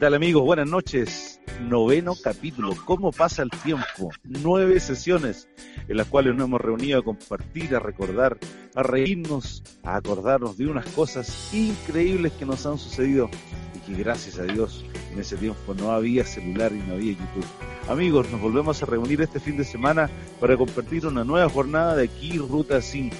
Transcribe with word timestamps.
tal 0.00 0.14
amigos? 0.14 0.42
Buenas 0.42 0.66
noches. 0.66 1.42
Noveno 1.60 2.14
capítulo. 2.14 2.74
¿Cómo 2.86 3.12
pasa 3.12 3.42
el 3.42 3.50
tiempo? 3.50 4.10
Nueve 4.24 4.80
sesiones 4.80 5.46
en 5.88 5.96
las 5.98 6.06
cuales 6.06 6.34
nos 6.34 6.46
hemos 6.46 6.58
reunido 6.58 6.98
a 6.98 7.04
compartir, 7.04 7.76
a 7.76 7.80
recordar, 7.80 8.38
a 8.74 8.82
reírnos, 8.82 9.62
a 9.82 9.96
acordarnos 9.96 10.56
de 10.56 10.68
unas 10.68 10.86
cosas 10.86 11.52
increíbles 11.52 12.32
que 12.32 12.46
nos 12.46 12.64
han 12.64 12.78
sucedido 12.78 13.28
y 13.74 13.78
que 13.80 14.02
gracias 14.02 14.38
a 14.38 14.44
Dios 14.44 14.86
en 15.12 15.20
ese 15.20 15.36
tiempo 15.36 15.74
no 15.74 15.90
había 15.90 16.24
celular 16.24 16.72
y 16.72 16.78
no 16.78 16.94
había 16.94 17.12
YouTube. 17.12 17.46
Amigos, 17.86 18.30
nos 18.30 18.40
volvemos 18.40 18.82
a 18.82 18.86
reunir 18.86 19.20
este 19.20 19.38
fin 19.38 19.58
de 19.58 19.64
semana 19.64 20.08
para 20.40 20.56
compartir 20.56 21.06
una 21.06 21.24
nueva 21.24 21.50
jornada 21.50 21.94
de 21.94 22.04
aquí 22.04 22.38
Ruta 22.38 22.80
5. 22.80 23.16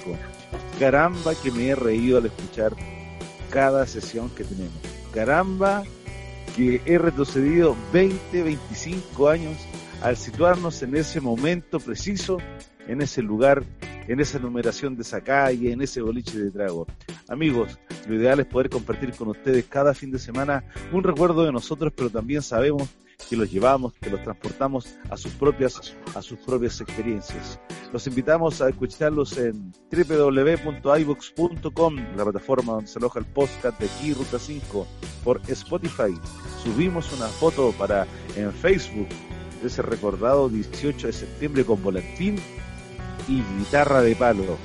Caramba 0.79 1.35
que 1.35 1.51
me 1.51 1.67
he 1.67 1.75
reído 1.75 2.17
al 2.17 2.25
escuchar 2.25 2.75
cada 3.51 3.85
sesión 3.85 4.31
que 4.31 4.43
tenemos. 4.43 4.73
Caramba 5.13 5.83
que 6.55 6.81
he 6.85 6.97
retrocedido 6.97 7.75
20, 7.93 8.43
25 8.43 9.29
años 9.29 9.57
al 10.01 10.17
situarnos 10.17 10.81
en 10.81 10.95
ese 10.95 11.21
momento 11.21 11.79
preciso, 11.79 12.39
en 12.87 13.01
ese 13.01 13.21
lugar, 13.21 13.63
en 14.07 14.19
esa 14.19 14.39
numeración 14.39 14.95
de 14.95 15.03
esa 15.03 15.21
calle, 15.21 15.71
en 15.71 15.81
ese 15.81 16.01
boliche 16.01 16.37
de 16.39 16.51
trago. 16.51 16.87
Amigos, 17.27 17.77
lo 18.07 18.15
ideal 18.15 18.39
es 18.39 18.45
poder 18.47 18.69
compartir 18.69 19.13
con 19.13 19.29
ustedes 19.29 19.65
cada 19.65 19.93
fin 19.93 20.11
de 20.11 20.19
semana 20.19 20.63
un 20.91 21.03
recuerdo 21.03 21.45
de 21.45 21.51
nosotros, 21.51 21.93
pero 21.95 22.09
también 22.09 22.41
sabemos 22.41 22.89
que 23.25 23.35
los 23.35 23.51
llevamos, 23.51 23.93
que 23.93 24.09
los 24.09 24.23
transportamos 24.23 24.87
a 25.09 25.17
sus 25.17 25.33
propias, 25.33 25.93
a 26.15 26.21
sus 26.21 26.39
propias 26.39 26.79
experiencias. 26.81 27.59
Los 27.91 28.07
invitamos 28.07 28.61
a 28.61 28.69
escucharlos 28.69 29.37
en 29.37 29.73
www.ibox.com, 29.91 31.95
la 32.15 32.23
plataforma 32.23 32.73
donde 32.73 32.87
se 32.87 32.99
aloja 32.99 33.19
el 33.19 33.25
podcast 33.25 33.79
de 33.79 33.87
aquí 33.87 34.13
Ruta 34.13 34.39
5, 34.39 34.87
por 35.23 35.41
Spotify. 35.47 36.17
Subimos 36.63 37.11
una 37.13 37.27
foto 37.27 37.73
para 37.77 38.07
en 38.35 38.51
Facebook 38.53 39.07
de 39.61 39.67
ese 39.67 39.81
recordado 39.81 40.49
18 40.49 41.07
de 41.07 41.13
septiembre 41.13 41.65
con 41.65 41.81
volantín 41.83 42.37
y 43.27 43.43
guitarra 43.59 44.01
de 44.01 44.15
palo. 44.15 44.57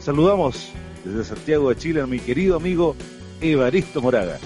Saludamos 0.00 0.72
desde 1.04 1.24
Santiago 1.24 1.70
de 1.70 1.76
Chile 1.76 2.00
a 2.00 2.06
mi 2.06 2.18
querido 2.18 2.56
amigo 2.56 2.96
Evaristo 3.40 4.00
Moraga. 4.00 4.38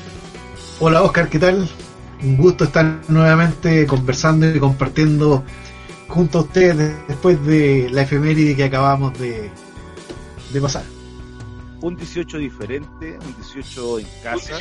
Hola 0.78 1.03
Oscar, 1.03 1.28
¿qué 1.28 1.39
tal? 1.39 1.69
Un 2.22 2.36
gusto 2.36 2.64
estar 2.64 3.00
nuevamente 3.09 3.86
conversando 3.86 4.48
y 4.48 4.59
compartiendo 4.59 5.45
junto 6.09 6.39
a 6.39 6.42
ustedes 6.42 6.95
después 7.08 7.45
de 7.45 7.89
la 7.91 8.03
efeméride 8.03 8.56
que 8.56 8.64
acabamos 8.64 9.19
de, 9.19 9.50
de 10.52 10.61
pasar. 10.61 10.85
Un 11.83 11.96
18 11.96 12.39
diferente, 12.39 13.18
un 13.18 13.36
18 13.36 13.98
en 14.01 14.07
casa, 14.23 14.58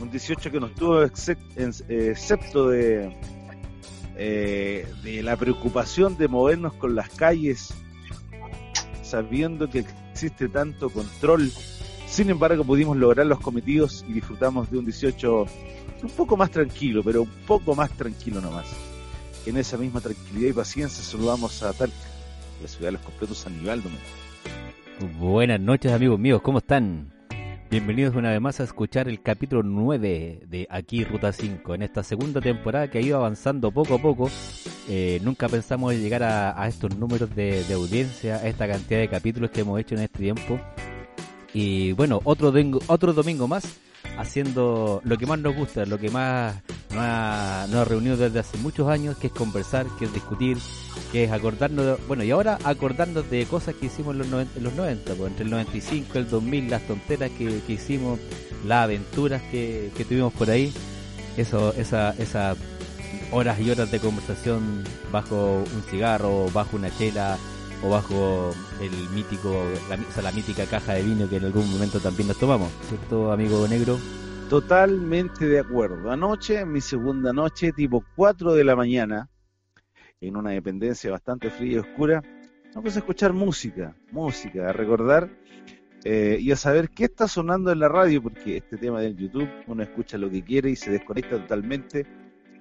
un 0.00 0.10
18 0.10 0.50
que 0.50 0.60
nos 0.60 0.74
tuvo 0.74 1.02
excepto 1.02 2.68
de, 2.68 3.16
eh, 4.16 4.86
de 5.02 5.22
la 5.22 5.36
preocupación 5.36 6.16
de 6.16 6.28
movernos 6.28 6.74
con 6.74 6.94
las 6.94 7.08
calles, 7.08 7.74
sabiendo 9.02 9.70
que 9.70 9.86
existe 10.12 10.48
tanto 10.48 10.90
control. 10.90 11.50
Sin 12.06 12.30
embargo, 12.30 12.62
pudimos 12.62 12.96
lograr 12.96 13.26
los 13.26 13.40
cometidos 13.40 14.04
y 14.06 14.12
disfrutamos 14.12 14.70
de 14.70 14.78
un 14.78 14.84
18 14.84 15.46
un 16.02 16.10
poco 16.10 16.36
más 16.36 16.50
tranquilo, 16.50 17.02
pero 17.02 17.22
un 17.22 17.30
poco 17.46 17.74
más 17.74 17.90
tranquilo 17.90 18.40
nomás. 18.40 18.66
En 19.46 19.56
esa 19.56 19.76
misma 19.76 20.00
tranquilidad 20.00 20.50
y 20.50 20.52
paciencia 20.52 21.02
saludamos 21.02 21.62
a 21.62 21.72
Talca, 21.72 21.94
la 22.62 22.68
ciudad 22.68 22.86
de 22.86 22.92
los 22.92 23.02
completos 23.02 23.46
Aníbaldo. 23.46 23.90
Buenas 25.18 25.60
noches 25.60 25.92
amigos 25.92 26.18
míos, 26.18 26.40
¿cómo 26.42 26.58
están? 26.58 27.12
Bienvenidos 27.70 28.14
una 28.14 28.30
vez 28.30 28.40
más 28.40 28.60
a 28.60 28.64
escuchar 28.64 29.08
el 29.08 29.20
capítulo 29.20 29.62
9 29.64 30.42
de 30.46 30.66
Aquí 30.70 31.02
Ruta 31.02 31.32
5. 31.32 31.74
En 31.74 31.82
esta 31.82 32.04
segunda 32.04 32.40
temporada 32.40 32.88
que 32.88 32.98
ha 32.98 33.00
ido 33.00 33.16
avanzando 33.16 33.72
poco 33.72 33.94
a 33.94 33.98
poco, 33.98 34.30
eh, 34.88 35.18
nunca 35.24 35.48
pensamos 35.48 35.92
llegar 35.94 36.22
a, 36.22 36.62
a 36.62 36.68
estos 36.68 36.96
números 36.96 37.34
de, 37.34 37.64
de, 37.64 37.74
audiencia, 37.74 38.36
a 38.36 38.46
esta 38.46 38.68
cantidad 38.68 39.00
de 39.00 39.08
capítulos 39.08 39.50
que 39.50 39.62
hemos 39.62 39.80
hecho 39.80 39.96
en 39.96 40.02
este 40.02 40.20
tiempo. 40.20 40.60
Y 41.52 41.92
bueno, 41.92 42.20
otro, 42.22 42.52
otro 42.86 43.12
domingo 43.12 43.48
más 43.48 43.80
haciendo 44.16 45.00
lo 45.04 45.16
que 45.18 45.26
más 45.26 45.38
nos 45.38 45.54
gusta, 45.54 45.84
lo 45.86 45.98
que 45.98 46.10
más 46.10 46.54
nos 46.90 46.98
ha, 47.00 47.66
nos 47.68 47.80
ha, 47.80 47.84
reunido 47.84 48.16
desde 48.16 48.38
hace 48.38 48.58
muchos 48.58 48.88
años, 48.88 49.16
que 49.16 49.28
es 49.28 49.32
conversar, 49.32 49.86
que 49.98 50.04
es 50.04 50.14
discutir, 50.14 50.58
que 51.12 51.24
es 51.24 51.32
acordarnos, 51.32 51.98
bueno, 52.06 52.24
y 52.24 52.30
ahora 52.30 52.58
acordarnos 52.64 53.28
de 53.30 53.46
cosas 53.46 53.74
que 53.74 53.86
hicimos 53.86 54.12
en 54.14 54.18
los 54.18 54.28
90, 54.28 54.58
en 54.58 54.64
los 54.64 54.74
90 54.74 55.14
pues, 55.14 55.30
entre 55.30 55.44
el 55.44 55.50
95 55.50 56.10
y 56.14 56.18
el 56.18 56.28
2000, 56.28 56.70
las 56.70 56.82
tonteras 56.86 57.30
que, 57.32 57.60
que 57.66 57.72
hicimos, 57.72 58.20
las 58.66 58.84
aventuras 58.84 59.42
que, 59.50 59.90
que, 59.96 60.04
tuvimos 60.04 60.32
por 60.32 60.50
ahí, 60.50 60.72
eso, 61.36 61.74
esa, 61.76 62.10
esa 62.18 62.56
horas 63.32 63.58
y 63.58 63.70
horas 63.70 63.90
de 63.90 63.98
conversación 63.98 64.84
bajo 65.10 65.64
un 65.74 65.82
cigarro, 65.90 66.48
bajo 66.52 66.76
una 66.76 66.96
chela, 66.96 67.36
o 67.84 67.90
bajo 67.90 68.54
el 68.80 68.92
mítico, 69.14 69.62
la, 70.22 70.32
mítica 70.32 70.64
caja 70.64 70.94
de 70.94 71.02
vino 71.02 71.28
que 71.28 71.36
en 71.36 71.44
algún 71.44 71.70
momento 71.70 72.00
también 72.00 72.28
nos 72.28 72.38
tomamos, 72.38 72.70
¿cierto, 72.88 73.30
amigo 73.30 73.66
negro? 73.68 73.98
Totalmente 74.48 75.46
de 75.46 75.58
acuerdo. 75.58 76.10
Anoche, 76.10 76.64
mi 76.64 76.80
segunda 76.80 77.32
noche, 77.32 77.72
tipo 77.72 78.04
4 78.16 78.54
de 78.54 78.64
la 78.64 78.74
mañana, 78.74 79.28
en 80.20 80.36
una 80.36 80.50
dependencia 80.50 81.10
bastante 81.10 81.50
fría 81.50 81.72
y 81.72 81.78
oscura, 81.78 82.22
vamos 82.74 82.96
a 82.96 82.98
escuchar 83.00 83.32
música, 83.32 83.94
música, 84.10 84.70
a 84.70 84.72
recordar 84.72 85.28
eh, 86.04 86.38
y 86.40 86.52
a 86.52 86.56
saber 86.56 86.88
qué 86.88 87.04
está 87.04 87.28
sonando 87.28 87.70
en 87.70 87.80
la 87.80 87.88
radio, 87.88 88.22
porque 88.22 88.58
este 88.58 88.78
tema 88.78 89.00
del 89.00 89.16
YouTube, 89.16 89.48
uno 89.66 89.82
escucha 89.82 90.16
lo 90.16 90.30
que 90.30 90.42
quiere 90.42 90.70
y 90.70 90.76
se 90.76 90.90
desconecta 90.90 91.38
totalmente 91.38 92.06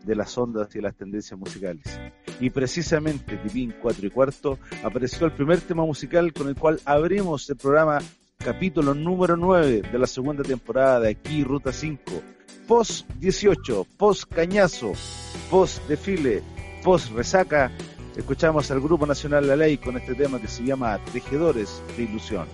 de 0.03 0.16
las 0.16 0.38
ondas 0.38 0.75
y 0.75 0.81
las 0.81 0.96
tendencias 0.96 1.40
musicales. 1.40 2.00
Y 2.40 2.50
precisamente, 2.50 3.38
Tipín 3.38 3.74
4 3.81 4.08
y 4.08 4.09
cuarto, 4.09 4.59
apareció 4.84 5.25
el 5.25 5.34
primer 5.34 5.62
tema 5.62 5.86
musical 5.86 6.34
con 6.34 6.47
el 6.47 6.56
cual 6.56 6.80
abrimos 6.86 7.50
el 7.50 7.58
programa 7.58 8.00
capítulo 8.38 8.94
número 8.94 9.38
9 9.38 9.84
de 9.91 10.00
la 10.00 10.08
segunda 10.08 10.44
temporada 10.44 11.00
de 11.00 11.12
aquí, 11.12 11.44
Ruta 11.44 11.72
5. 11.72 12.02
Post 12.68 13.09
18, 13.19 13.88
post 13.97 14.31
cañazo, 14.34 14.94
post 15.50 15.86
desfile, 15.88 16.41
post 16.84 17.12
resaca, 17.12 17.72
escuchamos 18.16 18.72
al 18.72 18.80
Grupo 18.80 19.06
Nacional 19.06 19.47
La 19.47 19.56
Ley 19.56 19.78
con 19.78 19.97
este 19.97 20.16
tema 20.16 20.40
que 20.40 20.47
se 20.47 20.64
llama 20.64 21.00
Tejedores 21.12 21.81
de 21.97 22.03
Ilusión. 22.03 22.47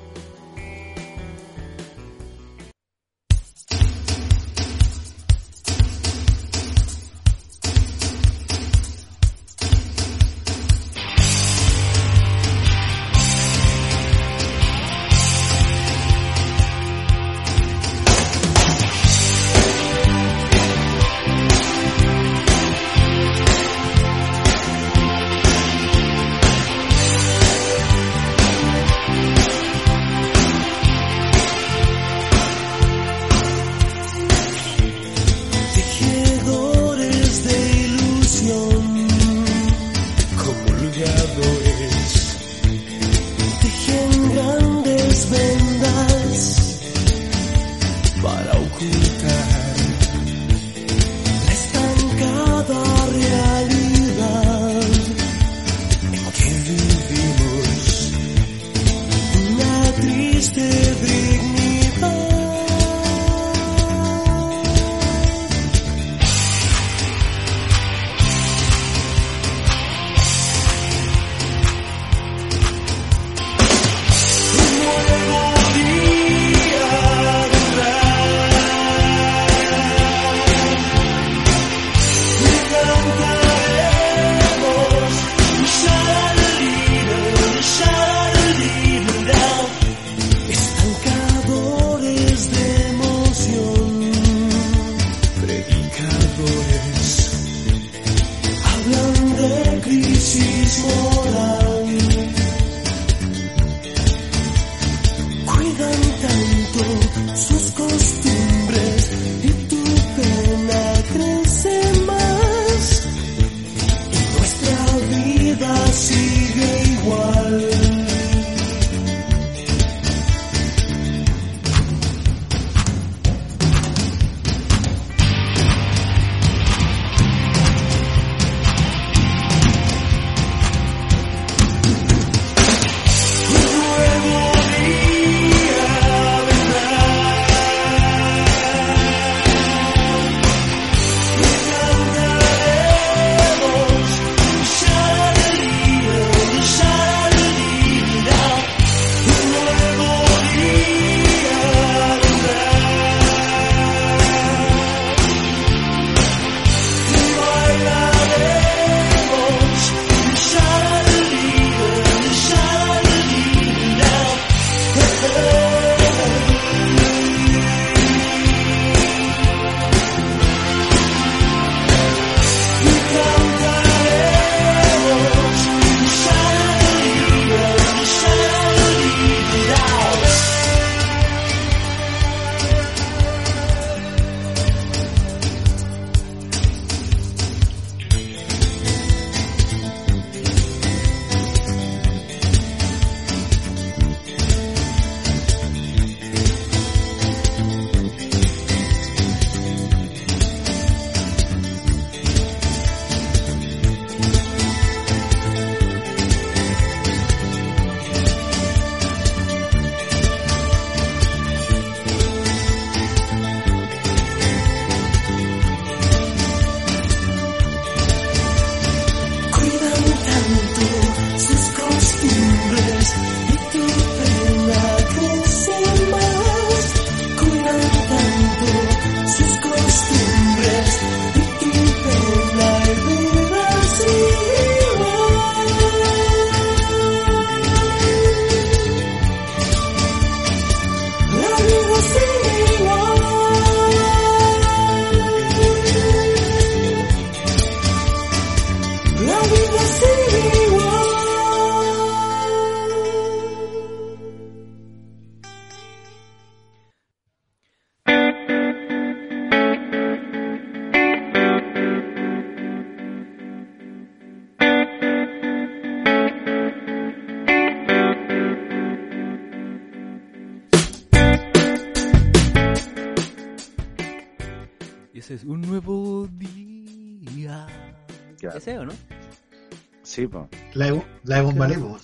Po. 280.29 280.47
La 280.73 280.85
de, 280.91 281.03
la 281.23 281.35
de 281.37 281.41
Bombalevo. 281.41 281.97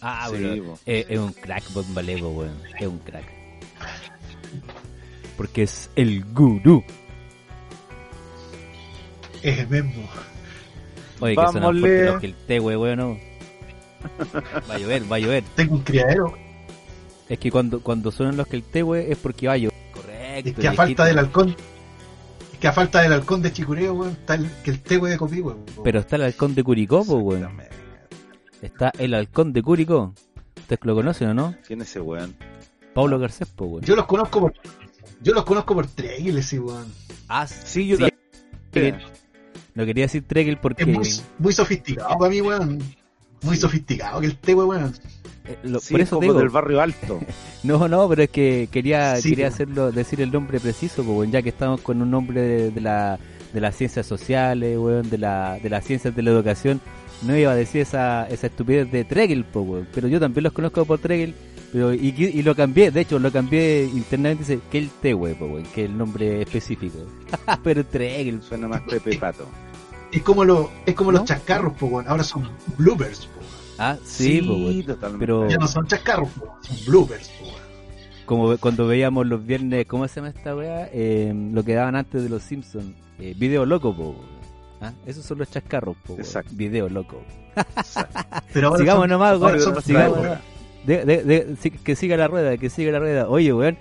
Ah, 0.00 0.28
Sí, 0.30 0.36
bueno. 0.36 0.64
po. 0.64 0.78
Es, 0.86 1.06
es 1.08 1.18
un 1.18 1.32
crack 1.32 1.72
Bombalevo, 1.72 2.30
weón. 2.30 2.56
Es 2.78 2.86
un 2.86 2.98
crack. 2.98 3.24
Porque 5.36 5.62
es 5.64 5.90
el 5.96 6.24
gurú. 6.32 6.82
Es 9.42 9.58
el 9.58 9.68
mismo. 9.68 10.08
Oye, 11.20 11.34
que 11.34 11.42
suenan 11.42 11.54
Vámonos, 11.62 11.80
fuerte 11.80 12.04
los 12.06 12.20
que 12.20 12.26
el 12.26 12.34
té, 12.34 12.60
weón. 12.60 13.18
Va 14.70 14.74
a 14.74 14.78
llover, 14.78 15.10
va 15.10 15.16
a 15.16 15.18
llover. 15.18 15.44
Tengo 15.54 15.74
un 15.74 15.82
criadero. 15.82 16.32
Es 17.28 17.38
que 17.38 17.50
cuando, 17.50 17.80
cuando 17.80 18.10
suenan 18.12 18.36
los 18.36 18.46
que 18.46 18.56
el 18.56 18.62
té, 18.62 18.82
weón, 18.82 19.10
es 19.10 19.18
porque 19.18 19.46
va 19.48 19.54
a 19.54 19.56
llover. 19.56 19.76
Correcto. 19.92 20.50
Es 20.50 20.56
que 20.56 20.68
a 20.68 20.72
falta 20.72 21.04
del 21.06 21.18
halcón. 21.18 21.56
Que 22.60 22.68
a 22.68 22.72
falta 22.72 23.02
del 23.02 23.12
halcón 23.12 23.42
de 23.42 23.52
Chicureo, 23.52 23.92
weón, 23.94 24.12
está 24.12 24.34
el, 24.34 24.50
que 24.64 24.70
el 24.70 24.80
té, 24.80 24.98
de 24.98 25.16
Copí, 25.18 25.40
weón. 25.40 25.64
Pero 25.84 26.00
está 26.00 26.16
el 26.16 26.22
halcón 26.22 26.54
de 26.54 26.64
Curicó, 26.64 27.02
weón. 27.02 27.58
Está 28.62 28.92
el 28.98 29.14
halcón 29.14 29.52
de 29.52 29.62
Curicó. 29.62 30.14
¿Ustedes 30.56 30.80
lo 30.82 30.94
conocen 30.94 31.28
o 31.28 31.34
no? 31.34 31.54
¿Quién 31.66 31.82
es 31.82 31.90
ese 31.90 32.00
weón? 32.00 32.34
Pablo 32.94 33.18
Garcés, 33.18 33.48
po, 33.48 33.66
weón. 33.66 33.84
Yo 33.84 33.94
los 33.94 34.06
conozco 34.06 34.40
por. 34.40 34.54
Yo 35.20 35.34
los 35.34 35.44
conozco 35.44 35.74
por 35.74 35.86
trailers, 35.86 36.46
sí, 36.46 36.58
weón. 36.58 36.92
Ah, 37.28 37.46
Sí, 37.46 37.86
yo 37.86 37.96
sí, 37.96 38.08
también. 38.70 39.00
No 39.74 39.84
quería 39.84 40.04
decir 40.04 40.26
Tregel 40.26 40.58
porque... 40.58 40.84
Es 40.84 40.88
muy, 40.88 41.08
muy 41.38 41.52
sofisticado 41.52 42.16
para 42.18 42.30
mí, 42.30 42.40
weón. 42.40 42.78
Muy 43.42 43.56
sofisticado 43.58 44.20
que 44.20 44.26
el 44.26 44.38
té, 44.38 44.54
weón. 44.54 44.94
Eh, 45.48 45.58
lo- 45.64 45.80
Sí, 45.80 45.92
por 45.94 46.00
eso 46.00 46.10
como 46.16 46.20
te 46.20 46.26
digo... 46.26 46.38
del 46.40 46.48
barrio 46.50 46.80
alto. 46.80 47.20
No, 47.62 47.88
no, 47.88 48.08
pero 48.08 48.22
es 48.22 48.30
que 48.30 48.68
quería, 48.70 49.16
Sí, 49.16 49.30
quería 49.30 49.48
hacerlo, 49.48 49.90
decir 49.90 50.20
el 50.20 50.30
nombre 50.30 50.60
preciso, 50.60 51.02
weón, 51.02 51.32
ya 51.32 51.42
que 51.42 51.48
estamos 51.48 51.80
con 51.80 52.00
un 52.00 52.10
nombre 52.10 52.40
de, 52.40 52.70
de 52.70 52.80
la, 52.80 53.18
de 53.52 53.60
las 53.60 53.74
ciencias 53.76 54.06
sociales, 54.06 54.78
weón, 54.78 55.10
de, 55.10 55.18
la, 55.18 55.58
de 55.60 55.68
las 55.68 55.84
ciencias 55.84 56.14
de 56.14 56.22
la 56.22 56.30
educación. 56.30 56.80
No 57.22 57.36
iba 57.36 57.50
a 57.50 57.56
decir 57.56 57.80
esa, 57.80 58.28
esa 58.28 58.46
estupidez 58.46 58.92
de 58.92 59.04
Tregel, 59.04 59.44
po, 59.44 59.62
weón, 59.62 59.88
pero 59.92 60.06
yo 60.06 60.20
también 60.20 60.44
los 60.44 60.52
conozco 60.52 60.84
por 60.84 60.98
Tregel. 61.00 61.34
Pero, 61.72 61.92
y, 61.92 62.14
y 62.16 62.42
lo 62.42 62.54
cambié, 62.54 62.92
de 62.92 63.00
hecho, 63.00 63.18
lo 63.18 63.32
cambié 63.32 63.84
internamente, 63.84 64.44
dice 64.44 64.60
que 64.70 64.78
el 64.78 64.90
T, 64.90 65.12
weón, 65.14 65.64
que 65.74 65.82
es 65.84 65.90
el 65.90 65.98
nombre 65.98 66.42
específico. 66.42 66.98
pero 67.64 67.84
Tregel, 67.84 68.42
Suena 68.42 68.68
más 68.68 68.82
Pepe 68.82 69.16
Pato. 69.18 69.48
Es 70.12 70.22
como, 70.22 70.44
lo, 70.44 70.70
es 70.86 70.94
como 70.94 71.10
¿No? 71.10 71.18
los 71.18 71.26
chascarros, 71.28 71.72
po, 71.74 71.86
weón. 71.86 72.06
Ahora 72.06 72.22
son 72.22 72.48
bloopers. 72.78 73.28
Ah, 73.78 73.96
sí, 74.04 74.40
po, 74.42 74.54
weón. 74.54 74.82
totalmente. 74.84 75.18
Pero 75.26 75.48
Ya 75.48 75.56
no 75.58 75.66
son 75.68 75.86
chascarros, 75.86 76.28
po, 76.30 76.56
son 76.62 76.76
bloopers, 76.86 77.28
po, 77.38 77.44
weón. 77.44 77.56
como 78.24 78.48
ve- 78.48 78.58
cuando 78.58 78.86
veíamos 78.86 79.26
los 79.26 79.44
viernes, 79.44 79.86
¿cómo 79.86 80.06
se 80.08 80.16
llama 80.16 80.28
esta 80.30 80.54
weá? 80.56 80.88
Eh, 80.92 81.32
lo 81.52 81.62
que 81.62 81.74
daban 81.74 81.94
antes 81.96 82.22
de 82.22 82.28
los 82.28 82.42
Simpsons. 82.42 82.94
Eh, 83.18 83.34
video 83.36 83.64
loco, 83.66 83.94
po. 83.94 84.16
¿Ah? 84.80 84.92
Esos 85.06 85.24
son 85.24 85.38
los 85.38 85.50
chascarros, 85.50 85.96
po. 86.06 86.14
Exacto. 86.18 86.50
Video 86.54 86.88
loco. 86.88 87.22
Pero 88.52 88.68
ahora 88.68 88.78
Sigamos 88.80 89.02
son- 89.02 89.10
nomás, 89.10 89.32
ahora 89.40 89.58
son 89.60 89.82
sigamos. 89.82 90.18
De- 90.86 91.04
de- 91.04 91.22
de- 91.24 91.56
sí, 91.60 91.70
que 91.70 91.96
siga 91.96 92.16
la 92.16 92.28
rueda, 92.28 92.56
que 92.58 92.70
siga 92.70 92.92
la 92.92 92.98
rueda. 92.98 93.28
Oye, 93.28 93.52
weón, 93.52 93.76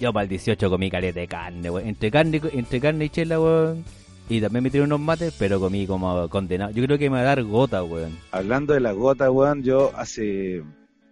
yo 0.00 0.12
para 0.12 0.24
el 0.24 0.28
18 0.30 0.68
comí 0.70 0.90
caleta 0.90 1.20
de 1.20 1.28
carne, 1.28 1.70
weón. 1.70 1.86
Entre 1.88 2.10
carne, 2.10 2.40
y- 2.52 2.58
entre 2.58 2.80
carne 2.80 3.04
y 3.04 3.08
chela, 3.10 3.40
weón. 3.40 3.84
Y 4.32 4.40
también 4.40 4.64
me 4.64 4.70
tiré 4.70 4.82
unos 4.82 4.98
mates, 4.98 5.34
pero 5.38 5.60
comí 5.60 5.86
como 5.86 6.26
condenado. 6.30 6.70
Yo 6.70 6.82
creo 6.86 6.96
que 6.96 7.10
me 7.10 7.16
va 7.16 7.20
a 7.20 7.24
dar 7.24 7.42
gota, 7.42 7.84
weón. 7.84 8.16
Hablando 8.30 8.72
de 8.72 8.80
la 8.80 8.92
gota, 8.92 9.30
weón, 9.30 9.62
yo 9.62 9.94
hace 9.94 10.64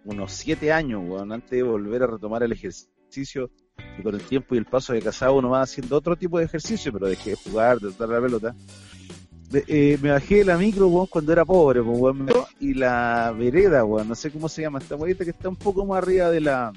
unos 0.05 0.31
siete 0.31 0.71
años, 0.71 1.03
weón, 1.05 1.31
antes 1.31 1.51
de 1.51 1.61
volver 1.61 2.01
a 2.01 2.07
retomar 2.07 2.41
el 2.41 2.51
ejercicio, 2.51 3.51
y 3.99 4.01
con 4.01 4.15
el 4.15 4.21
tiempo 4.21 4.55
y 4.55 4.57
el 4.57 4.65
paso 4.65 4.93
de 4.93 5.03
casado 5.03 5.35
uno 5.35 5.51
va 5.51 5.61
haciendo 5.61 5.97
otro 5.97 6.15
tipo 6.15 6.39
de 6.39 6.45
ejercicio, 6.45 6.91
pero 6.91 7.05
dejé 7.05 7.29
de 7.29 7.35
jugar, 7.35 7.77
de 7.79 7.91
dar 7.91 8.09
la 8.09 8.21
pelota. 8.21 8.55
Eh, 9.67 9.99
me 10.01 10.09
bajé 10.09 10.37
de 10.37 10.45
la 10.45 10.57
micro, 10.57 10.87
weón, 10.87 11.05
cuando 11.05 11.31
era 11.31 11.45
pobre, 11.45 11.83
pues, 11.83 11.99
weón, 11.99 12.25
y 12.59 12.73
la 12.73 13.35
vereda, 13.37 13.85
weón, 13.85 14.07
no 14.07 14.15
sé 14.15 14.31
cómo 14.31 14.49
se 14.49 14.63
llama, 14.63 14.79
esta 14.79 14.95
huevita 14.95 15.25
que 15.25 15.29
está 15.29 15.47
un 15.47 15.57
poco 15.57 15.85
más 15.85 15.99
arriba 15.99 16.31
de 16.31 16.41
la, 16.41 16.73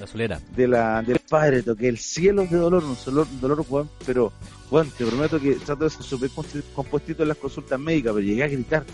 La 0.00 0.06
solera. 0.06 0.40
de 0.54 0.68
la, 0.68 1.02
del 1.02 1.18
padre, 1.18 1.62
toqué 1.62 1.88
el 1.88 1.98
cielo 1.98 2.42
de 2.42 2.56
dolor, 2.56 2.84
un 2.84 2.96
dolor, 3.04 3.26
un 3.30 3.40
dolor, 3.40 3.66
weón, 3.68 3.90
pero, 4.06 4.32
weón, 4.70 4.90
te 4.90 5.04
prometo 5.04 5.40
que 5.40 5.54
trato 5.54 5.84
de 5.84 5.90
ser 5.90 6.02
súper 6.02 6.30
compuestito 6.74 7.22
en 7.22 7.28
las 7.28 7.36
consultas 7.36 7.80
médicas, 7.80 8.12
pero 8.14 8.24
llegué 8.24 8.44
a 8.44 8.48
gritar. 8.48 8.84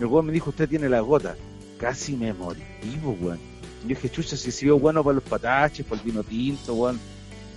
El 0.00 0.06
weón 0.06 0.26
me 0.26 0.32
dijo, 0.32 0.50
usted 0.50 0.68
tiene 0.68 0.88
la 0.88 1.00
gota. 1.00 1.36
Casi 1.78 2.16
me 2.16 2.32
morí, 2.32 2.62
weón. 3.04 3.38
Yo 3.82 3.88
dije, 3.88 4.10
chucha, 4.10 4.36
si 4.36 4.50
sido 4.50 4.78
bueno 4.78 5.04
para 5.04 5.16
los 5.16 5.24
pataches, 5.24 5.84
para 5.84 6.00
el 6.00 6.06
vino 6.06 6.22
tinto, 6.22 6.74
weón, 6.74 6.98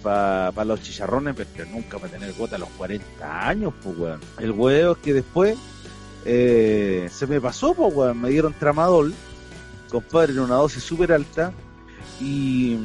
para 0.03 0.65
los 0.65 0.81
chicharrones, 0.81 1.35
pero 1.35 1.69
nunca 1.69 1.97
para 1.97 2.11
tener 2.11 2.33
gota 2.33 2.57
a 2.57 2.59
los 2.59 2.69
40 2.69 3.47
años, 3.47 3.73
pues, 3.81 3.97
weón. 3.97 4.19
El 4.39 4.51
huevo 4.51 4.93
es 4.93 4.97
que 4.97 5.13
después 5.13 5.57
eh, 6.25 7.07
se 7.09 7.25
me 7.25 7.39
pasó, 7.39 7.73
pues, 7.73 7.93
weón, 7.93 8.19
me 8.19 8.29
dieron 8.29 8.53
tramadol, 8.53 9.13
compadre, 9.89 10.33
en 10.33 10.39
una 10.39 10.55
dosis 10.55 10.83
súper 10.83 11.13
alta, 11.13 11.53
y, 12.19 12.77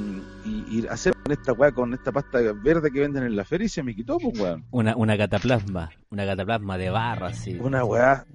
y, 0.44 0.64
y 0.70 0.86
hacer 0.88 1.14
con 1.22 1.32
esta 1.32 1.52
weá, 1.52 1.72
con 1.72 1.94
esta 1.94 2.12
pasta 2.12 2.40
verde 2.52 2.90
que 2.90 3.00
venden 3.00 3.24
en 3.24 3.36
la 3.36 3.44
feria 3.44 3.66
y 3.66 3.68
se 3.68 3.82
me 3.82 3.94
quitó, 3.94 4.18
pues, 4.18 4.38
weón. 4.38 4.64
Una, 4.70 4.96
una 4.96 5.16
cataplasma. 5.16 5.90
Una 6.10 6.26
cataplasma 6.26 6.78
de 6.78 6.90
barra, 6.90 7.28
así. 7.28 7.56
Una 7.58 7.84
weá. 7.84 8.26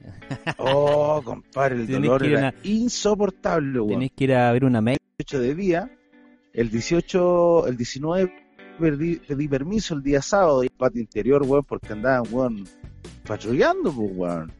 Oh, 0.57 1.21
compadre, 1.23 1.75
el 1.75 1.85
Tenés 1.87 2.01
dolor 2.01 2.25
era 2.25 2.53
insoportable, 2.63 3.79
weón. 3.79 3.89
Tenés 3.89 4.11
que 4.15 4.23
ir 4.25 4.33
a 4.33 4.51
ver 4.51 4.65
una 4.65 4.81
médica. 4.81 5.03
18 5.19 5.39
de 5.39 5.55
día, 5.55 5.91
el 6.53 6.69
18, 6.69 7.67
el 7.67 7.77
19 7.77 8.33
perdí, 8.79 9.15
pedí 9.15 9.47
permiso 9.47 9.95
el 9.95 10.03
día 10.03 10.21
sábado 10.21 10.63
y 10.63 10.69
patio 10.69 11.01
interior, 11.01 11.43
weón, 11.43 11.63
porque 11.63 11.93
andaban, 11.93 12.23
weón, 12.31 12.63
patrullando, 13.25 13.91
pues, 13.91 14.11
weón. 14.13 14.51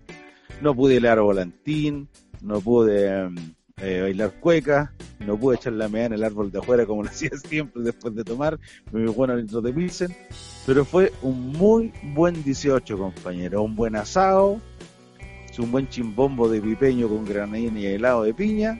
No 0.62 0.74
pude 0.74 1.00
leer 1.00 1.20
volantín, 1.20 2.10
no 2.42 2.60
pude 2.60 3.30
mm, 3.30 3.36
eh, 3.78 4.02
bailar 4.02 4.40
cueca, 4.40 4.94
no 5.20 5.38
pude 5.38 5.58
echar 5.58 5.74
la 5.74 5.88
meada 5.88 6.08
en 6.08 6.14
el 6.14 6.24
árbol 6.24 6.52
de 6.52 6.60
afuera 6.60 6.86
como 6.86 7.04
lo 7.04 7.10
hacía 7.12 7.32
siempre 7.38 7.84
después 7.84 8.16
de 8.16 8.24
tomar, 8.24 8.60
me 8.92 9.08
bueno 9.10 9.36
litros 9.36 9.64
de 9.64 9.74
Pilsen, 9.74 10.16
pero 10.66 10.84
fue 10.86 11.14
un 11.22 11.52
muy 11.54 11.94
buen 12.14 12.44
18, 12.44 12.98
compañero, 12.98 13.62
un 13.62 13.76
buen 13.76 13.96
asado, 13.96 14.60
un 15.60 15.72
buen 15.72 15.88
chimbombo 15.90 16.50
de 16.50 16.62
pipeño 16.62 17.08
con 17.08 17.26
granadina 17.26 17.80
y 17.80 17.86
helado 17.88 18.24
de 18.24 18.34
piña, 18.34 18.80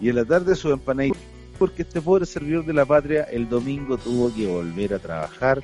y 0.00 0.08
en 0.08 0.16
la 0.16 0.24
tarde 0.24 0.54
su 0.54 0.72
empanadita, 0.72 1.18
porque 1.58 1.82
este 1.82 2.00
pobre 2.00 2.26
servidor 2.26 2.64
de 2.64 2.72
la 2.72 2.84
patria 2.84 3.24
el 3.24 3.48
domingo 3.48 3.98
tuvo 3.98 4.34
que 4.34 4.46
volver 4.46 4.94
a 4.94 4.98
trabajar 4.98 5.62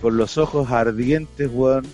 con 0.00 0.16
los 0.16 0.38
ojos 0.38 0.70
ardientes, 0.70 1.50
weón, 1.52 1.86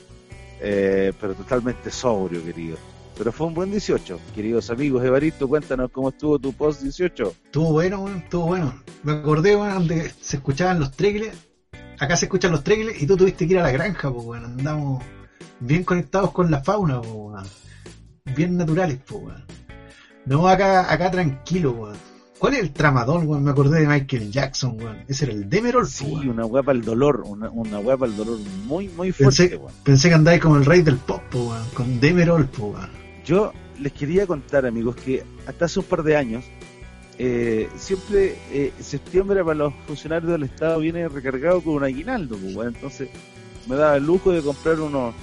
eh, 0.60 1.12
pero 1.20 1.34
totalmente 1.34 1.90
sobrio, 1.90 2.44
querido. 2.44 2.76
Pero 3.20 3.32
fue 3.32 3.48
un 3.48 3.52
buen 3.52 3.70
18, 3.70 4.18
queridos 4.34 4.70
amigos. 4.70 5.04
Evaristo, 5.04 5.46
cuéntanos 5.46 5.90
cómo 5.90 6.08
estuvo 6.08 6.38
tu 6.38 6.54
post 6.54 6.80
18. 6.80 7.34
Estuvo 7.44 7.70
bueno, 7.72 8.08
estuvo 8.08 8.46
bueno. 8.46 8.72
Me 9.02 9.12
acordé, 9.12 9.54
weón, 9.56 9.74
donde 9.74 10.10
se 10.22 10.38
escuchaban 10.38 10.80
los 10.80 10.90
tregles. 10.92 11.36
Acá 11.98 12.16
se 12.16 12.24
escuchan 12.24 12.50
los 12.50 12.64
tregles 12.64 13.02
y 13.02 13.06
tú 13.06 13.18
tuviste 13.18 13.46
que 13.46 13.52
ir 13.52 13.58
a 13.60 13.64
la 13.64 13.72
granja, 13.72 14.10
pues, 14.10 14.24
weón. 14.24 14.44
Andamos 14.46 15.04
bien 15.58 15.84
conectados 15.84 16.30
con 16.32 16.50
la 16.50 16.64
fauna, 16.64 17.02
pues, 17.02 17.12
weón. 17.14 17.44
Bien 18.34 18.56
naturales, 18.56 18.98
pues. 19.06 19.34
No, 20.24 20.48
acá, 20.48 20.90
acá 20.90 21.10
tranquilo, 21.10 21.72
weón. 21.72 21.96
¿Cuál 22.38 22.54
es 22.54 22.60
el 22.60 22.72
tramadol, 22.72 23.26
weón? 23.26 23.44
Me 23.44 23.50
acordé 23.50 23.80
de 23.82 23.86
Michael 23.86 24.30
Jackson, 24.32 24.78
weón. 24.80 25.04
Ese 25.08 25.26
era 25.26 25.34
el 25.34 25.46
Demerol, 25.50 25.86
Sí, 25.86 26.06
weón. 26.06 26.30
una 26.30 26.46
hueá 26.46 26.64
el 26.72 26.80
dolor, 26.80 27.22
una, 27.26 27.50
una 27.50 27.80
hueá 27.80 27.98
el 28.02 28.16
dolor 28.16 28.38
muy, 28.64 28.88
muy 28.88 29.12
fuerte, 29.12 29.42
Pensé, 29.42 29.56
weón. 29.58 29.72
pensé 29.84 30.08
que 30.08 30.14
andáis 30.14 30.40
como 30.40 30.56
el 30.56 30.64
rey 30.64 30.80
del 30.80 30.96
pop, 30.96 31.20
weón. 31.34 31.66
Con 31.74 32.00
Demerol, 32.00 32.48
weón. 32.56 32.98
Yo 33.24 33.52
les 33.78 33.92
quería 33.92 34.26
contar, 34.26 34.66
amigos, 34.66 34.96
que 34.96 35.24
hasta 35.46 35.64
hace 35.64 35.80
un 35.80 35.86
par 35.86 36.02
de 36.02 36.16
años, 36.16 36.44
eh, 37.18 37.68
siempre 37.76 38.36
eh, 38.50 38.72
septiembre 38.80 39.44
para 39.44 39.54
los 39.54 39.74
funcionarios 39.86 40.32
del 40.32 40.44
Estado 40.44 40.78
viene 40.80 41.08
recargado 41.08 41.60
con 41.60 41.74
un 41.74 41.84
aguinaldo, 41.84 42.36
pues, 42.36 42.68
entonces 42.68 43.10
me 43.68 43.76
daba 43.76 43.96
el 43.96 44.06
lujo 44.06 44.32
de 44.32 44.40
comprar 44.42 44.80
unos, 44.80 45.14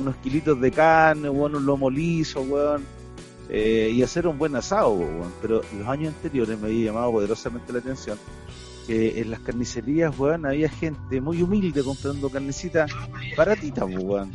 unos 0.00 0.16
kilitos 0.16 0.60
de 0.60 0.70
carne, 0.70 1.28
weón, 1.28 1.54
un 1.54 1.66
lomo 1.66 1.90
liso, 1.90 2.40
weón, 2.42 2.84
eh, 3.48 3.90
y 3.92 4.02
hacer 4.02 4.26
un 4.26 4.38
buen 4.38 4.56
asado, 4.56 4.96
pues, 4.96 5.30
pero 5.42 5.60
los 5.78 5.88
años 5.88 6.14
anteriores 6.14 6.58
me 6.58 6.68
había 6.68 6.86
llamado 6.86 7.12
poderosamente 7.12 7.72
la 7.72 7.80
atención 7.80 8.18
que 8.86 9.20
en 9.20 9.30
las 9.30 9.40
carnicerías, 9.40 10.18
weón, 10.18 10.46
había 10.46 10.68
gente 10.68 11.20
muy 11.20 11.42
humilde 11.42 11.82
comprando 11.82 12.28
carnecita 12.30 12.86
baratita, 13.36 13.82
pues, 13.86 14.02
weón. 14.02 14.32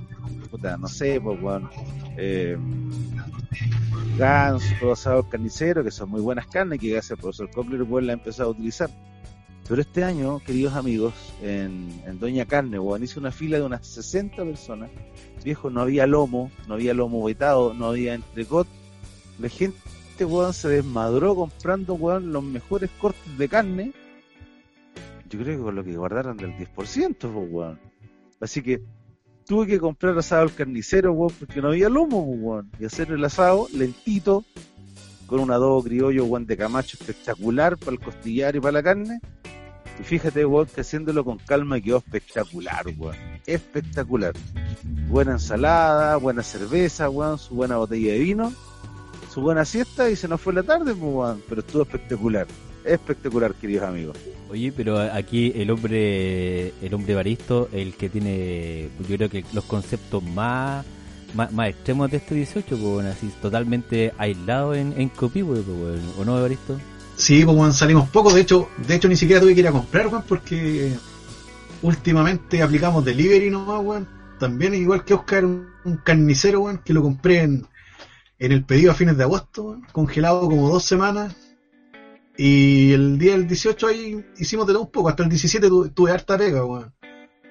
Puta, 0.50 0.77
no 0.77 0.88
sé, 0.88 1.19
pues, 1.19 1.41
weón. 1.41 1.69
Eh, 2.17 2.57
ganso, 4.17 4.91
asado 4.91 5.29
carnicero, 5.29 5.83
que 5.83 5.91
son 5.91 6.09
muy 6.09 6.21
buenas 6.21 6.47
carnes, 6.47 6.79
que 6.79 6.89
gracias 6.89 7.12
al 7.12 7.17
profesor 7.17 7.50
Cochler 7.51 7.86
pues, 7.86 8.05
la 8.05 8.13
ha 8.13 8.15
empezado 8.15 8.50
a 8.50 8.51
utilizar. 8.51 8.89
Pero 9.67 9.81
este 9.81 10.03
año, 10.03 10.39
queridos 10.39 10.75
amigos, 10.75 11.13
en, 11.41 12.19
Doña 12.19 12.45
Carne, 12.45 12.79
weón, 12.79 13.03
hice 13.03 13.19
una 13.19 13.31
fila 13.31 13.57
de 13.57 13.63
unas 13.63 13.86
60 13.86 14.43
personas. 14.43 14.89
Viejo, 15.43 15.69
no 15.69 15.81
había 15.81 16.07
lomo, 16.07 16.51
no 16.67 16.75
había 16.75 16.93
lomo 16.93 17.24
vetado, 17.24 17.74
no 17.74 17.88
había 17.88 18.13
entrecot. 18.13 18.67
La 19.39 19.50
gente, 19.50 19.77
weón, 20.21 20.53
se 20.53 20.69
desmadró 20.69 21.36
comprando, 21.36 21.95
weón, 21.95 22.31
los 22.31 22.43
mejores 22.43 22.89
cortes 22.97 23.38
de 23.38 23.50
carne. 23.50 23.93
Yo 25.29 25.39
creo 25.39 25.57
que 25.57 25.63
con 25.63 25.75
lo 25.75 25.83
que 25.83 25.97
guardaron 25.97 26.38
del 26.38 26.55
10%, 26.55 27.15
pues, 27.19 27.51
weón. 27.51 27.79
Así 28.39 28.62
que 28.62 28.81
tuve 29.48 29.66
que 29.66 29.80
comprar 29.80 30.18
asado 30.18 30.44
al 30.44 30.54
carnicero, 30.54 31.13
weón, 31.13 31.34
porque 31.39 31.62
no 31.62 31.70
había 31.70 31.89
lomo, 31.89 32.22
weón. 32.22 32.70
Y 32.80 32.86
hacer 32.86 33.12
el 33.12 33.24
asado 33.24 33.68
lentito, 33.74 34.44
con 35.25 35.39
un 35.39 35.51
adobo 35.51 35.84
criollo, 35.84 36.25
weón, 36.25 36.46
de 36.46 36.58
camacho 36.58 36.98
espectacular 37.00 37.77
para 37.77 37.92
el 37.92 38.00
costillar 38.00 38.56
y 38.56 38.60
para 38.60 38.74
la 38.74 38.84
carne. 38.84 39.20
Y 40.00 40.04
fíjate, 40.04 40.46
weón, 40.46 40.68
que 40.68 40.82
haciéndolo 40.82 41.24
con 41.24 41.38
calma 41.38 41.80
quedó 41.80 41.98
espectacular, 41.98 42.86
weón. 42.98 43.16
Espectacular. 43.46 44.34
Buena 45.08 45.34
ensalada, 45.34 46.18
buena 46.18 46.44
cerveza, 46.44 47.10
weón, 47.10 47.39
su 47.39 47.56
buena 47.56 47.77
botella 47.77 48.12
de 48.12 48.20
vino, 48.20 48.54
su 49.34 49.42
buena 49.42 49.63
siesta 49.66 50.10
y 50.10 50.16
se 50.16 50.27
nos 50.27 50.42
fue 50.42 50.54
la 50.54 50.63
tarde, 50.63 50.94
pues, 50.94 51.13
weón. 51.13 51.42
Pero 51.48 51.62
estuvo 51.62 51.84
espectacular. 51.84 52.48
Espectacular, 52.88 53.53
queridos 53.53 53.84
amigos. 53.88 54.17
Oye, 54.50 54.72
pero 54.75 54.98
aquí 55.00 55.51
el 55.56 55.70
hombre, 55.72 56.74
el 56.82 56.94
hombre 56.94 57.15
baristo, 57.15 57.70
el 57.74 57.96
que 57.96 58.10
tiene, 58.10 58.89
yo 59.08 59.17
creo 59.17 59.29
que 59.29 59.44
los 59.53 59.65
conceptos 59.65 60.24
más, 60.24 60.86
más, 61.36 61.51
más 61.51 61.70
extremos 61.70 62.10
de 62.10 62.17
este 62.17 62.36
18, 62.36 62.65
pues, 62.70 62.82
bueno, 62.82 63.10
así 63.10 63.29
totalmente 63.41 64.13
aislado 64.17 64.74
en, 64.74 64.94
en 64.98 65.10
Copivo, 65.10 65.53
pues, 65.53 65.65
bueno, 65.65 66.01
¿o 66.17 66.25
no, 66.25 66.41
Baristo? 66.41 66.79
Sí, 67.17 67.44
pues 67.44 67.75
salimos 67.75 68.08
poco, 68.10 68.32
de 68.32 68.41
hecho, 68.41 68.70
de 68.88 68.96
hecho 68.96 69.08
ni 69.08 69.15
siquiera 69.15 69.41
tuve 69.41 69.53
que 69.53 69.62
ir 69.62 69.67
a 69.67 69.72
comprar, 69.72 70.08
weón, 70.08 70.24
porque 70.27 70.94
últimamente 71.82 72.62
aplicamos 72.62 73.03
delivery 73.03 73.50
nomás, 73.50 73.84
weón. 73.84 74.08
También 74.39 74.75
igual 74.75 75.03
que 75.03 75.15
Oscar, 75.15 75.44
un, 75.44 75.67
un 75.84 75.98
carnicero, 75.98 76.62
weón, 76.62 76.77
que 76.86 76.94
lo 76.94 77.01
compré 77.01 77.41
en, 77.41 77.67
en 78.39 78.51
el 78.51 78.63
pedido 78.63 78.91
a 78.91 78.96
fines 78.96 79.17
de 79.17 79.24
agosto, 79.24 79.63
weón, 79.63 79.82
congelado 79.91 80.41
como 80.41 80.70
dos 80.70 80.86
semanas. 80.86 81.36
Y 82.38 82.91
el 82.94 83.17
día 83.17 83.32
del 83.34 83.48
18 83.48 83.88
ahí 83.88 84.24
hicimos 84.38 84.67
de 84.67 84.74
todo 84.74 84.84
un 84.84 84.91
poco, 84.91 85.10
hasta 85.10 85.24
el 85.24 85.29
17 85.29 85.67
tu- 85.67 85.89
tuve 85.89 86.12
harta 86.12 86.38
pega, 86.38 86.63
weón. 86.65 86.94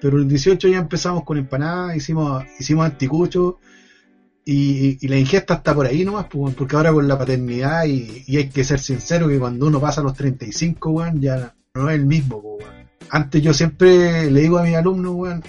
Pero 0.01 0.17
el 0.17 0.27
18 0.27 0.67
ya 0.67 0.77
empezamos 0.77 1.23
con 1.23 1.37
empanadas, 1.37 1.95
hicimos, 1.97 2.43
hicimos 2.59 2.85
anticucho. 2.85 3.59
Y, 4.45 5.05
la 5.09 5.17
ingesta 5.17 5.55
está 5.55 5.75
por 5.75 5.87
ahí 5.87 6.05
nomás, 6.05 6.27
pues, 6.29 6.55
porque 6.55 6.77
ahora 6.77 6.93
con 6.93 7.05
la 7.05 7.17
paternidad 7.17 7.83
y, 7.85 8.23
y 8.27 8.37
hay 8.37 8.47
que 8.49 8.63
ser 8.63 8.79
sincero 8.79 9.27
que 9.27 9.39
cuando 9.39 9.67
uno 9.67 9.81
pasa 9.81 10.01
los 10.01 10.13
35, 10.13 10.89
weón, 10.91 11.19
ya 11.19 11.53
no 11.73 11.89
es 11.89 11.95
el 11.99 12.05
mismo, 12.05 12.41
pues, 12.41 12.63
weón. 12.69 12.87
Antes 13.09 13.41
yo 13.41 13.53
siempre 13.53 14.31
le 14.31 14.41
digo 14.41 14.57
a 14.57 14.63
mis 14.63 14.75
alumnos, 14.75 15.15
weón, 15.15 15.43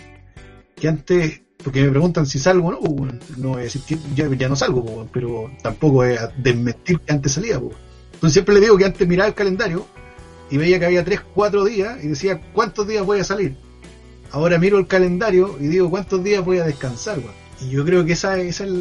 que 0.74 0.88
antes, 0.88 1.42
porque 1.62 1.82
me 1.84 1.90
preguntan 1.90 2.26
si 2.26 2.40
salgo 2.40 2.68
o 2.68 2.72
no, 2.72 2.80
pues, 2.80 3.38
no 3.38 3.54
a 3.54 3.58
decir 3.60 3.82
que 3.86 3.96
ya, 4.16 4.28
ya 4.34 4.48
no 4.48 4.56
salgo, 4.56 4.84
pues, 4.84 5.08
pero 5.12 5.48
tampoco 5.62 6.02
es 6.02 6.18
a 6.20 6.28
desmentir 6.36 6.98
que 6.98 7.12
antes 7.12 7.30
salía, 7.32 7.60
pues. 7.60 7.76
Entonces 8.18 8.32
siempre 8.32 8.56
le 8.56 8.62
digo 8.62 8.76
que 8.76 8.84
antes 8.84 9.06
miraba 9.06 9.28
el 9.28 9.34
calendario 9.34 9.86
y 10.50 10.56
veía 10.56 10.80
que 10.80 10.86
había 10.86 11.04
3, 11.04 11.20
4 11.34 11.64
días 11.64 12.02
y 12.02 12.08
decía, 12.08 12.40
¿cuántos 12.52 12.88
días 12.88 13.06
voy 13.06 13.20
a 13.20 13.24
salir? 13.24 13.54
Ahora 14.32 14.58
miro 14.58 14.76
el 14.76 14.88
calendario 14.88 15.56
y 15.60 15.68
digo, 15.68 15.88
¿cuántos 15.88 16.24
días 16.24 16.44
voy 16.44 16.58
a 16.58 16.64
descansar, 16.64 17.20
weón? 17.20 17.30
Y 17.60 17.70
yo 17.70 17.84
creo 17.84 18.04
que 18.04 18.14
esa, 18.14 18.36
esa 18.38 18.64
es 18.64 18.72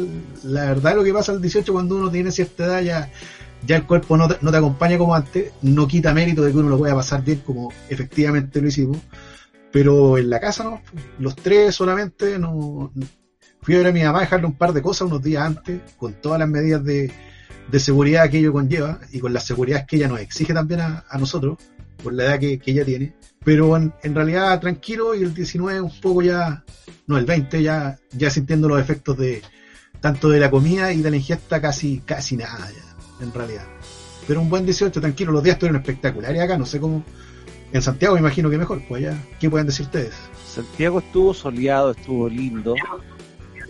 la 0.42 0.64
verdad 0.64 0.96
lo 0.96 1.04
que 1.04 1.14
pasa 1.14 1.30
al 1.30 1.40
18 1.40 1.72
cuando 1.72 1.94
uno 1.94 2.10
tiene 2.10 2.32
cierta 2.32 2.64
edad 2.64 2.82
ya, 2.82 3.12
ya 3.64 3.76
el 3.76 3.86
cuerpo 3.86 4.16
no 4.16 4.26
te, 4.26 4.38
no 4.40 4.50
te 4.50 4.56
acompaña 4.56 4.98
como 4.98 5.14
antes, 5.14 5.52
no 5.62 5.86
quita 5.86 6.12
mérito 6.12 6.42
de 6.42 6.50
que 6.50 6.58
uno 6.58 6.68
lo 6.68 6.78
pueda 6.78 6.96
pasar 6.96 7.22
bien 7.22 7.40
como 7.46 7.72
efectivamente 7.88 8.60
lo 8.60 8.66
hicimos, 8.66 8.98
pero 9.70 10.18
en 10.18 10.30
la 10.30 10.40
casa 10.40 10.64
no, 10.64 10.82
los 11.20 11.36
tres 11.36 11.76
solamente 11.76 12.40
no 12.40 12.92
fui 13.62 13.76
a 13.76 13.78
ver 13.78 13.86
a 13.86 13.92
mi 13.92 14.02
mamá 14.02 14.20
dejarle 14.20 14.46
un 14.46 14.54
par 14.54 14.72
de 14.72 14.82
cosas 14.82 15.08
unos 15.08 15.22
días 15.22 15.44
antes, 15.44 15.80
con 15.96 16.14
todas 16.14 16.40
las 16.40 16.48
medidas 16.48 16.82
de, 16.82 17.12
de 17.70 17.80
seguridad 17.80 18.30
que 18.30 18.38
ello 18.38 18.52
conlleva 18.52 19.00
y 19.12 19.20
con 19.20 19.32
las 19.32 19.44
seguridades 19.44 19.86
que 19.86 19.96
ella 19.96 20.08
nos 20.08 20.20
exige 20.20 20.54
también 20.54 20.80
a, 20.80 21.04
nosotros. 21.18 21.58
por 22.02 22.12
la 22.14 22.24
edad 22.24 22.38
que, 22.38 22.58
que 22.58 22.70
ella 22.70 22.84
tiene. 22.84 23.14
Pero 23.44 23.76
en, 23.76 23.92
en 24.02 24.14
realidad 24.14 24.60
tranquilo 24.60 25.14
y 25.14 25.22
el 25.22 25.34
19 25.34 25.80
un 25.80 26.00
poco 26.00 26.22
ya, 26.22 26.64
no, 27.06 27.18
el 27.18 27.24
20 27.24 27.62
ya, 27.62 27.98
ya 28.12 28.30
sintiendo 28.30 28.68
los 28.68 28.80
efectos 28.80 29.16
de 29.18 29.42
tanto 30.00 30.28
de 30.28 30.40
la 30.40 30.50
comida 30.50 30.92
y 30.92 31.02
de 31.02 31.10
la 31.10 31.16
ingesta 31.16 31.60
casi, 31.60 32.00
casi 32.04 32.36
nada 32.36 32.70
ya, 32.70 33.24
en 33.24 33.32
realidad. 33.32 33.64
Pero 34.26 34.40
un 34.40 34.50
buen 34.50 34.64
18, 34.64 35.00
tranquilo, 35.00 35.32
los 35.32 35.42
días 35.42 35.54
estuvieron 35.54 35.80
espectaculares 35.80 36.40
acá, 36.40 36.58
no 36.58 36.66
sé 36.66 36.78
cómo. 36.78 37.04
En 37.72 37.82
Santiago 37.82 38.14
me 38.14 38.20
imagino 38.20 38.48
que 38.48 38.58
mejor, 38.58 38.82
pues 38.88 39.04
allá, 39.04 39.18
¿qué 39.40 39.50
pueden 39.50 39.66
decir 39.66 39.86
ustedes? 39.86 40.14
Santiago 40.46 41.00
estuvo 41.00 41.34
soleado, 41.34 41.90
estuvo 41.90 42.28
lindo, 42.28 42.74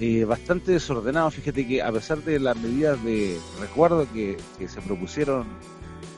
eh, 0.01 0.25
bastante 0.25 0.73
desordenado. 0.73 1.31
Fíjate 1.31 1.67
que 1.67 1.83
a 1.83 1.91
pesar 1.93 2.23
de 2.23 2.39
las 2.39 2.57
medidas 2.57 3.03
de 3.05 3.39
recuerdo 3.61 4.07
que, 4.13 4.37
se 4.67 4.81
propusieron 4.81 5.47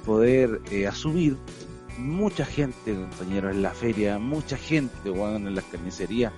poder 0.04 0.60
eh, 0.70 0.86
asumir, 0.86 1.36
mucha 1.98 2.44
gente, 2.44 2.94
compañeros, 2.94 3.54
en 3.54 3.62
la 3.62 3.70
feria, 3.70 4.18
mucha 4.18 4.56
gente, 4.56 5.10
weón, 5.10 5.46
en 5.46 5.54
las 5.54 5.64
carnicerías, 5.64 6.32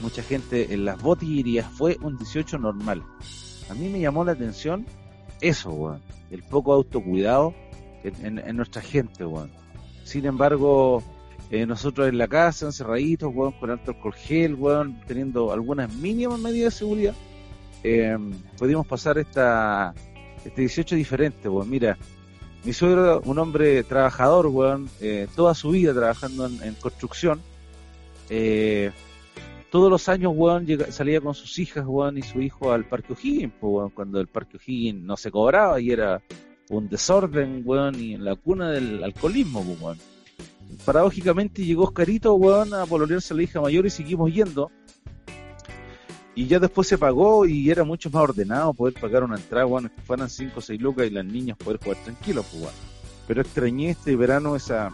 mucha 0.00 0.22
gente 0.22 0.72
en 0.72 0.84
las 0.84 1.00
botillerías, 1.02 1.66
fue 1.72 1.96
un 2.02 2.16
18 2.16 2.58
normal. 2.58 3.02
A 3.68 3.74
mí 3.74 3.88
me 3.88 4.00
llamó 4.00 4.24
la 4.24 4.32
atención 4.32 4.86
eso, 5.40 5.70
weón, 5.70 6.00
el 6.30 6.42
poco 6.42 6.72
autocuidado 6.72 7.54
en, 8.04 8.38
en- 8.38 8.56
nuestra 8.56 8.80
gente, 8.82 9.24
weón. 9.24 9.50
Sin 10.04 10.24
embargo, 10.24 11.02
eh, 11.50 11.64
nosotros 11.66 12.08
en 12.08 12.18
la 12.18 12.28
casa, 12.28 12.66
encerraditos, 12.66 13.32
weón, 13.34 13.52
con 13.52 13.70
alto 13.70 13.92
alcohol 13.92 14.14
gel, 14.14 14.54
weón, 14.54 15.00
teniendo 15.06 15.52
algunas 15.52 15.92
mínimas 15.94 16.38
medidas 16.38 16.74
de 16.74 16.78
seguridad, 16.78 17.14
eh, 17.84 18.16
pudimos 18.58 18.86
pasar 18.86 19.18
esta, 19.18 19.94
este 20.44 20.60
18 20.62 20.94
diferente, 20.96 21.48
weón. 21.48 21.70
Mira, 21.70 21.96
mi 22.64 22.72
suegro, 22.72 23.22
un 23.24 23.38
hombre 23.38 23.82
trabajador, 23.84 24.46
weón, 24.48 24.90
eh, 25.00 25.26
toda 25.34 25.54
su 25.54 25.70
vida 25.70 25.94
trabajando 25.94 26.46
en, 26.46 26.62
en 26.62 26.74
construcción, 26.74 27.40
eh, 28.30 28.90
todos 29.70 29.90
los 29.90 30.08
años, 30.08 30.32
weón, 30.34 30.66
llega- 30.66 30.90
salía 30.92 31.20
con 31.20 31.34
sus 31.34 31.58
hijas, 31.58 31.84
weón, 31.86 32.18
y 32.18 32.22
su 32.22 32.40
hijo 32.40 32.72
al 32.72 32.84
Parque 32.86 33.12
O'Higgins, 33.12 33.52
weón, 33.60 33.90
cuando 33.90 34.20
el 34.20 34.26
Parque 34.26 34.56
O'Higgins 34.56 35.02
no 35.02 35.16
se 35.16 35.30
cobraba 35.30 35.80
y 35.80 35.90
era 35.90 36.20
un 36.70 36.88
desorden, 36.88 37.62
weón, 37.64 37.94
y 38.00 38.14
en 38.14 38.24
la 38.24 38.34
cuna 38.34 38.70
del 38.70 39.02
alcoholismo, 39.04 39.60
weón. 39.80 39.98
Paradójicamente 40.84 41.64
llegó 41.64 41.84
Oscarito, 41.84 42.34
weón, 42.34 42.74
a 42.74 42.86
pololearse 42.86 43.34
a 43.34 43.36
la 43.36 43.42
hija 43.42 43.60
mayor 43.60 43.86
y 43.86 43.90
seguimos 43.90 44.32
yendo. 44.32 44.70
Y 46.34 46.46
ya 46.46 46.60
después 46.60 46.86
se 46.86 46.96
pagó 46.98 47.46
y 47.46 47.68
era 47.68 47.82
mucho 47.82 48.10
más 48.10 48.22
ordenado 48.22 48.72
poder 48.72 48.94
pagar 48.94 49.24
una 49.24 49.36
entrada, 49.36 49.66
que 49.88 50.02
fueran 50.02 50.30
5 50.30 50.52
o 50.56 50.60
6 50.62 50.80
lucas 50.80 51.06
y 51.06 51.10
las 51.10 51.24
niñas 51.24 51.56
poder 51.56 51.80
jugar 51.82 51.96
tranquilos, 52.04 52.46
pues, 52.50 52.62
weón. 52.62 52.74
Pero 53.26 53.40
extrañé 53.42 53.90
este 53.90 54.14
verano 54.14 54.54
esa, 54.54 54.90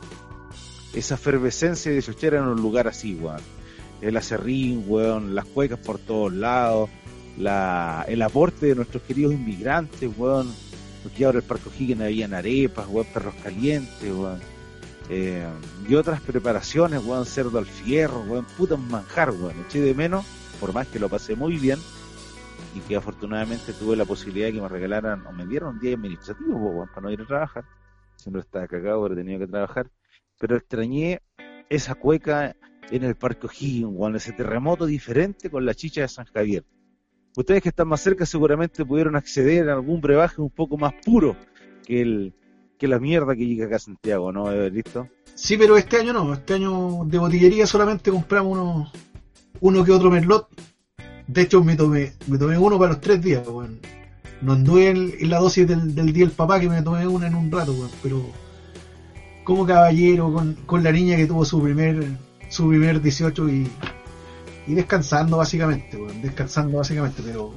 esa 0.95 1.15
efervescencia 1.17 1.93
de 1.93 2.01
sochera 2.01 2.39
en 2.39 2.45
un 2.45 2.63
lugar 2.63 2.89
así, 2.89 3.15
weón. 3.15 3.43
El 4.01 4.17
acerrín, 4.17 4.85
weón, 4.87 5.35
las 5.35 5.45
cuecas 5.45 5.79
por 5.79 5.99
todos 5.99 6.33
lados, 6.33 6.89
la, 7.37 8.05
el 8.09 8.23
aporte 8.23 8.67
de 8.67 8.75
nuestros 8.75 9.03
queridos 9.03 9.35
inmigrantes, 9.35 10.11
weón. 10.17 10.51
Porque 11.03 11.27
ahora 11.27 11.39
el 11.39 11.45
Parque 11.45 11.69
O'Higgins 11.69 12.01
habían 12.01 12.33
arepas, 12.33 12.87
weón, 12.89 13.07
perros 13.13 13.35
calientes, 13.43 14.11
weón. 14.11 14.54
Eh, 15.11 15.47
y 15.87 15.95
otras 15.95 16.21
preparaciones, 16.21 17.05
weón, 17.05 17.27
cerdo 17.27 17.59
al 17.59 17.67
fierro, 17.67 18.21
weón, 18.21 18.47
puta 18.57 18.75
un 18.75 18.89
manjar, 18.89 19.31
weón. 19.31 19.55
Eché 19.67 19.81
de 19.81 19.95
menos, 19.95 20.25
por 20.61 20.73
más 20.73 20.87
que 20.89 20.99
lo 20.99 21.09
pasé 21.09 21.37
muy 21.37 21.59
bien 21.59 21.79
y 22.75 22.81
que 22.81 22.97
afortunadamente 22.97 23.73
tuve 23.73 23.97
la 23.97 24.05
posibilidad 24.05 24.47
de 24.47 24.55
que 24.55 24.61
me 24.61 24.69
regalaran 24.69 25.27
o 25.27 25.33
me 25.33 25.47
dieron 25.47 25.75
un 25.75 25.81
día 25.81 25.95
administrativo, 25.95 26.59
po, 26.59 26.71
weón, 26.71 26.89
para 26.89 27.03
no 27.03 27.11
ir 27.13 27.21
a 27.21 27.27
trabajar. 27.27 27.65
Siempre 28.17 28.41
estaba 28.41 28.67
cagado, 28.67 29.03
pero 29.03 29.15
tenía 29.15 29.39
que 29.39 29.47
trabajar. 29.47 29.91
Pero 30.39 30.57
extrañé 30.57 31.21
esa 31.69 31.95
cueca 31.95 32.57
en 32.91 33.05
el 33.05 33.15
Parque 33.15 33.47
O'Higgins, 33.47 33.91
weón, 33.91 34.17
ese 34.17 34.33
terremoto 34.33 34.87
diferente 34.87 35.51
con 35.51 35.67
la 35.67 35.75
chicha 35.75 36.01
de 36.03 36.09
San 36.09 36.25
Javier. 36.27 36.65
Ustedes 37.37 37.63
que 37.63 37.71
están 37.71 37.89
más 37.89 38.01
cerca 38.01 38.25
seguramente 38.27 38.85
pudieron 38.85 39.17
acceder 39.17 39.69
a 39.69 39.75
algún 39.75 40.01
brebaje 40.01 40.41
un 40.41 40.51
poco 40.51 40.77
más 40.77 40.95
puro 41.05 41.37
que 41.85 42.01
el 42.01 42.35
que 42.79 42.89
la 42.89 42.99
mierda 42.99 43.35
que 43.35 43.47
llega 43.47 43.67
acá 43.67 43.77
a 43.77 43.81
Santiago, 43.81 44.33
¿no? 44.33 44.47
¿Haber 44.47 44.73
visto? 44.73 45.09
Sí, 45.35 45.57
pero 45.57 45.77
este 45.77 45.99
año 45.99 46.13
no, 46.13 46.33
este 46.33 46.55
año 46.55 47.05
de 47.05 47.19
botillería 47.19 47.67
solamente 47.67 48.11
compramos 48.11 48.53
uno, 48.53 48.93
uno 49.61 49.85
que 49.85 49.93
otro 49.93 50.11
merlot. 50.11 50.49
De 51.27 51.43
hecho, 51.43 51.65
me 51.65 51.77
tomé, 51.77 52.13
me 52.27 52.39
tomé 52.39 52.59
uno 52.59 52.79
para 52.79 52.93
los 52.93 53.01
tres 53.01 53.23
días, 53.23 53.47
weón. 53.49 53.81
No 54.43 54.53
anduve 54.53 54.91
en, 54.91 55.15
en 55.19 55.31
la 55.31 55.39
dosis 55.39 55.67
del, 55.67 55.95
del 55.95 56.13
día 56.13 56.27
del 56.27 56.35
papá 56.35 56.61
que 56.61 56.69
me 56.69 56.83
tomé 56.83 57.07
una 57.07 57.27
en 57.27 57.35
un 57.35 57.51
rato, 57.51 57.73
weón, 57.73 57.91
pero 58.03 58.25
como 59.43 59.67
caballero 59.67 60.33
con, 60.33 60.55
con 60.67 60.83
la 60.83 60.93
niña 60.93 61.17
que 61.17 61.27
tuvo 61.27 61.45
su 61.45 61.63
primer, 61.63 62.05
su 62.49 62.69
primer 62.69 63.01
18 63.01 63.49
y, 63.49 63.71
y 64.67 64.75
descansando 64.75 65.39
básicamente, 65.39 65.97
weón, 65.97 66.21
descansando 66.23 66.79
básicamente, 66.79 67.23
pero 67.25 67.53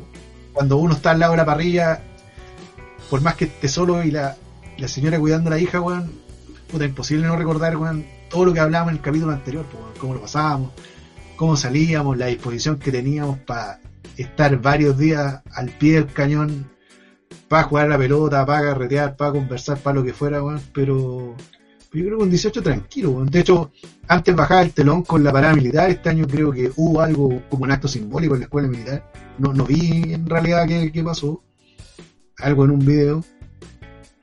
cuando 0.54 0.78
uno 0.78 0.94
está 0.96 1.12
al 1.12 1.20
lado 1.20 1.34
de 1.34 1.38
la 1.38 1.46
parrilla, 1.46 2.02
por 3.10 3.22
más 3.22 3.36
que 3.36 3.46
esté 3.46 3.68
solo 3.68 4.04
y 4.04 4.12
la, 4.12 4.36
la 4.78 4.88
señora 4.88 5.20
cuidando 5.20 5.50
a 5.50 5.52
la 5.52 5.60
hija, 5.60 5.82
weón, 5.82 6.12
puta, 6.72 6.86
imposible 6.86 7.26
no 7.26 7.36
recordar, 7.36 7.78
weón, 7.78 8.06
todo 8.30 8.46
lo 8.46 8.54
que 8.54 8.60
hablábamos 8.60 8.92
en 8.92 8.98
el 8.98 9.04
capítulo 9.04 9.32
anterior, 9.32 9.66
pues, 9.72 9.84
weón, 9.84 9.96
cómo 10.00 10.14
lo 10.14 10.22
pasábamos, 10.22 10.72
cómo 11.36 11.56
salíamos, 11.56 12.18
la 12.18 12.28
disposición 12.28 12.78
que 12.78 12.92
teníamos 12.92 13.40
para 13.40 13.80
estar 14.18 14.60
varios 14.62 14.98
días 14.98 15.42
al 15.52 15.70
pie 15.70 15.94
del 15.94 16.14
cañón, 16.14 16.70
para 17.48 17.64
jugar 17.64 17.90
la 17.90 17.98
pelota, 17.98 18.46
para 18.46 18.62
carretear, 18.62 19.16
para 19.16 19.32
conversar, 19.32 19.78
para 19.80 19.96
lo 19.96 20.04
que 20.04 20.14
fuera, 20.14 20.44
weón, 20.44 20.62
pero 20.74 21.36
yo 21.94 22.06
creo 22.06 22.18
que 22.18 22.24
un 22.24 22.30
18 22.30 22.62
tranquilo, 22.62 23.12
weón. 23.12 23.30
De 23.30 23.40
hecho, 23.40 23.72
antes 24.08 24.36
bajaba 24.36 24.62
el 24.62 24.74
telón 24.74 25.04
con 25.04 25.24
la 25.24 25.32
parada 25.32 25.56
militar, 25.56 25.90
este 25.90 26.10
año 26.10 26.28
creo 26.28 26.52
que 26.52 26.72
hubo 26.76 27.02
algo 27.02 27.42
como 27.50 27.64
un 27.64 27.72
acto 27.72 27.88
simbólico 27.88 28.36
en 28.36 28.42
la 28.42 28.46
escuela 28.46 28.68
militar, 28.68 29.12
no, 29.40 29.54
no 29.54 29.66
vi 29.66 30.14
en 30.14 30.28
realidad 30.28 30.68
qué, 30.68 30.92
qué 30.92 31.04
pasó, 31.04 31.42
algo 32.38 32.66
en 32.66 32.72
un 32.72 32.86
video, 32.86 33.24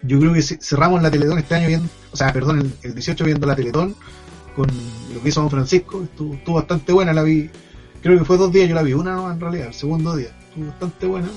yo 0.06 0.18
creo 0.20 0.32
que 0.32 0.42
ce- 0.42 0.58
cerramos 0.60 1.02
la 1.02 1.10
Teletón 1.10 1.38
este 1.38 1.54
año 1.54 1.68
viendo, 1.68 1.88
o 2.12 2.16
sea, 2.16 2.32
perdón, 2.32 2.60
el, 2.60 2.72
el 2.82 2.94
18 2.94 3.24
viendo 3.24 3.46
la 3.46 3.56
Teletón 3.56 3.94
con 4.54 4.66
lo 5.12 5.22
que 5.22 5.28
hizo 5.28 5.40
Don 5.40 5.50
Francisco, 5.50 6.02
estuvo, 6.02 6.34
estuvo 6.34 6.54
bastante 6.56 6.92
buena, 6.92 7.12
la 7.12 7.22
vi, 7.22 7.50
creo 8.02 8.18
que 8.18 8.24
fue 8.24 8.36
dos 8.36 8.52
días, 8.52 8.68
yo 8.68 8.74
la 8.74 8.82
vi, 8.82 8.92
una 8.92 9.14
no, 9.14 9.30
en 9.32 9.40
realidad, 9.40 9.68
el 9.68 9.74
segundo 9.74 10.14
día, 10.16 10.36
estuvo 10.48 10.66
bastante 10.66 11.06
buena. 11.06 11.28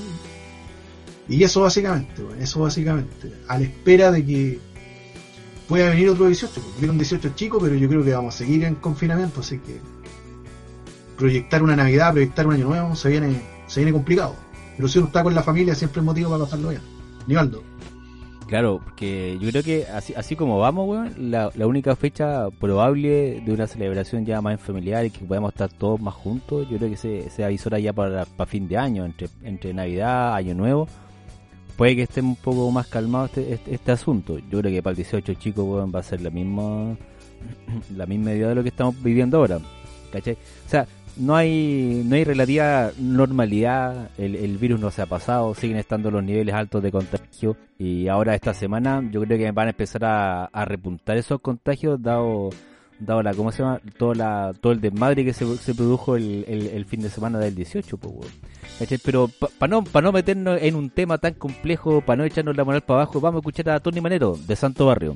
Y 1.30 1.44
eso 1.44 1.62
básicamente, 1.62 2.22
eso 2.40 2.60
básicamente, 2.62 3.34
a 3.48 3.58
la 3.58 3.64
espera 3.66 4.12
de 4.12 4.26
que 4.26 4.60
pueda 5.68 5.90
venir 5.90 6.10
otro 6.10 6.28
18, 6.28 6.54
porque 6.62 6.78
viene 6.80 6.92
un 6.92 6.98
18 6.98 7.32
chico, 7.36 7.60
pero 7.60 7.76
yo 7.76 7.90
creo 7.90 8.04
que 8.04 8.14
vamos 8.14 8.36
a 8.36 8.38
seguir 8.38 8.64
en 8.64 8.76
confinamiento, 8.76 9.42
así 9.42 9.58
que 9.60 9.80
proyectar 11.18 11.64
una 11.64 11.76
Navidad, 11.76 12.12
proyectar 12.12 12.48
un 12.48 12.54
año 12.54 12.68
nuevo, 12.68 12.96
se 12.96 13.10
viene, 13.10 13.42
se 13.68 13.80
viene 13.82 13.92
complicado. 13.92 14.36
Pero 14.76 14.88
si 14.88 15.00
uno 15.00 15.08
está 15.08 15.24
con 15.24 15.34
la 15.34 15.42
familia, 15.44 15.74
siempre 15.76 16.00
es 16.02 16.06
motivo 16.06 16.30
para 16.30 16.44
pasarlo 16.44 16.70
bien. 16.70 16.82
Nivaldo. 17.26 17.64
Claro, 18.48 18.80
porque 18.82 19.38
yo 19.42 19.50
creo 19.50 19.62
que 19.62 19.86
así, 19.94 20.14
así 20.16 20.38
como 20.38 20.58
vamos, 20.58 20.88
weón, 20.88 21.32
la, 21.32 21.52
la 21.54 21.68
única 21.68 21.98
fecha 21.98 22.50
probable 22.50 23.42
de 23.42 23.52
una 23.52 23.68
celebración 23.68 24.26
ya 24.26 24.42
más 24.42 24.62
familiar 24.62 25.06
y 25.06 25.10
que 25.10 25.26
podamos 25.26 25.52
estar 25.52 25.70
todos 25.70 26.00
más 26.00 26.14
juntos, 26.14 26.66
yo 26.70 26.78
creo 26.78 26.90
que 26.90 26.96
se, 26.96 27.30
se 27.30 27.44
avisora 27.44 27.78
ya 27.78 27.92
para, 27.92 28.26
para 28.26 28.50
fin 28.50 28.70
de 28.70 28.78
año, 28.78 29.04
entre, 29.04 29.28
entre 29.44 29.74
Navidad, 29.74 30.34
Año 30.34 30.56
Nuevo. 30.56 30.88
Puede 31.76 31.98
que 31.98 32.04
esté 32.04 32.22
un 32.22 32.38
poco 32.38 32.72
más 32.72 32.88
calmado 32.88 33.26
este, 33.26 33.54
este, 33.54 33.76
este 33.76 33.92
asunto. 33.92 34.40
Yo 34.40 34.60
creo 34.62 34.72
que 34.72 34.82
para 34.82 34.92
el 34.92 34.98
18 34.98 35.34
chicos, 35.34 35.66
weón, 35.66 35.92
va 35.94 36.00
a 36.00 36.04
ser 36.04 36.22
la 36.22 36.30
misma, 36.30 36.96
la 37.98 38.06
misma 38.06 38.32
idea 38.32 38.48
de 38.48 38.56
lo 38.56 38.64
que 38.64 38.70
estamos 38.70 38.96
viviendo 39.04 39.38
ahora. 39.38 39.60
¿Cachai? 40.12 40.36
O 40.36 40.70
sea, 40.70 40.88
no 41.20 41.36
hay, 41.36 42.04
no 42.06 42.16
hay 42.16 42.24
relativa 42.24 42.92
normalidad, 43.00 44.10
el, 44.18 44.36
el 44.36 44.58
virus 44.58 44.80
no 44.80 44.92
se 44.92 45.02
ha 45.02 45.06
pasado, 45.06 45.54
siguen 45.56 45.78
estando 45.78 46.12
los 46.12 46.24
niveles 46.24 46.54
altos 46.54 46.84
de 46.84 46.92
contagio 46.92 47.58
y 47.78 48.08
ahora 48.08 48.36
esta 48.36 48.54
semana 48.54 49.04
yo 49.12 49.22
creo 49.22 49.38
que 49.38 49.52
van 49.52 49.68
a 49.68 49.72
empezar 49.72 50.06
a, 50.06 50.46
a 50.46 50.66
repuntar 50.66 51.18
esos 51.18 51.42
contagios 51.42 52.02
dado, 52.02 52.50
dado 53.00 53.24
la, 53.24 53.34
¿cómo 53.34 53.52
se 53.52 53.64
llama? 53.64 53.80
Todo, 53.98 54.14
la, 54.14 54.54
todo 54.60 54.74
el 54.74 54.82
desmadre 54.82 55.24
que 55.24 55.34
se, 55.34 55.58
se 55.58 55.76
produjo 55.76 56.16
el, 56.16 56.46
el, 56.48 56.86
fin 56.86 57.02
de 57.02 57.10
semana 57.10 57.40
del 57.40 57.56
18, 57.56 57.98
pues. 57.98 58.32
Pero 59.04 59.30
para 59.58 59.70
no, 59.70 59.84
pa 59.84 60.02
no 60.02 60.12
meternos 60.12 60.60
en 60.62 60.76
un 60.76 60.90
tema 60.90 61.18
tan 61.18 61.34
complejo, 61.34 62.02
para 62.02 62.18
no 62.18 62.24
echarnos 62.26 62.56
la 62.56 62.64
moral 62.64 62.82
para 62.82 63.02
abajo, 63.02 63.20
vamos 63.20 63.40
a 63.40 63.42
escuchar 63.42 63.70
a 63.70 63.80
Tony 63.80 64.02
Manero 64.02 64.38
de 64.48 64.56
Santo 64.56 64.86
Barrio. 64.86 65.16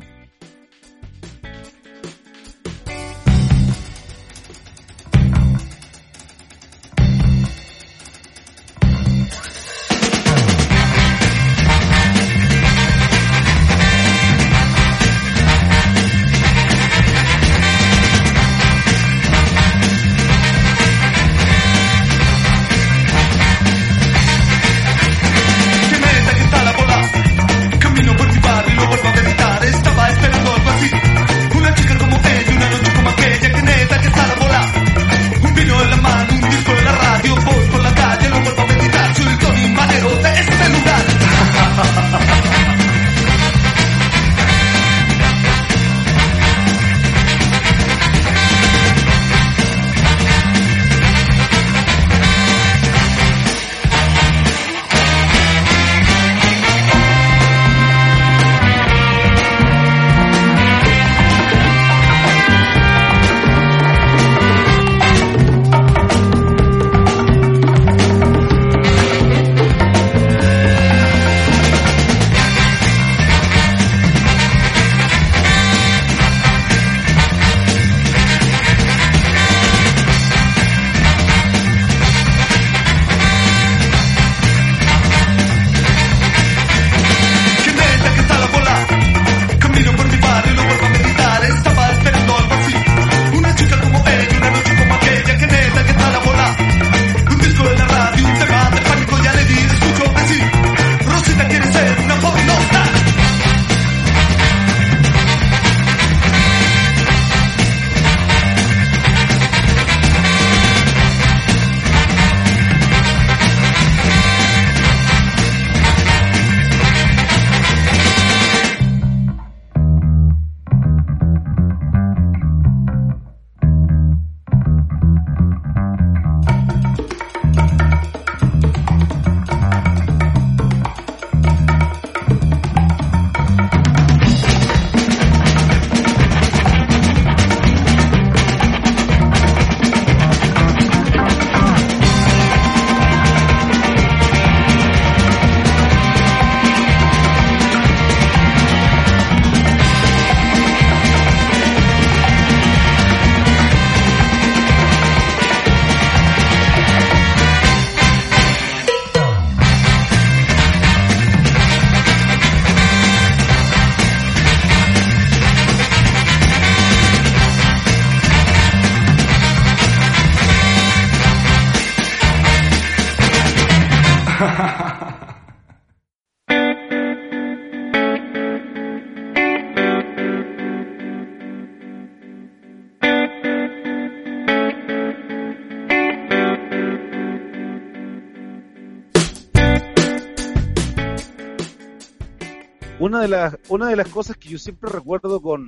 Una 193.70 193.88
de 193.90 193.96
las, 193.96 194.08
cosas 194.08 194.36
que 194.36 194.50
yo 194.50 194.58
siempre 194.58 194.90
recuerdo 194.90 195.40
con, 195.42 195.68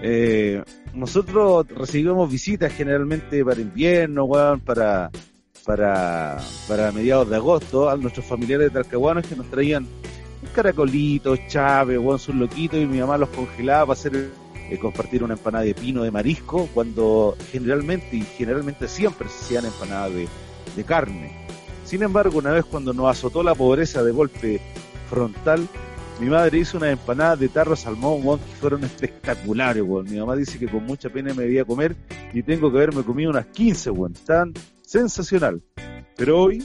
eh, 0.00 0.62
nosotros 0.94 1.66
recibimos 1.68 2.30
visitas 2.30 2.72
generalmente 2.72 3.44
para 3.44 3.60
invierno, 3.60 4.24
weón, 4.24 4.60
para, 4.60 5.10
para, 5.66 6.38
para 6.66 6.92
mediados 6.92 7.28
de 7.28 7.36
agosto, 7.36 7.90
a 7.90 7.98
nuestros 7.98 8.24
familiares 8.24 8.72
de 8.72 8.80
Talcahuanos 8.82 9.26
que 9.26 9.36
nos 9.36 9.50
traían 9.50 9.84
un 9.84 10.48
caracolito, 10.54 11.36
chave, 11.48 11.98
weón, 11.98 12.18
sus 12.18 12.34
loquitos, 12.34 12.80
y 12.80 12.86
mi 12.86 12.98
mamá 12.98 13.18
los 13.18 13.28
congelaba 13.28 13.88
para 13.88 13.98
hacer, 13.98 14.30
eh, 14.70 14.78
compartir 14.78 15.22
una 15.22 15.34
empanada 15.34 15.64
de 15.64 15.74
pino 15.74 16.02
de 16.02 16.10
marisco, 16.10 16.66
cuando 16.72 17.36
generalmente, 17.52 18.16
y 18.16 18.22
generalmente 18.22 18.88
siempre 18.88 19.28
se 19.28 19.44
hacían 19.44 19.66
empanadas 19.66 20.12
de 20.74 20.84
carne. 20.84 21.46
Sin 21.84 22.02
embargo, 22.02 22.38
una 22.38 22.52
vez 22.52 22.64
cuando 22.64 22.94
nos 22.94 23.10
azotó 23.10 23.42
la 23.42 23.54
pobreza 23.54 24.02
de 24.02 24.12
golpe 24.12 24.62
frontal, 25.10 25.68
mi 26.20 26.28
madre 26.28 26.58
hizo 26.58 26.78
unas 26.78 26.92
empanadas 26.92 27.38
de 27.40 27.48
tarro 27.48 27.76
salmón, 27.76 28.20
weón, 28.24 28.40
que 28.40 28.56
fueron 28.60 28.84
espectaculares, 28.84 29.82
weón. 29.82 30.06
Mi 30.10 30.18
mamá 30.18 30.34
dice 30.34 30.58
que 30.58 30.66
con 30.66 30.84
mucha 30.84 31.10
pena 31.10 31.34
me 31.34 31.42
debía 31.42 31.64
comer 31.64 31.94
y 32.32 32.42
tengo 32.42 32.70
que 32.70 32.78
haberme 32.78 33.02
comido 33.02 33.30
unas 33.30 33.46
15, 33.46 33.90
weón. 33.90 34.14
Tan 34.24 34.54
sensacional. 34.82 35.62
Pero 36.16 36.42
hoy, 36.44 36.64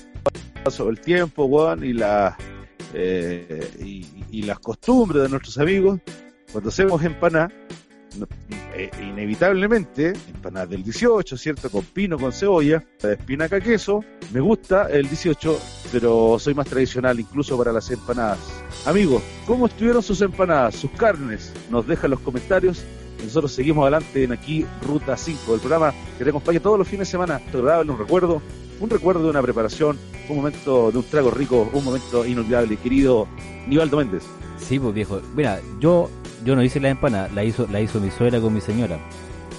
pasó 0.63 0.89
el 0.89 1.01
tiempo, 1.01 1.45
weón, 1.45 1.83
y, 1.83 1.91
la, 1.93 2.37
eh, 2.93 3.69
y, 4.31 4.43
las 4.43 4.59
costumbres 4.59 5.23
de 5.23 5.29
nuestros 5.29 5.57
amigos, 5.57 5.99
cuando 6.51 6.69
hacemos 6.69 7.03
empanadas, 7.03 7.51
eh, 8.73 8.89
inevitablemente, 9.01 10.13
empanadas 10.33 10.69
del 10.69 10.83
18, 10.83 11.35
¿cierto? 11.35 11.69
Con 11.69 11.83
pino, 11.83 12.17
con 12.17 12.31
cebolla, 12.31 12.83
espinaca, 13.01 13.59
queso. 13.59 14.03
Me 14.33 14.39
gusta 14.39 14.87
el 14.89 15.07
18, 15.07 15.59
pero 15.91 16.37
soy 16.39 16.53
más 16.53 16.67
tradicional 16.67 17.19
incluso 17.19 17.57
para 17.57 17.71
las 17.71 17.89
empanadas. 17.91 18.39
Amigos, 18.85 19.21
¿cómo 19.45 19.67
estuvieron 19.67 20.01
sus 20.01 20.21
empanadas, 20.21 20.75
sus 20.75 20.91
carnes? 20.91 21.53
Nos 21.69 21.85
dejan 21.87 22.11
los 22.11 22.19
comentarios. 22.19 22.83
Nosotros 23.23 23.51
seguimos 23.51 23.83
adelante 23.83 24.23
en 24.23 24.31
aquí 24.31 24.65
Ruta 24.87 25.15
5, 25.15 25.53
el 25.53 25.59
programa 25.59 25.93
que 26.17 26.23
te 26.23 26.29
acompaña 26.29 26.59
todos 26.59 26.79
los 26.79 26.87
fines 26.87 27.07
de 27.07 27.11
semana. 27.11 27.41
Agradable, 27.53 27.91
un 27.91 27.99
recuerdo, 27.99 28.41
un 28.79 28.89
recuerdo 28.89 29.23
de 29.23 29.29
una 29.29 29.41
preparación, 29.41 29.99
un 30.27 30.35
momento 30.35 30.91
de 30.91 30.97
un 30.97 31.03
trago 31.03 31.29
rico, 31.29 31.69
un 31.71 31.83
momento 31.83 32.25
inolvidable. 32.25 32.77
Querido 32.77 33.27
Nivaldo 33.67 33.97
Méndez. 33.97 34.23
Sí, 34.57 34.79
pues 34.79 34.93
viejo. 34.93 35.21
Mira, 35.35 35.59
yo 35.79 36.09
yo 36.43 36.55
no 36.55 36.63
hice 36.63 36.79
la 36.79 36.89
empanada, 36.89 37.29
la 37.29 37.43
hizo 37.43 37.67
la 37.67 37.81
hizo 37.81 37.99
mi 37.99 38.09
suegra 38.09 38.39
con 38.39 38.53
mi 38.53 38.61
señora. 38.61 38.99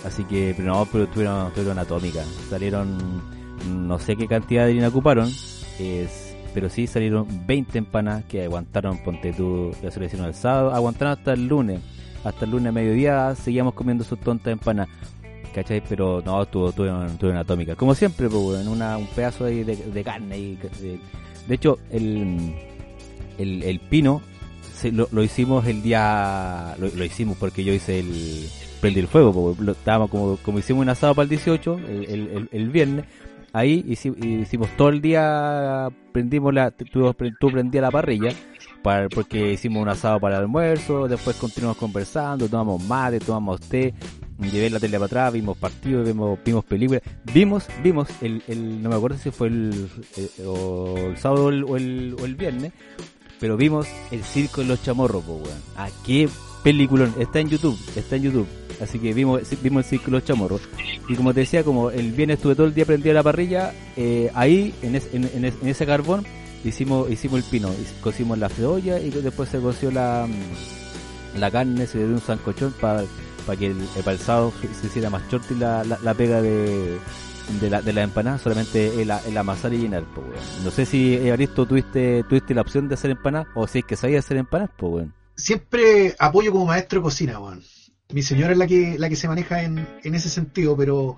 Así 0.04 0.24
que, 0.24 0.54
pero 0.56 0.74
no, 0.74 0.88
pero 0.90 1.06
tuvieron, 1.06 1.52
tuvieron 1.52 1.78
atómica. 1.78 2.24
Salieron, 2.50 3.22
no 3.68 3.98
sé 3.98 4.16
qué 4.16 4.26
cantidad 4.26 4.64
de 4.64 4.72
harina 4.72 4.88
ocuparon, 4.88 5.30
es, 5.78 6.36
pero 6.54 6.68
sí 6.68 6.86
salieron 6.86 7.26
20 7.46 7.78
empanadas 7.78 8.24
que 8.24 8.44
aguantaron, 8.44 8.98
ponte 9.02 9.32
tú, 9.32 9.72
ya 9.82 9.90
se 9.90 9.98
lo 10.00 10.06
hicieron 10.06 10.28
el 10.28 10.34
sábado, 10.34 10.72
aguantaron 10.72 11.12
hasta 11.18 11.32
el 11.32 11.46
lunes. 11.46 11.80
Hasta 12.24 12.44
el 12.44 12.52
lunes 12.52 12.68
a 12.68 12.72
mediodía 12.72 13.34
seguíamos 13.34 13.74
comiendo 13.74 14.04
sus 14.04 14.20
tontas 14.20 14.52
empanadas. 14.52 14.88
¿Cachai? 15.54 15.82
Pero 15.86 16.22
no, 16.24 16.46
tuvo, 16.46 16.72
tuvieron, 16.72 17.18
tuvieron 17.18 17.40
atómica. 17.42 17.74
Como 17.74 17.94
siempre, 17.94 18.28
pues, 18.28 18.60
en 18.60 18.68
una, 18.68 18.96
un 18.96 19.06
pedazo 19.08 19.44
de, 19.44 20.02
carne. 20.04 20.38
Y, 20.38 20.56
de, 21.46 21.54
hecho, 21.54 21.78
el, 21.90 22.54
el, 23.38 23.62
el 23.62 23.80
pino 23.80 24.22
se- 24.74 24.92
lo, 24.92 25.08
lo 25.12 25.22
hicimos 25.22 25.66
el 25.66 25.82
día. 25.82 26.74
Lo, 26.78 27.04
hicimos 27.04 27.36
porque 27.38 27.64
yo 27.64 27.72
hice 27.74 27.98
el. 28.00 28.48
Prendí 28.80 29.00
el 29.00 29.08
fuego, 29.08 29.54
lo- 29.60 29.72
estábamos 29.72 30.10
como, 30.10 30.36
como 30.38 30.58
hicimos 30.58 30.82
un 30.82 30.88
asado 30.88 31.14
para 31.14 31.24
el 31.24 31.28
18, 31.30 31.78
el, 31.88 32.04
el, 32.04 32.28
el- 32.28 32.48
el 32.50 32.70
viernes. 32.70 33.04
Ahí 33.52 33.84
hici- 33.86 34.16
hicimos 34.42 34.68
todo 34.76 34.88
el 34.88 35.00
día, 35.02 35.88
prendimos 36.12 36.54
la, 36.54 36.70
tú, 36.70 37.14
tú 37.38 37.50
prendías 37.50 37.82
la 37.82 37.90
parrilla, 37.90 38.30
para, 38.82 39.08
porque 39.08 39.52
hicimos 39.52 39.82
un 39.82 39.88
asado 39.90 40.18
para 40.20 40.36
el 40.36 40.42
almuerzo, 40.42 41.06
después 41.06 41.36
continuamos 41.36 41.76
conversando, 41.76 42.48
tomamos 42.48 42.82
mate, 42.84 43.20
tomamos 43.20 43.60
té, 43.60 43.92
llevé 44.40 44.70
la 44.70 44.80
tele 44.80 44.96
para 44.96 45.06
atrás, 45.06 45.32
vimos 45.34 45.56
partidos, 45.58 46.06
vimos, 46.06 46.38
vimos 46.44 46.64
películas, 46.64 47.02
vimos, 47.32 47.66
vimos 47.82 48.08
el, 48.22 48.42
el, 48.48 48.82
no 48.82 48.88
me 48.88 48.96
acuerdo 48.96 49.18
si 49.18 49.30
fue 49.30 49.48
el, 49.48 49.88
eh, 50.16 50.46
o 50.46 50.94
el 51.10 51.16
sábado 51.18 51.46
o 51.46 51.48
el, 51.50 51.64
o 51.64 51.76
el, 51.76 52.16
el 52.24 52.34
viernes, 52.34 52.72
pero 53.38 53.56
vimos 53.56 53.86
el 54.10 54.22
circo 54.24 54.62
de 54.62 54.68
los 54.68 54.82
chamorros, 54.82 55.22
po, 55.24 55.34
weón. 55.34 55.58
¿A 55.76 55.88
qué 56.06 56.28
peliculón? 56.62 57.14
Está 57.18 57.40
en 57.40 57.48
YouTube, 57.48 57.78
está 57.96 58.16
en 58.16 58.22
YouTube. 58.22 58.46
Así 58.80 58.98
que 58.98 59.12
vimos, 59.14 59.42
vimos 59.62 59.84
el 59.92 60.00
los 60.10 60.24
chamorros. 60.24 60.60
Y 61.08 61.14
como 61.14 61.32
te 61.32 61.40
decía, 61.40 61.62
como 61.62 61.90
el 61.90 62.12
viernes 62.12 62.38
estuve 62.38 62.54
todo 62.56 62.66
el 62.66 62.74
día 62.74 62.84
prendido 62.84 63.14
la 63.14 63.22
parrilla, 63.22 63.72
eh, 63.96 64.30
ahí, 64.34 64.74
en, 64.82 64.96
es- 64.96 65.08
en, 65.12 65.24
en 65.24 65.44
en 65.62 65.68
ese 65.68 65.86
carbón, 65.86 66.24
hicimos 66.64 67.08
hicimos 67.10 67.38
el 67.38 67.44
pino. 67.44 67.70
Cocimos 68.00 68.38
la 68.38 68.48
cebolla 68.48 68.98
y 68.98 69.10
después 69.10 69.48
se 69.50 69.58
coció 69.60 69.90
la, 69.92 70.26
mm, 70.28 71.38
la 71.38 71.50
carne, 71.50 71.86
se 71.86 71.98
le 71.98 72.04
dio 72.06 72.14
un 72.14 72.20
sancochón 72.20 72.72
para 72.80 73.04
que 73.58 73.66
el, 73.66 73.76
el 73.96 74.02
para 74.04 74.16
se- 74.80 74.86
hiciera 74.86 75.10
más 75.10 75.22
shorty 75.30 75.54
la, 75.54 75.84
la, 75.84 75.98
la 76.02 76.14
pega 76.14 76.40
de, 76.42 76.98
de 77.60 77.70
la, 77.70 77.82
de 77.82 77.92
la 77.92 78.02
empanada, 78.02 78.38
solamente 78.38 79.00
el, 79.00 79.10
el 79.26 79.36
amasar 79.38 79.72
y 79.74 79.78
llenar, 79.78 80.04
weón. 80.26 80.64
No 80.64 80.70
sé 80.72 80.86
si, 80.86 81.14
Evaristo, 81.14 81.66
tuviste, 81.66 82.24
tuviste 82.28 82.52
la 82.54 82.62
opción 82.62 82.88
de 82.88 82.94
hacer 82.94 83.10
empanadas 83.12 83.46
o 83.54 83.66
si 83.68 83.80
es 83.80 83.84
que 83.84 83.94
sabías 83.96 84.24
hacer 84.24 84.38
empanadas, 84.38 84.70
pues, 84.76 84.92
weón. 84.92 85.14
Siempre 85.42 86.14
apoyo 86.20 86.52
como 86.52 86.66
maestro 86.66 87.00
de 87.00 87.02
cocina. 87.02 87.40
Mi 88.12 88.22
señora 88.22 88.52
es 88.52 88.58
la 88.58 88.68
que, 88.68 88.96
la 88.96 89.08
que 89.08 89.16
se 89.16 89.26
maneja 89.26 89.64
en, 89.64 89.88
en 90.04 90.14
ese 90.14 90.28
sentido, 90.30 90.76
pero 90.76 91.16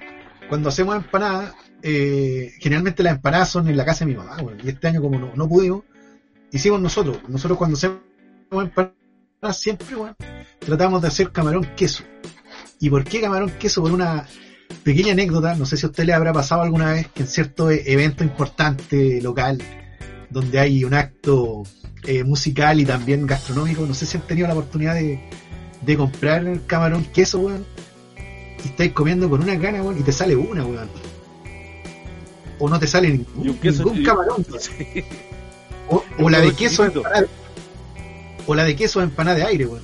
cuando 0.49 0.71
hacemos 0.71 0.97
empanadas, 0.97 1.53
eh, 1.83 2.55
generalmente 2.59 3.03
las 3.03 3.17
empanadas 3.17 3.51
son 3.51 3.69
en 3.69 3.77
la 3.77 3.85
casa 3.85 4.07
de 4.07 4.13
mi 4.13 4.17
mamá. 4.17 4.39
Y 4.63 4.71
este 4.71 4.89
año 4.89 5.03
como 5.03 5.19
no, 5.19 5.37
no 5.37 5.47
pudimos, 5.47 5.83
hicimos 6.51 6.81
nosotros. 6.81 7.19
Nosotros 7.29 7.59
cuando 7.59 7.77
hacemos 7.77 7.99
empanadas 8.51 8.95
siempre, 9.61 9.89
tratamos 10.59 11.03
de 11.03 11.09
hacer 11.09 11.31
camarón 11.31 11.69
queso. 11.77 12.03
¿Y 12.81 12.89
por 12.89 13.05
qué 13.05 13.21
camarón 13.21 13.51
queso? 13.59 13.83
Por 13.83 13.93
una 13.93 14.27
pequeña 14.85 15.13
anécdota, 15.13 15.55
no 15.55 15.67
sé 15.67 15.77
si 15.77 15.85
a 15.85 15.91
usted 15.91 16.05
le 16.05 16.15
habrá 16.15 16.33
pasado 16.33 16.63
alguna 16.63 16.93
vez 16.93 17.09
que 17.09 17.25
en 17.25 17.29
cierto 17.29 17.71
evento 17.71 18.25
importante 18.25 19.21
local, 19.21 19.59
donde 20.35 20.59
hay 20.59 20.85
un 20.85 20.95
acto 20.95 21.63
eh, 22.03 22.25
musical 22.25 22.81
y 22.81 22.85
también 22.85 23.25
gastronómico, 23.25 23.87
no 23.87 23.95
sé 23.95 24.05
si 24.05 24.17
han 24.17 24.27
tenido 24.27 24.49
la 24.49 24.55
oportunidad 24.55 24.95
de, 24.97 25.21
de 25.81 25.97
comprar 25.97 26.61
camarón 26.67 27.05
queso, 27.05 27.39
weón, 27.39 27.65
y 28.65 28.69
estáis 28.69 28.93
comiendo 28.93 29.31
con 29.31 29.43
una 29.43 29.55
gana, 29.55 29.81
weón, 29.81 29.99
y 29.99 30.03
te 30.03 30.13
sale 30.13 30.35
una, 30.35 30.67
weón. 30.67 30.91
O 32.59 32.69
no 32.69 32.79
te 32.81 32.87
sale 32.89 33.11
ningún, 33.11 33.59
ningún 33.63 34.03
camarón. 34.03 34.45
Sí. 34.59 35.05
O, 35.89 36.03
o 36.19 36.31
la 36.31 36.41
de 36.41 36.53
queso 36.53 36.85
empanada. 36.85 37.27
O 38.47 38.55
la 38.55 38.65
de 38.65 38.75
queso 38.75 39.03
empanada 39.03 39.37
de 39.37 39.45
aire, 39.45 39.67
weón. 39.67 39.83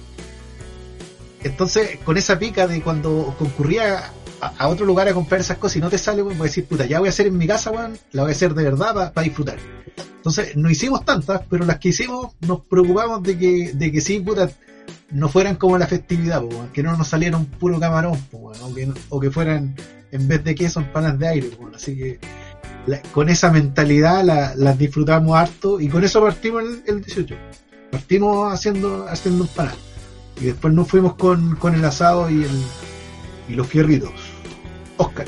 Entonces, 1.44 1.98
con 2.04 2.16
esa 2.16 2.38
pica 2.40 2.66
de 2.66 2.82
cuando 2.82 3.34
concurría 3.38 4.12
a, 4.40 4.68
otro 4.68 4.86
lugar 4.86 5.08
a 5.08 5.14
comprar 5.14 5.40
esas 5.40 5.58
cosas 5.58 5.76
y 5.76 5.80
no 5.80 5.90
te 5.90 5.98
sale, 5.98 6.22
a 6.22 6.42
decir, 6.42 6.64
puta, 6.66 6.86
ya 6.86 6.98
voy 6.98 7.08
a 7.08 7.10
hacer 7.10 7.26
en 7.26 7.36
mi 7.38 7.46
casa, 7.46 7.70
weón, 7.70 7.98
la 8.12 8.22
voy 8.22 8.30
a 8.30 8.34
hacer 8.34 8.54
de 8.54 8.64
verdad 8.64 9.12
para 9.12 9.24
disfrutar. 9.24 9.58
Entonces, 10.16 10.56
no 10.56 10.70
hicimos 10.70 11.04
tantas, 11.04 11.42
pero 11.48 11.64
las 11.64 11.78
que 11.78 11.90
hicimos 11.90 12.34
nos 12.40 12.60
preocupamos 12.62 13.22
de 13.22 13.38
que, 13.38 13.72
de 13.74 13.92
que 13.92 14.00
sí, 14.00 14.20
puta, 14.20 14.50
no 15.10 15.28
fueran 15.28 15.56
como 15.56 15.78
la 15.78 15.86
festividad, 15.86 16.42
que 16.72 16.82
no 16.82 16.96
nos 16.96 17.08
saliera 17.08 17.36
un 17.36 17.46
puro 17.46 17.78
camarón, 17.80 18.18
o, 18.32 18.74
que, 18.74 18.92
o 19.08 19.20
que 19.20 19.30
fueran 19.30 19.74
en 20.12 20.28
vez 20.28 20.42
de 20.44 20.54
queso 20.54 20.80
empanas 20.80 21.18
de 21.18 21.28
aire, 21.28 21.50
así 21.74 21.96
que 21.96 22.18
con 23.12 23.28
esa 23.28 23.50
mentalidad 23.50 24.24
la- 24.24 24.54
las 24.56 24.76
disfrutamos 24.78 25.36
harto 25.36 25.80
y 25.80 25.88
con 25.88 26.02
eso 26.02 26.20
partimos 26.22 26.62
el, 26.64 26.82
el 26.86 27.02
18. 27.02 27.34
Partimos 27.90 28.52
haciendo, 28.52 29.06
haciendo 29.08 29.44
empanadas. 29.44 29.78
Y 30.40 30.46
después 30.46 30.72
nos 30.72 30.88
fuimos 30.88 31.14
con, 31.14 31.56
con 31.56 31.74
el 31.74 31.84
asado 31.84 32.30
y, 32.30 32.42
el, 32.44 32.62
y 33.48 33.54
los 33.54 33.66
fierritos. 33.66 34.12
Oscar. 35.00 35.26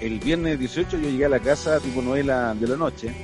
el 0.00 0.18
viernes 0.20 0.58
18 0.58 0.98
yo 0.98 1.10
llegué 1.10 1.24
a 1.24 1.28
la 1.28 1.40
casa 1.40 1.80
tipo 1.80 2.00
9 2.02 2.18
de 2.20 2.24
la, 2.24 2.76
noche. 2.76 3.14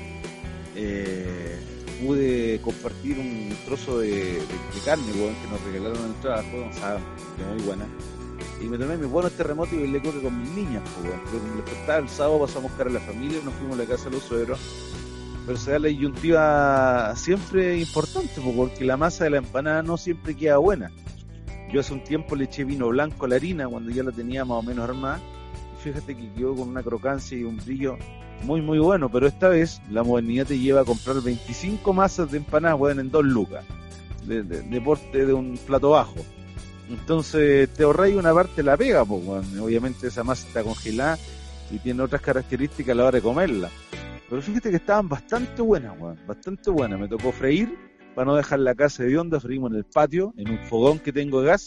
Eh, 0.75 1.57
pude 2.05 2.61
compartir 2.61 3.19
un 3.19 3.57
trozo 3.65 4.01
de, 4.01 4.43
carne 4.85 5.05
weón, 5.13 5.35
que 5.37 5.49
nos 5.49 5.63
regalaron 5.63 6.05
en 6.05 6.11
el 6.11 6.21
trabajo, 6.21 6.69
o 6.69 6.73
sea, 6.73 6.99
muy 7.55 7.63
buena. 7.65 7.87
Y 8.61 8.65
me 8.65 8.79
tomé 8.79 8.97
mis 8.97 9.09
buenos 9.09 9.33
terremotos 9.33 9.75
y 9.75 9.79
bailé 9.79 10.03
coque 10.03 10.21
con 10.21 10.39
mis 10.41 10.51
niñas, 10.51 10.83
pues, 11.01 11.43
les 11.57 11.77
contaba, 11.77 11.99
el 11.99 12.09
sábado 12.09 12.41
pasamos 12.41 12.65
a 12.65 12.69
buscar 12.69 12.89
a 12.89 12.91
la 12.91 13.01
familia, 13.01 13.39
nos 13.45 13.55
fuimos 13.55 13.79
a 13.79 13.83
la 13.83 13.89
casa 13.89 14.07
de 14.07 14.11
los 14.17 14.25
suegros. 14.25 14.59
Pero 15.47 15.59
se 15.59 15.71
da 15.71 15.79
la 15.79 15.89
disyuntiva 15.89 17.15
siempre 17.15 17.79
importante, 17.79 18.41
porque 18.41 18.85
la 18.85 18.97
masa 18.97 19.25
de 19.25 19.31
la 19.31 19.37
empanada 19.39 19.83
no 19.83 19.97
siempre 19.97 20.37
queda 20.37 20.59
buena. 20.59 20.91
Yo 21.77 21.81
hace 21.81 21.93
un 21.93 22.03
tiempo 22.03 22.35
le 22.35 22.45
eché 22.45 22.65
vino 22.65 22.89
blanco 22.89 23.27
a 23.27 23.29
la 23.29 23.37
harina 23.37 23.69
cuando 23.69 23.91
ya 23.91 24.03
la 24.03 24.11
tenía 24.11 24.47
más 24.47 24.61
o 24.61 24.63
menos 24.63 24.89
armada. 24.89 25.21
Fíjate 25.85 26.17
que 26.17 26.33
quedó 26.33 26.55
con 26.55 26.71
una 26.71 26.83
crocancia 26.83 27.37
y 27.37 27.45
un 27.45 27.59
brillo 27.59 27.99
muy 28.45 28.63
muy 28.63 28.79
bueno, 28.79 29.11
pero 29.11 29.27
esta 29.27 29.51
vez 29.51 29.83
la 29.91 30.03
modernidad 30.03 30.47
te 30.47 30.59
lleva 30.59 30.81
a 30.81 30.85
comprar 30.87 31.21
25 31.21 31.93
masas 31.93 32.31
de 32.31 32.39
empanadas, 32.39 32.81
weón, 32.81 32.99
en 32.99 33.11
2 33.11 33.25
lucas, 33.27 33.63
de, 34.25 34.43
de, 34.43 34.63
de 34.63 34.81
porte 34.81 35.27
de 35.27 35.35
un 35.35 35.59
plato 35.67 35.91
bajo. 35.91 36.15
Entonces 36.89 37.69
te 37.75 37.83
ahorráis 37.83 38.17
una 38.17 38.33
parte 38.33 38.63
la 38.63 38.79
pega, 38.79 39.05
pues, 39.05 39.23
obviamente 39.61 40.07
esa 40.07 40.25
masa 40.25 40.49
está 40.49 40.65
congelada 40.65 41.19
y 41.71 41.77
tiene 41.77 42.03
otras 42.03 42.23
características 42.23 42.93
a 42.93 42.95
la 42.95 43.05
hora 43.05 43.19
de 43.19 43.23
comerla. 43.23 43.69
Pero 44.31 44.41
fíjate 44.41 44.71
que 44.71 44.77
estaban 44.77 45.11
bastante 45.11 45.61
buenas, 45.61 45.93
weón, 46.01 46.19
bastante 46.27 46.71
buenas. 46.71 46.99
Me 46.99 47.07
tocó 47.07 47.33
freír 47.33 47.86
para 48.17 48.25
no 48.25 48.35
dejar 48.35 48.61
la 48.61 48.75
casa 48.75 49.05
de 49.05 49.19
onda, 49.19 49.39
freímos 49.39 49.71
en 49.73 49.77
el 49.77 49.85
patio, 49.85 50.33
en 50.39 50.51
un 50.51 50.59
fogón 50.61 50.99
que 50.99 51.13
tengo 51.13 51.43
de 51.43 51.49
gas. 51.49 51.67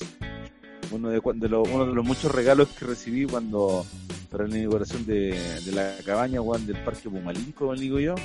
Uno 0.89 1.09
de, 1.09 1.21
de 1.35 1.47
los, 1.47 1.69
uno 1.69 1.85
de 1.85 1.93
los 1.93 2.03
muchos 2.03 2.33
regalos 2.33 2.69
que 2.69 2.85
recibí 2.85 3.27
cuando 3.27 3.85
para 4.31 4.47
la 4.47 4.57
inauguración 4.57 5.05
de, 5.05 5.37
la 5.71 5.93
cabaña, 6.03 6.41
weón, 6.41 6.65
del 6.65 6.83
Parque 6.83 7.07
Pumalín, 7.07 7.51
como 7.51 7.75
digo 7.75 7.99
yo. 7.99 8.15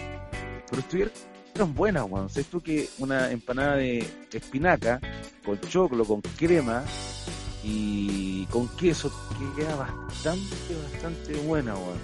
Pero 0.70 0.80
estuvieron 0.80 1.74
buenas, 1.74 2.06
weón. 2.08 2.30
¿Sabes 2.30 2.46
tú 2.46 2.62
que 2.62 2.88
una 2.98 3.30
empanada 3.30 3.76
de 3.76 4.02
espinaca 4.32 4.98
con 5.44 5.60
choclo, 5.60 6.06
con 6.06 6.22
crema 6.22 6.82
y 7.62 8.46
con 8.46 8.68
queso 8.68 9.12
que 9.38 9.62
queda 9.62 9.76
bastante, 9.76 10.74
bastante 10.92 11.34
buena, 11.46 11.74
weón. 11.74 11.98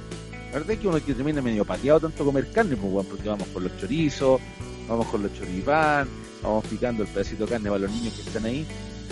La 0.48 0.58
verdad 0.58 0.72
es 0.72 0.78
que 0.80 0.88
uno 0.88 1.02
que 1.02 1.14
termina 1.14 1.40
medio 1.40 1.64
pateado 1.64 2.00
tanto 2.00 2.26
comer 2.26 2.52
carne, 2.52 2.76
pues, 2.76 2.92
weón, 2.92 3.06
porque 3.06 3.26
vamos 3.30 3.48
con 3.48 3.64
los 3.64 3.74
chorizos, 3.78 4.38
vamos 4.90 5.06
con 5.06 5.22
los 5.22 5.32
choripán, 5.32 6.08
vamos 6.42 6.66
picando 6.66 7.04
el 7.04 7.08
pedacito 7.08 7.44
de 7.44 7.52
carne 7.52 7.70
para 7.70 7.82
los 7.82 7.90
niños 7.92 8.12
que 8.12 8.22
están 8.22 8.44
ahí. 8.44 8.66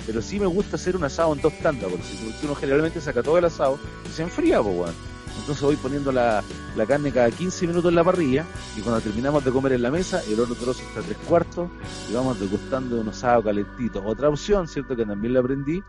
Pero 0.05 0.21
sí 0.21 0.41
me 0.41 0.47
gusta 0.47 0.77
hacer 0.77 0.97
un 0.97 1.05
asado 1.05 1.33
en 1.35 1.41
dos 1.41 1.53
tandas, 1.61 1.91
porque 1.91 2.05
uno 2.43 2.55
generalmente 2.55 3.01
saca 3.01 3.23
todo 3.23 3.39
el 3.39 3.45
asado 3.45 3.79
y 4.07 4.09
se 4.09 4.23
enfría, 4.23 4.61
pues, 4.61 4.77
weón. 4.77 4.95
Entonces 5.41 5.63
voy 5.63 5.77
poniendo 5.77 6.11
la, 6.11 6.43
la 6.77 6.87
carne 6.87 7.13
cada 7.13 7.31
15 7.31 7.69
minutos 7.69 7.91
en 7.91 7.95
la 7.95 8.03
parrilla 8.03 8.45
y 8.77 8.81
cuando 8.81 9.01
terminamos 9.01 9.45
de 9.45 9.53
comer 9.53 9.73
en 9.73 9.83
la 9.83 9.91
mesa, 9.91 10.21
el 10.29 10.41
otro 10.41 10.57
trozo 10.57 10.83
está 10.83 11.01
tres 11.01 11.17
cuartos 11.29 11.71
y 12.11 12.15
vamos 12.15 12.41
degustando 12.41 13.01
un 13.01 13.09
asado 13.09 13.45
calentito. 13.45 14.03
Otra 14.05 14.29
opción, 14.29 14.67
¿cierto? 14.67 14.97
Que 14.97 15.07
también 15.07 15.35
la 15.35 15.41
aprendí, 15.41 15.81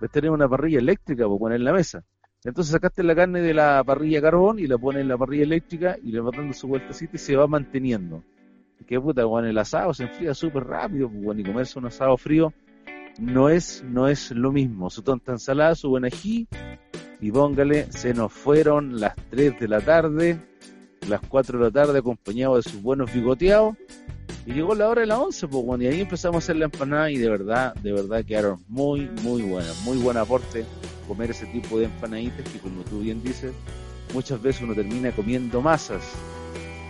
es 0.00 0.10
tener 0.10 0.30
una 0.30 0.48
parrilla 0.48 0.78
eléctrica 0.78 1.24
para 1.24 1.38
poner 1.38 1.56
en 1.56 1.64
la 1.64 1.72
mesa. 1.74 2.02
Entonces 2.44 2.72
sacaste 2.72 3.02
la 3.02 3.14
carne 3.14 3.40
de 3.40 3.52
la 3.52 3.82
parrilla 3.84 4.22
carbón 4.22 4.58
y 4.58 4.66
la 4.66 4.78
pones 4.78 5.02
en 5.02 5.08
la 5.08 5.18
parrilla 5.18 5.44
eléctrica 5.44 5.96
y 6.02 6.12
le 6.12 6.20
vas 6.20 6.34
dando 6.36 6.54
su 6.54 6.66
vueltecita 6.68 7.16
y 7.16 7.18
se 7.18 7.36
va 7.36 7.46
manteniendo. 7.46 8.22
Y 8.84 8.86
qué 8.86 9.00
puta, 9.00 9.26
weón, 9.26 9.46
el 9.46 9.56
asado 9.58 9.94
se 9.94 10.04
enfría 10.04 10.34
súper 10.34 10.64
rápido, 10.64 11.08
pues, 11.08 11.24
weón, 11.24 11.40
y 11.40 11.44
comerse 11.44 11.78
un 11.78 11.86
asado 11.86 12.16
frío 12.16 12.52
no 13.18 13.48
es, 13.48 13.82
no 13.84 14.08
es 14.08 14.30
lo 14.32 14.52
mismo. 14.52 14.90
Su 14.90 15.02
tonta 15.02 15.32
ensalada, 15.32 15.74
su 15.74 15.88
buen 15.88 16.04
ají, 16.04 16.48
y 17.20 17.30
póngale, 17.30 17.90
se 17.92 18.12
nos 18.12 18.32
fueron 18.32 19.00
las 19.00 19.14
3 19.30 19.58
de 19.60 19.68
la 19.68 19.80
tarde, 19.80 20.40
las 21.08 21.20
4 21.28 21.58
de 21.58 21.64
la 21.64 21.70
tarde 21.70 21.98
acompañado 21.98 22.56
de 22.56 22.62
sus 22.62 22.82
buenos 22.82 23.12
bigoteados, 23.12 23.76
y 24.46 24.52
llegó 24.52 24.74
la 24.74 24.88
hora 24.88 25.00
de 25.00 25.06
las 25.06 25.18
11, 25.18 25.48
pues, 25.48 25.64
weón, 25.64 25.82
y 25.82 25.86
ahí 25.86 26.00
empezamos 26.00 26.36
a 26.36 26.38
hacer 26.38 26.56
la 26.56 26.66
empanada 26.66 27.10
y 27.10 27.16
de 27.16 27.30
verdad, 27.30 27.74
de 27.76 27.92
verdad 27.92 28.24
quedaron 28.24 28.62
muy, 28.68 29.08
muy 29.22 29.42
buenas, 29.42 29.80
muy 29.84 29.96
buen 29.96 30.16
aporte 30.16 30.66
comer 31.08 31.30
ese 31.30 31.46
tipo 31.46 31.78
de 31.78 31.86
empanaditas 31.86 32.48
que 32.50 32.58
como 32.58 32.82
tú 32.82 33.00
bien 33.00 33.22
dices, 33.22 33.52
muchas 34.12 34.40
veces 34.42 34.62
uno 34.62 34.74
termina 34.74 35.12
comiendo 35.12 35.60
masas. 35.60 36.02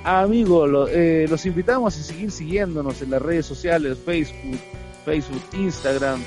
Amigos, 0.06 0.90
eh, 0.92 1.26
los 1.30 1.46
invitamos 1.46 1.96
a 1.96 2.02
seguir 2.02 2.30
siguiándonos 2.30 3.00
en 3.00 3.10
las 3.10 3.22
redes 3.22 3.46
sociales, 3.46 3.96
Facebook, 4.04 4.58
Facebook, 5.02 5.42
Instagram, 5.54 6.20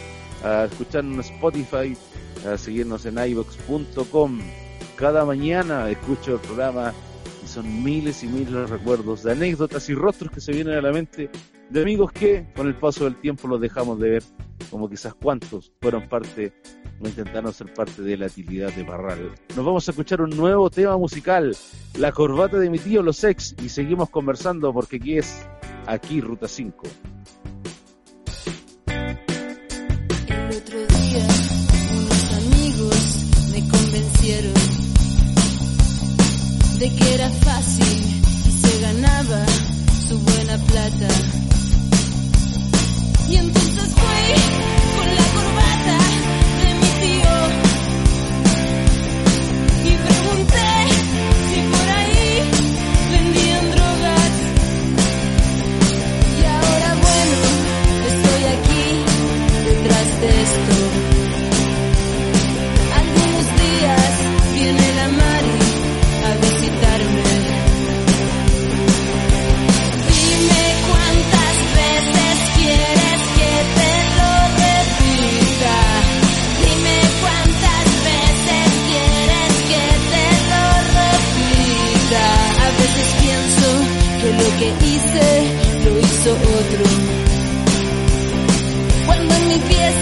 a 0.43 0.65
escucharnos 0.65 1.29
en 1.29 1.35
Spotify, 1.35 1.97
a 2.51 2.57
seguirnos 2.57 3.05
en 3.05 3.19
iVox.com. 3.19 4.39
Cada 4.95 5.25
mañana 5.25 5.91
escucho 5.91 6.33
el 6.33 6.39
programa 6.39 6.91
y 7.43 7.47
son 7.47 7.83
miles 7.83 8.23
y 8.23 8.27
miles 8.27 8.51
de 8.51 8.65
recuerdos, 8.65 9.21
de 9.21 9.33
anécdotas 9.33 9.87
y 9.89 9.93
rostros 9.93 10.31
que 10.31 10.41
se 10.41 10.53
vienen 10.53 10.73
a 10.73 10.81
la 10.81 10.91
mente 10.91 11.29
de 11.69 11.81
amigos 11.83 12.11
que 12.11 12.47
con 12.55 12.65
el 12.65 12.73
paso 12.73 13.03
del 13.03 13.17
tiempo 13.17 13.47
los 13.47 13.61
dejamos 13.61 13.99
de 13.99 14.09
ver, 14.09 14.23
como 14.69 14.89
quizás 14.89 15.13
cuantos 15.13 15.71
fueron 15.81 16.07
parte 16.07 16.53
o 16.99 17.07
intentaron 17.07 17.53
ser 17.53 17.73
parte 17.73 18.01
de 18.01 18.17
la 18.17 18.25
actividad 18.27 18.73
de 18.73 18.83
Barral. 18.83 19.35
Nos 19.55 19.65
vamos 19.65 19.87
a 19.87 19.91
escuchar 19.91 20.21
un 20.21 20.31
nuevo 20.31 20.69
tema 20.69 20.97
musical, 20.97 21.55
La 21.97 22.11
corbata 22.11 22.57
de 22.57 22.69
mi 22.69 22.79
tío 22.79 23.01
Los 23.03 23.23
Ex, 23.23 23.55
y 23.63 23.69
seguimos 23.69 24.09
conversando 24.09 24.73
porque 24.73 24.97
aquí 24.97 25.17
es, 25.17 25.47
aquí 25.85 26.21
Ruta 26.21 26.47
5. 26.47 26.83
El 30.27 30.55
otro 30.55 30.79
día 30.79 31.27
unos 31.91 32.33
amigos 32.33 33.49
me 33.51 33.69
convencieron 33.69 34.53
de 36.79 36.95
que 36.95 37.13
era 37.15 37.29
fácil 37.29 38.21
y 38.45 38.51
se 38.51 38.81
ganaba 38.81 39.45
su 40.07 40.19
buena 40.19 40.57
plata. 40.65 41.07
Y 43.29 43.35
entonces 43.35 43.66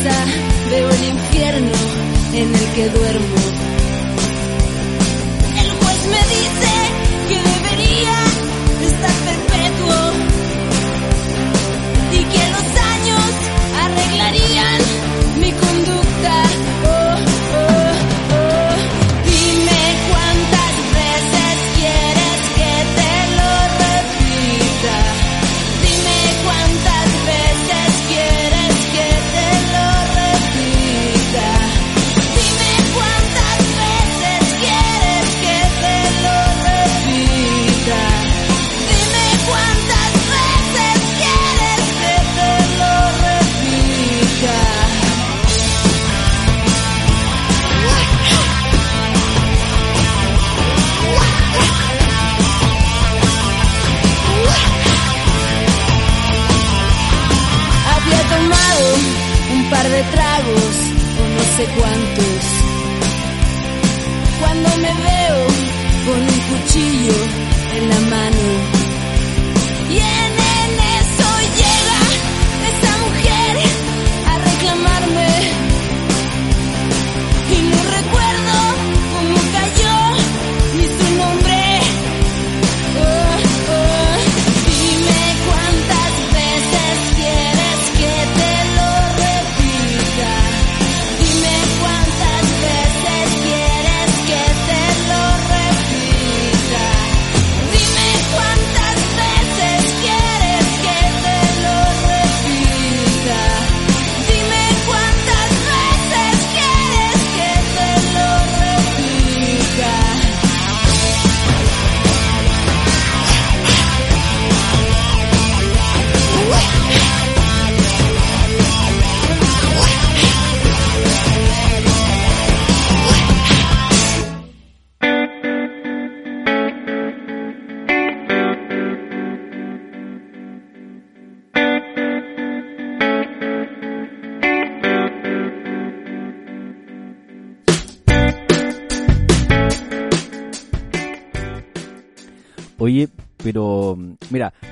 pieza 0.05 0.25
veo 0.69 0.89
el 0.89 1.03
infierno 1.03 1.71
en 2.33 2.55
el 2.55 2.73
que 2.75 2.89
duermo. 2.89 3.54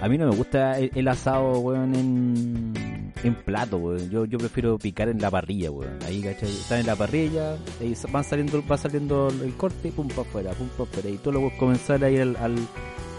A 0.03 0.09
mí 0.09 0.17
no 0.17 0.27
me 0.27 0.35
gusta 0.35 0.77
el, 0.79 1.07
asado, 1.07 1.59
weón, 1.59 1.95
en, 1.95 3.13
en 3.23 3.35
plato, 3.35 3.77
weón. 3.77 4.09
Yo, 4.09 4.25
yo 4.25 4.37
prefiero 4.37 4.77
picar 4.77 5.07
en 5.07 5.21
la 5.21 5.31
parrilla, 5.31 5.71
weón. 5.71 5.97
Ahí, 6.05 6.21
¿cachai? 6.21 6.49
Están 6.49 6.81
en 6.81 6.87
la 6.87 6.95
parrilla, 6.97 7.55
ahí 7.79 7.95
van 8.11 8.25
saliendo, 8.25 8.61
va 8.69 8.77
saliendo 8.77 9.29
el 9.29 9.55
corte, 9.55 9.93
pum 9.93 10.09
para 10.09 10.23
afuera, 10.23 10.51
pum 10.51 10.67
para 10.77 10.89
afuera. 10.89 11.09
Y 11.09 11.17
tú 11.19 11.31
lo 11.31 11.39
puedes 11.39 11.57
comenzar 11.57 12.03
a 12.03 12.09
ir 12.09 12.21
al, 12.21 12.35
al 12.35 12.55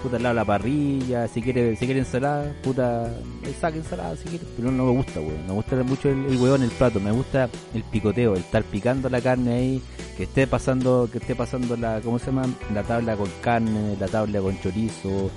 puta 0.02 0.16
al 0.16 0.24
lado 0.24 0.34
de 0.34 0.40
la 0.40 0.44
parrilla, 0.44 1.26
si 1.26 1.40
quiere, 1.40 1.74
si 1.74 1.86
quiere 1.86 2.00
ensalada, 2.00 2.54
puta, 2.62 3.10
saca 3.58 3.78
ensalada 3.78 4.14
si 4.16 4.28
quiere, 4.28 4.44
pero 4.54 4.70
no 4.70 4.84
me 4.84 4.92
gusta, 4.92 5.20
weón. 5.20 5.46
Me 5.46 5.54
gusta 5.54 5.82
mucho 5.84 6.10
el, 6.10 6.26
el 6.26 6.36
huevo 6.36 6.56
en 6.56 6.64
el 6.64 6.70
plato, 6.70 7.00
me 7.00 7.12
gusta 7.12 7.48
el 7.72 7.82
picoteo, 7.84 8.34
el 8.34 8.40
estar 8.40 8.62
picando 8.62 9.08
la 9.08 9.22
carne 9.22 9.54
ahí, 9.54 9.82
que 10.18 10.24
esté 10.24 10.46
pasando, 10.46 11.08
que 11.10 11.16
esté 11.16 11.34
pasando 11.34 11.78
la, 11.78 12.02
¿cómo 12.02 12.18
se 12.18 12.26
llama? 12.26 12.44
La 12.74 12.82
tabla 12.82 13.16
con 13.16 13.30
carne, 13.40 13.96
la 13.98 14.06
tabla 14.06 14.42
con 14.42 14.60
chorizo. 14.60 15.30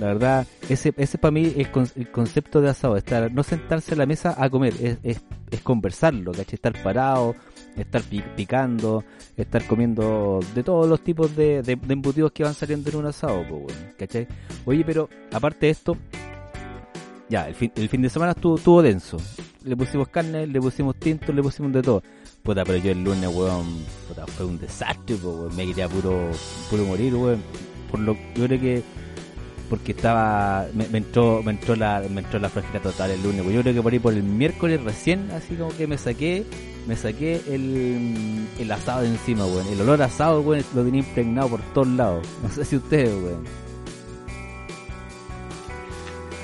La 0.00 0.06
verdad, 0.06 0.46
ese, 0.68 0.92
ese 0.96 1.18
para 1.18 1.30
mí 1.30 1.44
es 1.46 1.56
el, 1.56 1.70
con- 1.70 1.88
el 1.94 2.10
concepto 2.10 2.60
de 2.60 2.68
asado, 2.70 2.96
estar, 2.96 3.30
no 3.32 3.42
sentarse 3.44 3.94
a 3.94 3.96
la 3.96 4.06
mesa 4.06 4.34
a 4.36 4.50
comer, 4.50 4.74
es, 4.80 4.98
es, 5.04 5.20
es 5.50 5.60
conversarlo, 5.60 6.32
¿cachai? 6.32 6.54
Estar 6.54 6.72
parado, 6.82 7.36
estar 7.76 8.02
pi- 8.02 8.24
picando, 8.34 9.04
estar 9.36 9.64
comiendo 9.68 10.40
de 10.52 10.64
todos 10.64 10.88
los 10.88 11.00
tipos 11.04 11.36
de, 11.36 11.62
de, 11.62 11.78
embutidos 11.88 12.32
que 12.32 12.42
van 12.42 12.54
saliendo 12.54 12.90
en 12.90 12.96
un 12.96 13.06
asado, 13.06 13.44
pues, 13.48 13.52
weón, 13.78 13.92
¿cachai? 13.96 14.26
Oye, 14.64 14.82
pero 14.84 15.08
aparte 15.32 15.66
de 15.66 15.70
esto, 15.70 15.96
ya, 17.28 17.48
el 17.48 17.54
fin, 17.54 17.70
el 17.76 17.88
fin 17.88 18.02
de 18.02 18.10
semana 18.10 18.32
estuvo, 18.32 18.56
estuvo 18.56 18.82
denso. 18.82 19.16
Le 19.64 19.76
pusimos 19.76 20.08
carne, 20.08 20.46
le 20.46 20.60
pusimos 20.60 20.96
tinto, 20.96 21.32
le 21.32 21.42
pusimos 21.42 21.72
de 21.72 21.82
todo. 21.82 22.02
Puta, 22.42 22.64
pero 22.64 22.78
yo 22.78 22.90
el 22.92 23.02
lunes, 23.02 23.30
weón, 23.32 23.64
puta, 24.08 24.26
fue 24.26 24.44
un 24.44 24.58
desastre, 24.58 25.16
pues, 25.16 25.24
weón. 25.24 25.56
Me 25.56 25.66
quería 25.66 25.88
puro, 25.88 26.30
puro 26.68 26.84
morir, 26.84 27.14
weón. 27.14 27.42
Por 27.90 28.00
lo, 28.00 28.14
yo 28.34 28.46
creo 28.46 28.60
que 28.60 28.82
porque 29.68 29.92
estaba, 29.92 30.66
me, 30.74 30.84
entró, 30.98 31.42
me 31.42 31.52
entró 31.52 31.74
la, 31.74 32.02
me 32.10 32.20
entró 32.20 32.38
la 32.38 32.48
total 32.48 33.10
el 33.10 33.22
lunes, 33.22 33.40
weón. 33.40 33.54
Yo 33.54 33.62
creo 33.62 33.74
que 33.74 33.82
por 33.82 33.92
ahí 33.92 33.98
por 33.98 34.12
el 34.12 34.22
miércoles 34.22 34.82
recién, 34.82 35.30
así 35.30 35.54
como 35.54 35.74
que 35.76 35.86
me 35.86 35.96
saqué, 35.98 36.44
me 36.86 36.96
saqué 36.96 37.40
el, 37.48 38.46
el 38.58 38.72
asado 38.72 39.02
de 39.02 39.08
encima, 39.08 39.46
weón. 39.46 39.66
El 39.68 39.80
olor 39.80 40.02
asado, 40.02 40.40
weón, 40.42 40.64
lo 40.74 40.84
tenía 40.84 41.00
impregnado 41.00 41.48
por 41.48 41.60
todos 41.72 41.88
lados. 41.88 42.26
No 42.42 42.50
sé 42.50 42.64
si 42.64 42.76
ustedes, 42.76 43.10
weón. 43.10 43.44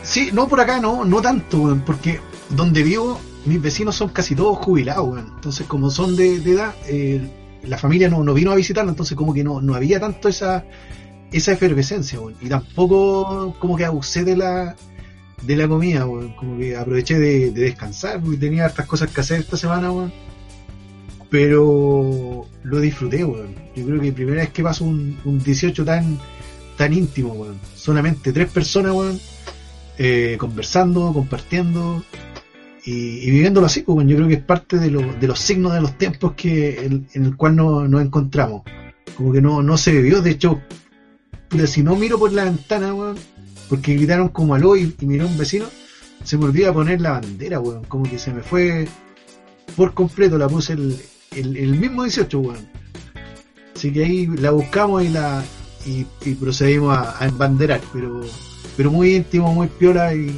Sí, 0.03 0.31
no 0.33 0.49
por 0.49 0.61
acá, 0.61 0.81
no, 0.81 1.05
no 1.05 1.21
tanto, 1.21 1.61
weón, 1.61 1.83
porque 1.85 2.21
donde 2.49 2.83
vivo, 2.83 3.21
mis 3.45 3.61
vecinos 3.61 3.97
son 3.97 4.09
casi 4.09 4.35
todos 4.35 4.59
jubilados, 4.59 5.09
weón. 5.09 5.33
Entonces, 5.35 5.67
como 5.67 5.91
son 5.91 6.17
de, 6.17 6.37
edad, 6.37 6.75
eh, 6.87 7.29
la 7.65 7.77
familia 7.77 8.09
no, 8.09 8.25
no 8.25 8.33
vino 8.33 8.51
a 8.51 8.55
visitarlo, 8.55 8.91
entonces 8.91 9.17
como 9.17 9.35
que 9.35 9.45
no, 9.45 9.61
no 9.61 9.75
había 9.75 10.01
tanto 10.01 10.29
esa, 10.29 10.65
esa 11.33 11.53
efervescencia, 11.53 12.21
weón. 12.21 12.35
Y 12.41 12.49
tampoco 12.49 13.55
como 13.59 13.77
que 13.77 13.85
abusé 13.85 14.25
de 14.25 14.37
la, 14.37 14.77
de 15.43 15.57
la 15.57 15.69
comida, 15.69 16.07
weón. 16.07 16.35
Como 16.35 16.59
que 16.59 16.77
aproveché 16.77 17.19
de, 17.19 17.51
de 17.51 17.61
descansar, 17.63 18.21
porque 18.21 18.37
tenía 18.39 18.65
hartas 18.67 18.87
cosas 18.87 19.11
que 19.11 19.21
hacer 19.21 19.41
esta 19.41 19.57
semana, 19.57 19.91
weón. 19.93 20.13
Pero 21.31 22.47
lo 22.65 22.81
disfruté. 22.81 23.19
Yo 23.21 23.87
creo 23.87 24.01
que 24.01 24.13
primera 24.13 24.43
vez 24.43 24.51
que 24.51 24.63
paso 24.63 24.85
un, 24.85 25.17
un 25.25 25.39
18 25.39 25.85
tan, 25.85 26.19
tan 26.77 26.93
íntimo. 26.93 27.47
Solamente 27.77 28.33
tres 28.33 28.51
personas, 28.51 29.21
eh, 29.99 30.37
conversando, 30.39 31.13
compartiendo 31.13 32.03
y, 32.85 32.93
y 33.19 33.31
viviéndolo 33.31 33.67
así, 33.67 33.83
pues, 33.83 33.95
bueno, 33.95 34.11
yo 34.11 34.17
creo 34.17 34.29
que 34.29 34.35
es 34.35 34.43
parte 34.43 34.79
de, 34.79 34.91
lo- 34.91 35.13
de 35.15 35.27
los 35.29 35.39
signos 35.39 35.75
de 35.75 35.83
los 35.83 35.97
tiempos 35.99 36.33
que 36.33 36.85
en, 36.85 37.07
en 37.13 37.25
el 37.27 37.37
cual 37.37 37.55
no- 37.55 37.87
nos 37.87 38.03
encontramos. 38.03 38.63
Como 39.17 39.33
que 39.33 39.41
no, 39.43 39.63
no 39.63 39.77
se 39.77 39.93
vivió, 39.93 40.23
de 40.23 40.31
hecho, 40.31 40.61
puta, 41.51 41.67
si 41.67 41.83
no 41.83 41.97
miro 41.97 42.19
por 42.19 42.33
la 42.33 42.45
ventana, 42.45 42.95
weón, 42.95 43.19
porque 43.69 43.95
gritaron 43.95 44.29
como 44.29 44.55
aló 44.55 44.77
y, 44.77 44.95
y 44.99 45.07
miró 45.07 45.27
un 45.27 45.37
vecino, 45.37 45.67
se 46.25 46.39
me 46.39 46.47
olvida 46.47 46.73
poner 46.73 47.01
la 47.01 47.13
bandera, 47.13 47.61
weón, 47.61 47.85
como 47.85 48.05
que 48.05 48.19
se 48.19 48.33
me 48.33 48.43
fue 48.43 48.89
por 49.77 49.93
completo, 49.93 50.39
la 50.39 50.49
puse 50.49 50.73
el, 50.73 51.77
mismo 51.77 52.05
18, 52.05 52.39
weón. 52.39 52.69
Así 53.77 53.93
que 53.93 54.05
ahí 54.05 54.27
la 54.27 54.51
buscamos 54.53 55.03
y 55.03 55.09
la 55.11 55.45
y, 55.85 56.07
y 56.25 56.35
procedimos 56.35 56.97
a, 56.97 57.23
a 57.23 57.29
embanderar, 57.29 57.81
pero 57.93 58.23
pero 58.77 58.91
muy 58.91 59.15
íntimo, 59.15 59.53
muy 59.53 59.67
piola 59.67 60.15
y, 60.15 60.35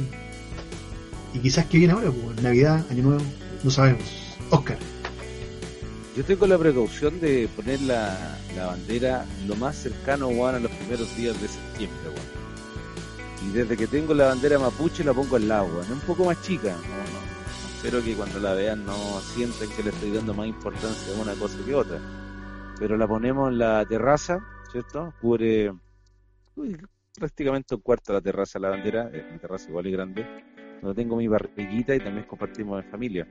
y 1.33 1.39
quizás 1.39 1.65
que 1.65 1.77
viene 1.77 1.93
ahora, 1.93 2.11
pues, 2.11 2.41
Navidad, 2.41 2.85
Año 2.89 3.03
Nuevo, 3.03 3.23
no 3.63 3.71
sabemos. 3.71 4.03
Oscar, 4.49 4.77
Yo 6.15 6.23
tengo 6.23 6.45
la 6.45 6.59
precaución 6.59 7.19
de 7.19 7.49
poner 7.55 7.81
la, 7.81 8.37
la 8.55 8.67
bandera 8.67 9.25
lo 9.47 9.55
más 9.55 9.75
cercano, 9.75 10.27
weón, 10.27 10.55
a 10.55 10.59
los 10.59 10.71
primeros 10.71 11.15
días 11.17 11.39
de 11.41 11.47
septiembre. 11.47 12.11
Y 13.43 13.51
desde 13.51 13.75
que 13.75 13.87
tengo 13.87 14.13
la 14.13 14.27
bandera 14.27 14.59
mapuche 14.59 15.03
la 15.03 15.13
pongo 15.13 15.37
al 15.37 15.49
weón. 15.49 15.83
Es 15.83 15.89
un 15.89 15.99
poco 16.01 16.25
más 16.25 16.39
chica. 16.43 16.75
Espero 17.75 18.03
que 18.03 18.13
cuando 18.13 18.39
la 18.39 18.53
vean 18.53 18.85
no 18.85 19.19
sientan 19.21 19.67
que 19.75 19.83
le 19.83 19.89
estoy 19.89 20.11
dando 20.11 20.33
más 20.35 20.47
importancia 20.47 21.13
a 21.17 21.21
una 21.21 21.33
cosa 21.33 21.57
que 21.65 21.73
otra. 21.73 21.99
Pero 22.77 22.95
la 22.95 23.07
ponemos 23.07 23.51
en 23.51 23.57
la 23.57 23.83
terraza, 23.85 24.39
¿cierto? 24.71 25.13
Cubre 25.19 25.71
uy, 26.55 26.77
prácticamente 27.15 27.75
un 27.75 27.81
cuarto 27.81 28.13
de 28.13 28.19
la 28.19 28.21
terraza 28.21 28.59
la 28.59 28.69
bandera, 28.69 29.09
es 29.11 29.23
una 29.29 29.39
terraza 29.39 29.69
igual 29.69 29.87
y 29.87 29.91
grande, 29.91 30.25
donde 30.81 31.01
tengo 31.01 31.15
mi 31.15 31.27
barriguita 31.27 31.95
y 31.95 31.99
también 31.99 32.25
compartimos 32.27 32.83
en 32.83 32.89
familia. 32.89 33.27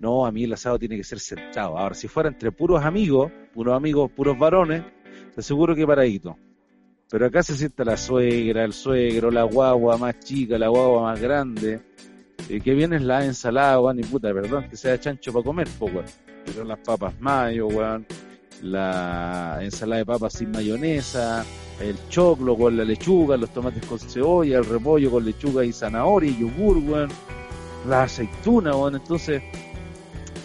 No, 0.00 0.26
a 0.26 0.32
mí 0.32 0.44
el 0.44 0.52
asado 0.52 0.78
tiene 0.78 0.96
que 0.96 1.04
ser 1.04 1.20
sentado. 1.20 1.78
Ahora, 1.78 1.94
si 1.94 2.08
fuera 2.08 2.28
entre 2.28 2.52
puros 2.52 2.84
amigos, 2.84 3.30
puros 3.52 3.74
amigos, 3.74 4.10
puros 4.10 4.38
varones, 4.38 4.82
te 5.34 5.40
aseguro 5.40 5.74
que 5.74 5.86
paradito. 5.86 6.36
Pero 7.10 7.26
acá 7.26 7.42
se 7.42 7.56
sienta 7.56 7.84
la 7.84 7.96
suegra, 7.96 8.64
el 8.64 8.72
suegro, 8.72 9.30
la 9.30 9.44
guagua 9.44 9.96
más 9.98 10.18
chica, 10.20 10.58
la 10.58 10.68
guagua 10.68 11.02
más 11.02 11.20
grande. 11.20 11.80
Eh, 12.48 12.60
que 12.60 12.74
viene 12.74 12.98
la 13.00 13.24
ensalada, 13.24 13.80
weón, 13.80 14.00
y 14.00 14.02
puta, 14.02 14.32
perdón, 14.34 14.68
que 14.68 14.76
sea 14.76 14.98
chancho 14.98 15.32
para 15.32 15.44
comer, 15.44 15.68
po, 15.78 15.86
weón. 15.86 16.06
Pero 16.44 16.64
las 16.64 16.78
papas 16.78 17.18
mayo, 17.20 17.68
weón, 17.68 18.06
la 18.62 19.58
ensalada 19.62 19.98
de 19.98 20.06
papas 20.06 20.34
sin 20.34 20.50
mayonesa, 20.50 21.44
el 21.80 21.96
choclo 22.08 22.56
con 22.56 22.76
la 22.76 22.84
lechuga, 22.84 23.36
los 23.36 23.50
tomates 23.50 23.84
con 23.86 23.98
cebolla, 23.98 24.58
el 24.58 24.64
repollo 24.64 25.10
con 25.10 25.24
lechuga 25.24 25.64
y 25.64 25.72
zanahoria 25.72 26.30
y 26.30 26.40
yogur, 26.40 26.78
weón. 26.78 27.08
La 27.88 28.04
aceituna, 28.04 28.74
weón, 28.76 28.96
entonces 28.96 29.42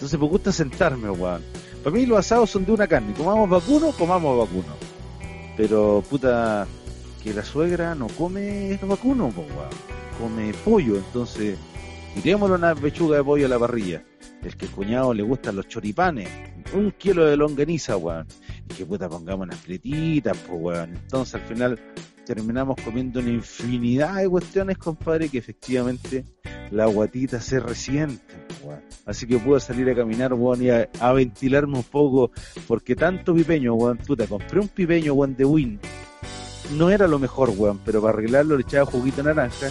entonces 0.00 0.18
me 0.18 0.28
gusta 0.28 0.50
sentarme, 0.50 1.10
weón. 1.10 1.42
Para 1.84 1.94
mí 1.94 2.06
los 2.06 2.20
asados 2.20 2.48
son 2.48 2.64
de 2.64 2.72
una 2.72 2.86
carne. 2.86 3.12
Comamos 3.12 3.50
vacuno, 3.50 3.92
comamos 3.92 4.38
vacuno. 4.38 4.74
Pero, 5.58 6.02
puta, 6.08 6.66
que 7.22 7.34
la 7.34 7.44
suegra 7.44 7.94
no 7.94 8.06
come 8.06 8.78
vacuno, 8.80 9.28
po, 9.28 9.42
weón. 9.42 9.68
Come 10.18 10.54
pollo, 10.64 10.96
entonces 10.96 11.58
tirémosle 12.14 12.56
una 12.56 12.74
pechuga 12.74 13.18
de 13.18 13.24
pollo 13.24 13.44
a 13.44 13.50
la 13.50 13.58
parrilla. 13.58 14.02
El 14.42 14.56
que 14.56 14.64
el 14.64 14.70
cuñado 14.70 15.12
le 15.12 15.22
gustan 15.22 15.56
los 15.56 15.68
choripanes. 15.68 16.30
Un 16.72 16.92
kilo 16.92 17.26
de 17.26 17.36
longaniza, 17.36 17.98
weón. 17.98 18.26
Y 18.70 18.72
que 18.72 18.86
puta 18.86 19.06
pongamos 19.06 19.48
unas 19.48 19.60
frititas, 19.60 20.34
pues, 20.48 20.58
weón. 20.62 20.96
Entonces 20.96 21.34
al 21.34 21.42
final 21.42 21.78
terminamos 22.24 22.76
comiendo 22.82 23.20
una 23.20 23.30
infinidad 23.30 24.16
de 24.16 24.28
cuestiones, 24.28 24.78
compadre, 24.78 25.28
que 25.28 25.38
efectivamente 25.38 26.24
la 26.70 26.86
guatita 26.86 27.40
se 27.40 27.60
resiente. 27.60 28.34
Así 29.06 29.26
que 29.26 29.38
pude 29.38 29.60
salir 29.60 29.88
a 29.90 29.94
caminar, 29.94 30.32
y 30.60 30.70
a, 30.70 31.12
ventilarme 31.12 31.78
un 31.78 31.84
poco, 31.84 32.30
porque 32.66 32.94
tanto 32.94 33.34
pipeño, 33.34 33.74
weón, 33.74 33.98
puta, 33.98 34.26
compré 34.26 34.60
un 34.60 34.68
pipeño, 34.68 35.14
de 35.26 35.44
Win. 35.44 35.80
No 36.76 36.90
era 36.90 37.08
lo 37.08 37.18
mejor, 37.18 37.50
weón, 37.56 37.80
pero 37.84 38.00
para 38.00 38.14
arreglarlo 38.14 38.56
le 38.56 38.62
echaba 38.62 38.86
juguito 38.86 39.22
naranja 39.22 39.68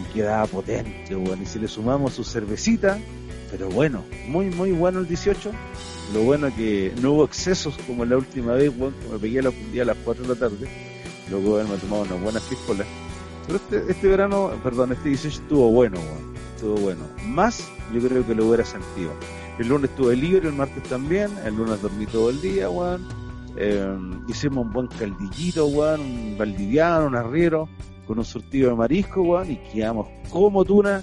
y 0.00 0.12
quedaba 0.12 0.46
potente, 0.46 1.14
weón. 1.14 1.42
Y 1.42 1.46
si 1.46 1.58
le 1.58 1.68
sumamos 1.68 2.14
su 2.14 2.24
cervecita, 2.24 2.98
pero 3.50 3.68
bueno, 3.68 4.02
muy, 4.26 4.46
muy 4.46 4.72
bueno 4.72 5.00
el 5.00 5.06
18. 5.06 5.52
Lo 6.14 6.22
bueno 6.22 6.54
que 6.54 6.92
no 7.00 7.12
hubo 7.12 7.24
excesos 7.24 7.76
como 7.86 8.04
la 8.04 8.16
última 8.16 8.54
vez, 8.54 8.72
weón, 8.76 8.94
que 8.94 9.12
me 9.12 9.18
pegué 9.18 9.38
a 9.38 9.42
la 9.42 9.52
fundida 9.52 9.82
a 9.82 9.86
las 9.86 9.96
4 9.98 10.22
de 10.24 10.28
la 10.28 10.34
tarde. 10.34 10.91
Luego 11.32 11.56
de 11.56 11.62
haberme 11.62 11.78
tomado 11.78 12.02
unas 12.02 12.22
buenas 12.22 12.42
piscolas. 12.42 12.86
Pero 13.46 13.56
este, 13.56 13.90
este 13.90 14.06
verano, 14.06 14.50
perdón, 14.62 14.92
este 14.92 15.08
18 15.08 15.40
estuvo 15.42 15.70
bueno, 15.70 15.98
weón. 15.98 16.34
Estuvo 16.54 16.76
bueno. 16.76 17.00
Más, 17.26 17.66
yo 17.92 18.06
creo 18.06 18.26
que 18.26 18.34
lo 18.34 18.46
hubiera 18.46 18.66
sentido. 18.66 19.12
El 19.58 19.68
lunes 19.68 19.90
estuve 19.90 20.14
libre, 20.14 20.48
el 20.48 20.54
martes 20.54 20.82
también. 20.84 21.30
El 21.44 21.56
lunes 21.56 21.80
dormí 21.80 22.04
todo 22.04 22.28
el 22.28 22.40
día, 22.42 22.68
weón. 22.68 23.02
Eh, 23.56 23.96
hicimos 24.28 24.66
un 24.66 24.72
buen 24.72 24.86
caldillito, 24.88 25.66
weón. 25.66 26.00
Un 26.02 26.36
valdiviano, 26.38 27.06
un 27.06 27.16
arriero, 27.16 27.66
con 28.06 28.18
un 28.18 28.24
surtido 28.26 28.68
de 28.68 28.76
marisco, 28.76 29.22
weón. 29.22 29.52
Y 29.52 29.56
quedamos 29.72 30.08
como 30.28 30.64
tuna 30.66 31.02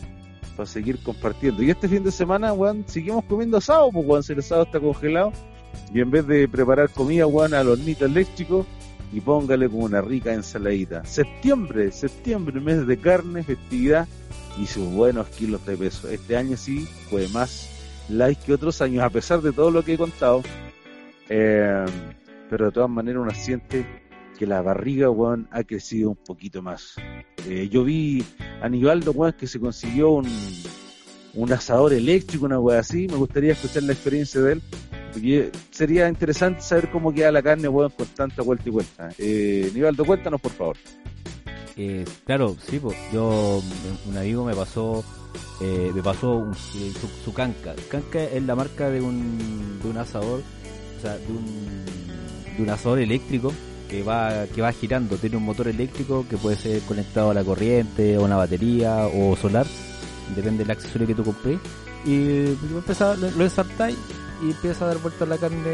para 0.56 0.68
seguir 0.68 1.02
compartiendo. 1.02 1.64
Y 1.64 1.72
este 1.72 1.88
fin 1.88 2.04
de 2.04 2.12
semana, 2.12 2.54
weón, 2.54 2.84
seguimos 2.88 3.26
comiendo 3.26 3.58
asado, 3.58 3.90
pues, 3.92 4.06
weón. 4.06 4.22
Si 4.22 4.34
el 4.34 4.40
asado 4.40 4.62
está 4.62 4.80
congelado. 4.80 5.32
Y 5.92 6.02
en 6.02 6.12
vez 6.12 6.28
de 6.28 6.48
preparar 6.48 6.90
comida, 6.92 7.26
weón, 7.26 7.56
al 7.56 7.68
hornito 7.68 8.06
eléctrico, 8.06 8.66
y 9.12 9.22
póngale 9.22 9.70
con 9.70 9.84
una 9.84 10.02
rica 10.02 10.34
ensaladita. 10.34 11.04
Septiembre, 11.06 11.92
septiembre, 11.92 12.60
mes 12.60 12.86
de 12.86 12.98
carne, 12.98 13.44
festividad 13.44 14.08
y 14.60 14.66
sus 14.66 14.90
buenos 14.92 15.28
kilos 15.30 15.66
de 15.66 15.78
peso. 15.78 16.10
Este 16.10 16.38
año 16.38 16.58
sí 16.58 16.88
fue 17.10 17.28
más 17.30 17.70
light 18.10 18.40
que 18.40 18.54
otros 18.54 18.82
años, 18.82 19.04
a 19.04 19.10
pesar 19.10 19.42
de 19.42 19.52
todo 19.52 19.72
lo 19.72 19.84
que 19.84 19.94
he 19.94 19.98
contado. 19.98 20.44
Eh, 21.30 21.86
pero 22.50 22.66
de 22.66 22.72
todas 22.72 22.90
maneras 22.90 23.22
uno 23.22 23.32
siente 23.32 23.86
que 24.38 24.48
la 24.48 24.62
barriga, 24.62 25.10
weón, 25.10 25.48
ha 25.52 25.64
crecido 25.64 26.10
un 26.10 26.16
poquito 26.16 26.62
más. 26.62 26.96
Eh, 27.48 27.70
yo 27.70 27.84
vi 27.84 28.24
a 28.62 28.70
Nivaldo, 28.70 29.12
weón, 29.12 29.34
que 29.34 29.48
se 29.48 29.60
consiguió 29.60 30.12
un, 30.12 30.28
un 31.34 31.52
asador 31.52 31.94
eléctrico, 31.94 32.46
una 32.46 32.60
weá 32.60 32.80
así. 32.80 33.08
Me 33.08 33.16
gustaría 33.16 33.54
escuchar 33.54 33.84
la 33.84 33.94
experiencia 33.94 34.42
de 34.42 34.54
él. 34.54 34.62
Porque 35.12 35.52
sería 35.72 36.08
interesante 36.08 36.62
saber 36.62 36.90
cómo 36.92 37.14
queda 37.14 37.32
la 37.32 37.42
carne, 37.42 37.68
weón, 37.68 37.92
con 37.92 38.08
tanta 38.08 38.42
vuelta 38.42 38.64
y 38.68 38.72
vuelta. 38.72 39.10
Eh, 39.18 39.72
Nivaldo, 39.74 40.06
cuéntanos, 40.06 40.40
por 40.42 40.52
favor. 40.52 40.78
Eh, 41.76 42.06
claro, 42.26 42.56
sí, 42.68 42.78
pues 42.80 42.98
yo, 43.14 43.62
un 44.08 44.18
amigo 44.18 44.44
me 44.46 44.54
pasó, 44.54 45.04
eh, 45.62 45.92
me 45.96 46.04
pasó 46.04 46.46
eh, 46.76 46.92
su, 47.00 47.08
su 47.24 47.34
canca. 47.34 47.74
Canca 47.90 48.22
es 48.24 48.44
la 48.44 48.56
marca 48.56 48.90
de 48.90 49.02
un, 49.02 49.80
de 49.82 49.90
un 49.90 49.98
asador, 49.98 50.42
o 50.98 51.02
sea, 51.02 51.18
de 51.18 51.28
un, 51.28 51.86
de 52.58 52.64
un 52.64 52.70
asador 52.70 53.00
eléctrico 53.00 53.54
que 53.90 54.04
va, 54.04 54.46
que 54.54 54.62
va 54.62 54.72
girando. 54.74 55.16
Tiene 55.16 55.38
un 55.38 55.44
motor 55.46 55.70
eléctrico 55.70 56.26
que 56.30 56.38
puede 56.38 56.58
ser 56.58 56.82
conectado 56.82 57.32
a 57.32 57.34
la 57.34 57.44
corriente, 57.44 58.18
o 58.18 58.26
una 58.26 58.36
batería, 58.36 59.08
o 59.08 59.36
solar, 59.38 59.66
depende 60.36 60.64
del 60.66 60.72
accesorio 60.72 61.08
que 61.08 61.16
tú 61.16 61.24
compres. 61.24 61.60
Y 62.06 62.46
empezás- 62.76 63.18
lo, 63.20 63.32
lo 63.32 63.44
ensartáis 63.46 63.98
y 64.42 64.52
empieza 64.52 64.86
a 64.86 64.88
dar 64.90 64.98
vuelta 65.00 65.26
la 65.26 65.38
carne 65.38 65.74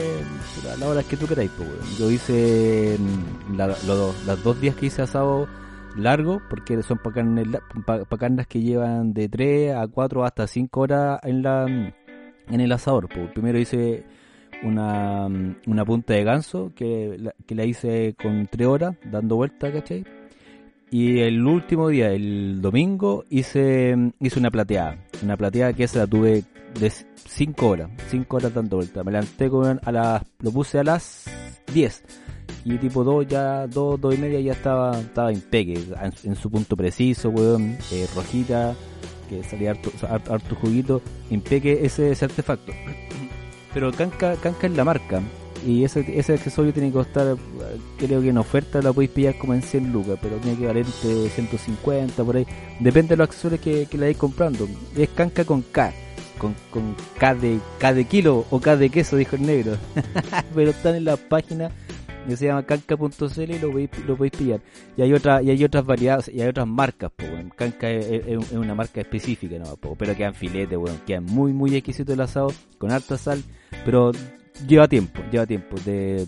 a 0.63 0.77
las 0.77 0.81
horas 0.83 1.05
que 1.05 1.17
tú 1.17 1.27
queráis. 1.27 1.51
Pues. 1.57 1.97
Yo 1.97 2.09
hice 2.11 2.97
mm, 2.99 3.55
la- 3.57 3.67
las 3.67 4.43
dos 4.43 4.59
días 4.61 4.75
que 4.75 4.87
hice 4.87 5.01
asado 5.01 5.47
largo, 5.95 6.41
porque 6.49 6.81
son 6.83 6.97
para 6.97 7.15
carnes, 7.15 7.47
la- 7.47 8.45
que 8.47 8.61
llevan 8.61 9.13
de 9.13 9.29
3 9.29 9.75
a 9.75 9.87
4 9.87 10.25
hasta 10.25 10.47
5 10.47 10.81
horas 10.81 11.19
en 11.23 11.41
la 11.43 11.65
en 11.67 12.61
el 12.61 12.71
asador. 12.71 13.07
Primero 13.33 13.57
hice 13.59 14.03
una, 14.63 15.27
mm, 15.29 15.55
una 15.67 15.83
punta 15.85 16.13
de 16.13 16.23
ganso 16.23 16.71
que 16.75 17.17
la, 17.19 17.33
que 17.45 17.55
la 17.55 17.65
hice 17.65 18.15
con 18.21 18.47
3 18.47 18.67
horas 18.67 18.95
dando 19.11 19.35
vuelta, 19.35 19.71
¿cachai? 19.71 20.05
Y 20.91 21.19
el 21.19 21.45
último 21.45 21.89
día, 21.89 22.11
el 22.11 22.61
domingo, 22.61 23.25
hice, 23.29 23.95
hice 24.19 24.39
una 24.39 24.51
plateada. 24.51 24.97
Una 25.23 25.35
plateada 25.35 25.73
que 25.73 25.83
esa 25.85 25.99
la 25.99 26.07
tuve 26.07 26.43
de 26.79 26.91
5 27.27 27.67
horas. 27.67 27.89
5 28.09 28.37
horas 28.37 28.53
dando 28.53 28.77
vuelta. 28.77 29.03
Me 29.03 29.11
levanté 29.11 29.49
con, 29.49 29.79
a 29.83 29.91
las, 29.91 30.23
lo 30.39 30.51
puse 30.51 30.79
a 30.79 30.83
las 30.83 31.25
10. 31.73 32.03
Y 32.65 32.77
tipo 32.77 33.03
2 33.03 33.27
ya, 33.27 33.67
2, 33.67 34.01
2 34.01 34.15
y 34.15 34.17
media 34.17 34.39
ya 34.39 34.53
estaba, 34.53 34.99
estaba 34.99 35.31
impeque. 35.31 35.73
En, 35.73 36.13
en 36.23 36.35
su 36.35 36.49
punto 36.49 36.75
preciso, 36.75 37.29
weón. 37.29 37.77
eh, 37.91 38.07
rojita, 38.15 38.75
que 39.29 39.43
salía 39.43 39.71
harto, 39.71 39.91
harto, 40.07 40.33
harto 40.33 40.55
juguito. 40.55 41.01
Impeque 41.29 41.85
ese, 41.85 42.11
ese 42.11 42.25
artefacto. 42.25 42.71
Pero 43.73 43.91
Canca, 43.91 44.35
Canca 44.37 44.67
es 44.67 44.73
la 44.73 44.83
marca. 44.83 45.21
Y 45.65 45.83
ese, 45.83 46.05
ese 46.17 46.33
accesorio 46.33 46.71
tiene 46.73 46.89
que 46.89 46.93
costar, 46.93 47.35
creo 47.97 48.21
que 48.21 48.29
en 48.29 48.37
oferta 48.37 48.81
la 48.83 48.93
podéis 48.93 49.09
pillar 49.11 49.35
como 49.39 49.55
en 49.55 49.63
100 49.63 49.91
lucas, 49.91 50.19
pero 50.21 50.35
tiene 50.37 50.59
que 50.59 50.67
valer 50.67 50.85
entre 50.85 51.27
150 51.29 52.23
por 52.23 52.35
ahí. 52.35 52.45
Depende 52.79 53.09
de 53.09 53.17
los 53.17 53.29
accesorios 53.29 53.61
que, 53.61 53.87
que 53.87 53.97
la 53.97 54.05
vais 54.05 54.17
comprando. 54.17 54.67
Es 54.95 55.09
canca 55.09 55.43
con 55.43 55.63
K, 55.63 55.91
con, 56.37 56.55
con 56.71 56.95
K, 57.17 57.35
de, 57.35 57.59
de 57.79 58.05
kilo 58.05 58.45
o 58.49 58.59
K 58.59 58.77
de 58.77 58.89
queso, 58.89 59.17
dijo 59.17 59.35
el 59.35 59.45
negro. 59.45 59.77
pero 60.55 60.71
están 60.71 60.95
en 60.95 61.05
la 61.05 61.17
página 61.17 61.71
que 62.27 62.35
se 62.35 62.47
llama 62.47 62.63
canca.cl 62.63 63.41
y 63.41 63.59
lo 63.59 63.71
podéis, 63.71 63.89
lo 64.05 64.17
podéis 64.17 64.33
pillar. 64.37 64.61
Y 64.97 65.01
hay 65.01 65.13
otra, 65.13 65.41
y 65.41 65.49
hay 65.51 65.63
otras 65.63 65.85
variedades, 65.85 66.29
y 66.29 66.41
hay 66.41 66.47
otras 66.47 66.67
marcas, 66.67 67.11
pues. 67.15 67.31
Canca 67.55 67.89
es, 67.89 68.51
una 68.51 68.75
marca 68.75 69.01
específica, 69.01 69.57
no, 69.59 69.75
po, 69.77 69.95
pero 69.95 70.15
quedan 70.15 70.33
filetes, 70.33 70.77
weón. 70.77 70.99
Quedan 71.05 71.25
muy, 71.25 71.53
muy 71.53 71.75
exquisito 71.75 72.13
el 72.13 72.21
asado, 72.21 72.51
con 72.77 72.91
harta 72.91 73.17
sal, 73.17 73.43
pero 73.83 74.11
lleva 74.67 74.87
tiempo, 74.87 75.21
lleva 75.31 75.45
tiempo, 75.45 75.75
de 75.85 76.27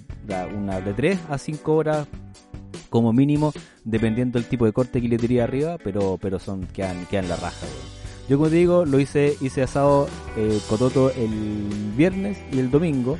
una 0.55 0.79
de 0.81 0.93
3 0.93 1.19
a 1.29 1.37
5 1.37 1.73
horas 1.73 2.07
como 2.89 3.11
mínimo, 3.11 3.53
dependiendo 3.83 4.39
del 4.39 4.47
tipo 4.47 4.65
de 4.65 4.73
corte 4.73 5.01
que 5.01 5.07
le 5.07 5.17
tiré 5.17 5.41
arriba, 5.41 5.77
pero 5.83 6.17
pero 6.21 6.39
son 6.39 6.65
quedan, 6.67 7.05
quedan 7.07 7.27
la 7.27 7.35
raja. 7.35 7.67
Yo 8.29 8.37
como 8.37 8.49
te 8.49 8.55
digo, 8.57 8.85
lo 8.85 8.99
hice 8.99 9.37
hice 9.39 9.63
asado 9.63 10.07
eh, 10.35 10.59
cototo 10.69 11.11
el 11.11 11.69
viernes 11.95 12.37
y 12.51 12.59
el 12.59 12.69
domingo. 12.69 13.17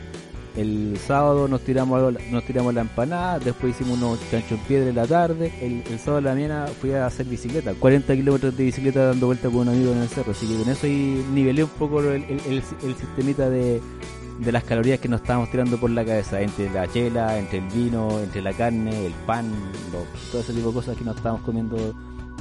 El 0.56 0.98
sábado 0.98 1.48
nos 1.48 1.62
tiramos 1.62 2.16
nos 2.32 2.44
tiramos 2.44 2.74
la 2.74 2.82
empanada, 2.82 3.38
después 3.38 3.76
hicimos 3.76 4.00
unos 4.00 4.20
chanchos 4.32 4.54
en 4.54 4.58
piedra 4.66 4.90
en 4.90 4.96
la 4.96 5.06
tarde. 5.06 5.54
El, 5.62 5.84
el 5.92 6.00
sábado 6.00 6.16
de 6.16 6.22
la 6.24 6.34
mañana 6.34 6.66
fui 6.82 6.92
a 6.94 7.06
hacer 7.06 7.28
bicicleta, 7.28 7.74
40 7.76 8.16
kilómetros 8.16 8.58
de 8.58 8.64
bicicleta 8.64 9.06
dando 9.06 9.28
vuelta 9.28 9.50
con 9.50 9.60
un 9.60 9.70
amigo 9.70 9.92
en 9.92 10.00
el 10.00 10.08
cerro. 10.10 10.32
Así 10.32 10.48
que 10.48 10.56
con 10.58 10.68
eso 10.68 10.88
ahí 10.88 11.24
nivelé 11.32 11.64
un 11.64 11.70
poco 11.70 12.02
el, 12.02 12.24
el, 12.24 12.42
el, 12.48 12.96
sistemita 12.96 13.52
de, 13.52 13.80
de 14.40 14.52
las 14.52 14.64
calorías 14.64 15.00
que 15.00 15.08
nos 15.08 15.22
estábamos 15.22 15.52
tirando 15.52 15.78
por 15.78 15.92
la 15.92 16.04
cabeza, 16.04 16.42
entre 16.42 16.72
la 16.72 16.92
chela, 16.92 17.38
entre 17.38 17.60
el 17.60 17.68
vino, 17.68 18.20
entre 18.20 18.42
la 18.42 18.52
carne, 18.54 19.06
el 19.06 19.14
pan, 19.28 19.52
lo- 19.94 20.06
todo 20.32 20.42
ese 20.42 20.54
tipo 20.54 20.70
de 20.70 20.74
cosas 20.74 20.98
que 20.98 21.06
nos 21.06 21.18
estábamos 21.18 21.46
comiendo 21.46 21.78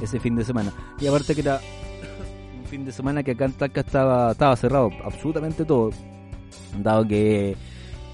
ese 0.01 0.19
fin 0.19 0.35
de 0.35 0.43
semana. 0.43 0.73
Y 0.99 1.05
aparte 1.05 1.35
que 1.35 1.41
era 1.41 1.61
fin 2.67 2.85
de 2.85 2.91
semana 2.91 3.23
que 3.23 3.31
acá 3.31 3.45
en 3.45 3.53
Talca 3.53 3.81
estaba, 3.81 4.31
estaba 4.31 4.55
cerrado 4.55 4.91
absolutamente 5.03 5.65
todo, 5.65 5.91
dado 6.83 7.07
que 7.07 7.55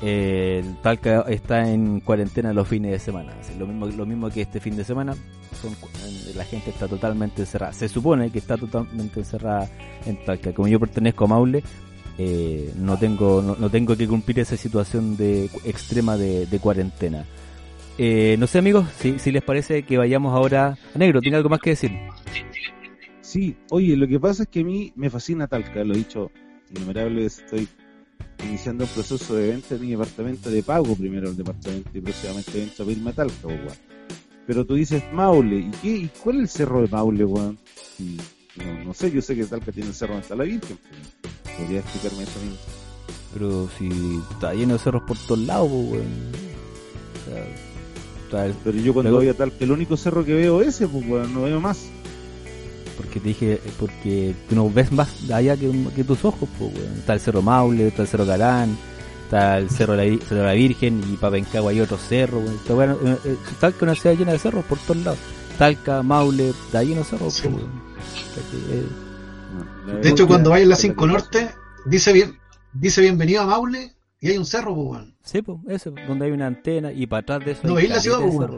eh, 0.02 0.64
Talca 0.82 1.26
está 1.28 1.70
en 1.70 2.00
cuarentena 2.00 2.54
los 2.54 2.68
fines 2.68 2.92
de 2.92 3.00
semana. 3.00 3.34
Lo 3.58 3.68
mismo 3.68 3.88
lo 3.88 4.06
mismo 4.06 4.30
que 4.30 4.42
este 4.42 4.60
fin 4.60 4.76
de 4.76 4.84
semana, 4.84 5.16
son, 5.62 5.76
la 6.36 6.46
gente 6.46 6.70
está 6.70 6.88
totalmente 6.88 7.42
encerrada. 7.42 7.74
Se 7.74 7.90
supone 7.90 8.30
que 8.30 8.40
está 8.40 8.58
totalmente 8.58 9.22
encerrada 9.22 9.70
en 10.06 10.24
Talca. 10.26 10.54
Como 10.54 10.68
yo 10.68 10.80
pertenezco 10.80 11.26
a 11.26 11.28
Maule, 11.28 11.64
eh, 12.18 12.72
no 12.78 12.98
tengo 12.98 13.42
no, 13.42 13.56
no 13.56 13.70
tengo 13.70 13.96
que 13.96 14.08
cumplir 14.08 14.40
esa 14.40 14.58
situación 14.58 15.18
de 15.18 15.50
extrema 15.66 16.18
de, 16.18 16.60
cuarentena. 16.62 17.26
Eh, 17.98 18.36
no 18.40 18.48
sé 18.48 18.58
amigos, 18.58 18.88
si, 18.98 19.20
si 19.20 19.32
les 19.32 19.44
parece 19.44 19.84
que 19.84 19.98
vayamos 19.98 20.34
ahora 20.34 20.78
Negro, 20.96 21.22
¿tiene 21.22 21.38
algo 21.38 21.50
más 21.50 21.60
que 21.60 21.72
decir? 21.72 21.92
Sí, 23.34 23.58
oye, 23.72 23.98
lo 23.98 24.08
que 24.08 24.20
pasa 24.20 24.44
es 24.44 24.50
que 24.50 24.60
a 24.60 24.64
mí 24.64 24.94
me 24.96 25.10
fascina 25.10 25.48
Talca, 25.48 25.84
lo 25.84 25.96
he 25.96 25.98
dicho 25.98 26.30
innumerables 26.70 27.40
estoy 27.40 27.68
iniciando 28.48 28.84
un 28.84 28.92
proceso 28.92 29.34
de 29.34 29.48
venta 29.48 29.74
de 29.74 29.82
mi 29.82 29.90
departamento 29.90 30.52
de 30.52 30.62
pago 30.62 30.96
primero 30.96 31.30
el 31.30 31.36
departamento 31.36 31.90
y 31.96 32.02
próximamente 32.02 32.62
entro 32.62 32.84
a 32.84 32.88
pedirme 32.88 33.10
a 33.10 33.14
Talca, 33.14 33.48
weón. 33.48 33.68
Pero 34.46 34.64
tú 34.68 34.76
dices 34.76 35.04
Maule, 35.12 35.56
¿y 35.62 35.72
qué? 35.82 35.88
¿Y 35.88 36.12
cuál 36.24 36.36
es 36.36 36.42
el 36.42 36.50
cerro 36.50 36.82
de 36.84 36.88
Maule, 36.90 37.26
weón? 37.26 37.58
No, 38.56 38.84
no 38.86 38.94
sé, 38.94 39.10
yo 39.10 39.20
sé 39.20 39.36
que 39.36 39.46
Talca 39.46 39.72
tiene 39.72 39.90
el 39.90 39.96
cerro 39.96 40.14
donde 40.14 40.26
está 40.26 40.36
la 40.36 40.44
Virgen. 40.44 40.78
pues. 40.78 41.58
¿Podría 41.58 41.80
explicarme 41.80 42.24
eso 42.26 42.40
mismo? 42.40 42.58
Pero 43.34 43.68
si 43.80 44.22
está 44.32 44.54
lleno 44.54 44.74
de 44.74 44.80
cerros 44.80 45.02
por 45.08 45.18
todos 45.18 45.40
lados, 45.40 45.72
pues, 45.72 45.92
weón. 45.92 46.08
O 48.28 48.30
sea, 48.30 48.54
Pero 48.64 48.78
yo 48.78 48.94
cuando 48.94 49.12
voy 49.12 49.30
a 49.30 49.34
Talca, 49.34 49.58
el 49.60 49.72
único 49.72 49.98
cerro 49.98 50.24
que 50.24 50.36
veo 50.36 50.62
es 50.62 50.68
ese, 50.68 50.88
pues, 50.88 51.04
weón, 51.08 51.34
no 51.34 51.42
veo 51.42 51.60
más. 51.60 51.90
Porque 53.14 53.20
te 53.20 53.28
dije, 53.28 53.62
porque 53.80 54.36
tú 54.50 54.56
no 54.56 54.70
ves 54.72 54.92
más 54.92 55.30
allá 55.30 55.56
que, 55.56 55.72
que 55.96 56.04
tus 56.04 56.26
ojos, 56.26 56.50
pues, 56.58 56.74
weón. 56.74 56.94
Está 56.98 57.14
el 57.14 57.20
cerro 57.20 57.42
Maule, 57.44 57.88
está 57.90 58.02
el 58.02 58.08
cerro 58.08 58.26
Galán, 58.26 58.76
está 59.26 59.60
el 59.60 59.70
cerro 59.70 59.96
de 59.96 60.12
la, 60.12 60.26
cerro 60.26 60.42
de 60.42 60.48
la 60.48 60.54
Virgen 60.54 61.04
y 61.12 61.18
para 61.18 61.34
Pencagua 61.34 61.72
hay 61.72 61.80
otro 61.80 61.98
cerro, 61.98 62.40
weón. 62.40 62.56
Está, 62.56 62.74
bueno, 62.74 62.98
eh, 63.06 63.18
eh, 63.26 63.36
Talca 63.60 63.78
es 63.78 63.82
una 63.84 63.96
ciudad 63.96 64.16
llena 64.18 64.32
de 64.32 64.40
cerros 64.40 64.66
por 64.66 64.80
todos 64.80 64.98
lados. 65.04 65.20
Talca, 65.60 66.02
Maule, 66.02 66.50
está 66.50 66.82
lleno 66.84 67.00
de 67.02 67.04
cerros, 67.04 67.34
Sí. 67.36 67.44
pues, 67.44 67.56
weón. 67.56 67.72
Que, 68.52 68.78
eh, 68.80 70.02
De 70.02 70.10
hecho, 70.10 70.28
cuando 70.28 70.50
vaya 70.50 70.64
en 70.64 70.70
la 70.70 70.76
5 70.76 71.06
Norte, 71.06 71.50
dice 71.86 72.14
bien, 72.14 72.40
dice 72.74 73.02
bienvenido 73.02 73.44
a 73.44 73.46
Maule 73.46 73.94
y 74.22 74.30
hay 74.30 74.38
un 74.40 74.46
cerro, 74.46 74.74
pues, 74.74 74.88
weón. 74.88 75.16
Sí, 75.24 75.44
pues, 75.44 75.60
eso, 75.68 75.94
donde 76.08 76.26
hay 76.26 76.32
una 76.32 76.48
antena 76.48 76.92
y 76.92 77.06
para 77.06 77.22
atrás 77.22 77.46
de 77.46 77.52
eso. 77.52 77.62
¿No 77.68 77.76
hay 77.76 77.84
veis 77.84 77.90
la 77.90 78.00
ciudad, 78.00 78.18
pues. 78.22 78.50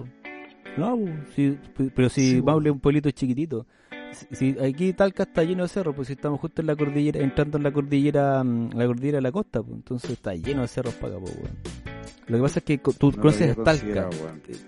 No, 0.77 0.97
pero 1.95 2.09
si 2.09 2.31
Sí, 2.31 2.41
Maule 2.41 2.69
es 2.69 2.73
un 2.73 2.79
pueblito 2.79 3.09
chiquitito. 3.11 3.65
Si, 4.15 4.35
si 4.35 4.59
aquí 4.59 4.93
Talca 4.93 5.23
está 5.23 5.43
lleno 5.43 5.63
de 5.63 5.69
cerros, 5.69 5.95
pues 5.95 6.07
si 6.07 6.13
estamos 6.13 6.39
justo 6.39 6.61
en 6.61 6.67
la 6.67 6.75
cordillera, 6.75 7.19
entrando 7.21 7.57
en 7.57 7.63
la 7.63 7.71
cordillera, 7.71 8.43
mm, 8.43 8.69
la 8.73 8.85
cordillera 8.87 9.17
de 9.17 9.21
la 9.21 9.31
costa, 9.31 9.61
pues 9.61 9.75
entonces 9.75 10.11
está 10.11 10.33
lleno 10.35 10.61
de 10.61 10.67
cerros 10.67 10.93
para 10.95 11.15
acá, 11.15 11.23
pues, 11.25 11.35
weón. 11.37 11.55
Lo 12.27 12.37
que 12.37 12.41
pasa 12.43 12.59
es 12.59 12.65
que 12.65 12.77
tú 12.79 13.11
no 13.11 13.17
conoces 13.21 13.55
Talca, 13.63 14.09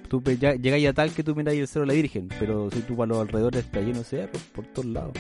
tú 0.07 0.21
ya- 0.39 0.53
llegáis 0.55 0.87
a 0.89 0.93
Talca 0.93 1.21
y 1.21 1.23
tú 1.23 1.35
miráis 1.35 1.59
el 1.59 1.67
cerro 1.67 1.81
de 1.85 1.87
la 1.87 1.93
Virgen, 1.93 2.29
pero 2.39 2.69
si 2.71 2.81
tú 2.81 2.95
para 2.95 3.07
los 3.07 3.19
alrededores 3.21 3.65
está 3.65 3.79
lleno 3.81 3.97
de 3.99 4.03
cerros 4.03 4.41
por 4.53 4.65
todos 4.67 4.85
lados. 4.85 5.13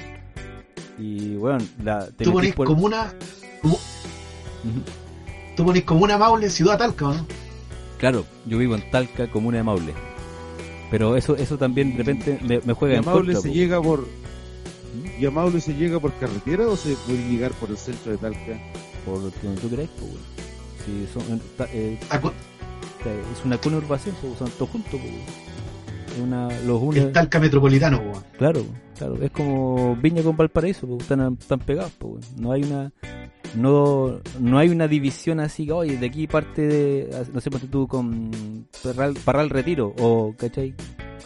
Y 0.99 1.35
bueno, 1.35 1.59
la, 1.83 2.07
te 2.11 2.23
Tú 2.25 2.33
por- 2.33 2.65
como 2.67 2.85
una, 2.85 3.11
como- 3.61 3.79
tú 5.55 5.65
como 5.85 6.03
una 6.03 6.17
Maule, 6.17 6.49
ciudad 6.49 6.77
Talca, 6.77 7.07
¿o 7.07 7.13
¿no? 7.13 7.25
Claro, 7.97 8.25
yo 8.45 8.59
vivo 8.59 8.75
en 8.75 8.89
Talca, 8.91 9.27
comuna 9.31 9.57
de 9.57 9.63
Maule. 9.63 9.93
Pero 10.91 11.17
eso 11.17 11.35
eso 11.35 11.57
también 11.57 11.91
de 11.97 12.03
repente 12.03 12.39
me, 12.41 12.59
me 12.61 12.71
¿Y 12.71 12.75
juega 12.75 12.95
a 12.95 12.97
en 12.99 13.05
Maule 13.05 13.33
contra. 13.33 13.41
se 13.41 13.47
po. 13.49 13.53
llega 13.53 13.81
por... 13.81 14.07
¿Y 15.19 15.25
a 15.25 15.31
Maule 15.31 15.59
se 15.61 15.73
llega 15.73 15.99
por 15.99 16.13
carretera 16.13 16.67
o 16.67 16.75
se 16.75 16.95
puede 17.05 17.27
llegar 17.29 17.51
por 17.53 17.69
el 17.69 17.77
centro 17.77 18.11
de 18.11 18.17
Talca? 18.17 18.57
por 19.05 19.21
donde 19.21 19.61
tú 19.61 19.69
queráis, 19.69 19.89
pues, 19.97 20.11
weón. 20.11 20.23
Si 20.85 21.13
son, 21.13 21.41
ta- 21.57 21.67
eh, 21.73 21.97
Acu- 22.09 22.31
ta- 23.03 23.11
es 23.13 23.45
una 23.45 23.57
conurbación, 23.57 24.15
pues, 24.21 24.37
son 24.37 24.49
todos 24.51 24.69
juntos, 24.71 24.91
pues, 24.91 25.03
weón. 25.03 25.23
Es 26.13 26.19
una, 26.23 26.61
los 26.65 26.95
El 26.95 27.11
Talca 27.13 27.39
metropolitano, 27.39 27.97
pues, 27.99 28.09
weón. 28.11 28.23
claro, 28.37 28.65
claro, 28.97 29.15
es 29.21 29.31
como 29.31 29.95
Viña 29.97 30.23
con 30.23 30.35
Valparaíso, 30.35 30.87
pues, 30.87 31.01
están, 31.03 31.37
están 31.39 31.59
pegados, 31.59 31.91
pues, 31.97 32.13
weón. 32.31 32.41
no 32.41 32.51
hay 32.51 32.63
una, 32.63 32.91
no, 33.55 34.19
no 34.39 34.57
hay 34.57 34.69
una 34.69 34.87
división 34.87 35.39
así 35.39 35.65
que, 35.65 35.71
oye, 35.71 35.97
de 35.97 36.05
aquí 36.05 36.27
parte 36.27 36.67
de, 36.67 37.25
no 37.33 37.41
sé, 37.41 37.49
tú 37.49 37.87
con 37.87 38.67
Parral, 38.83 39.15
Parral 39.23 39.49
Retiro, 39.49 39.93
o, 39.99 40.33
¿cachai? 40.37 40.73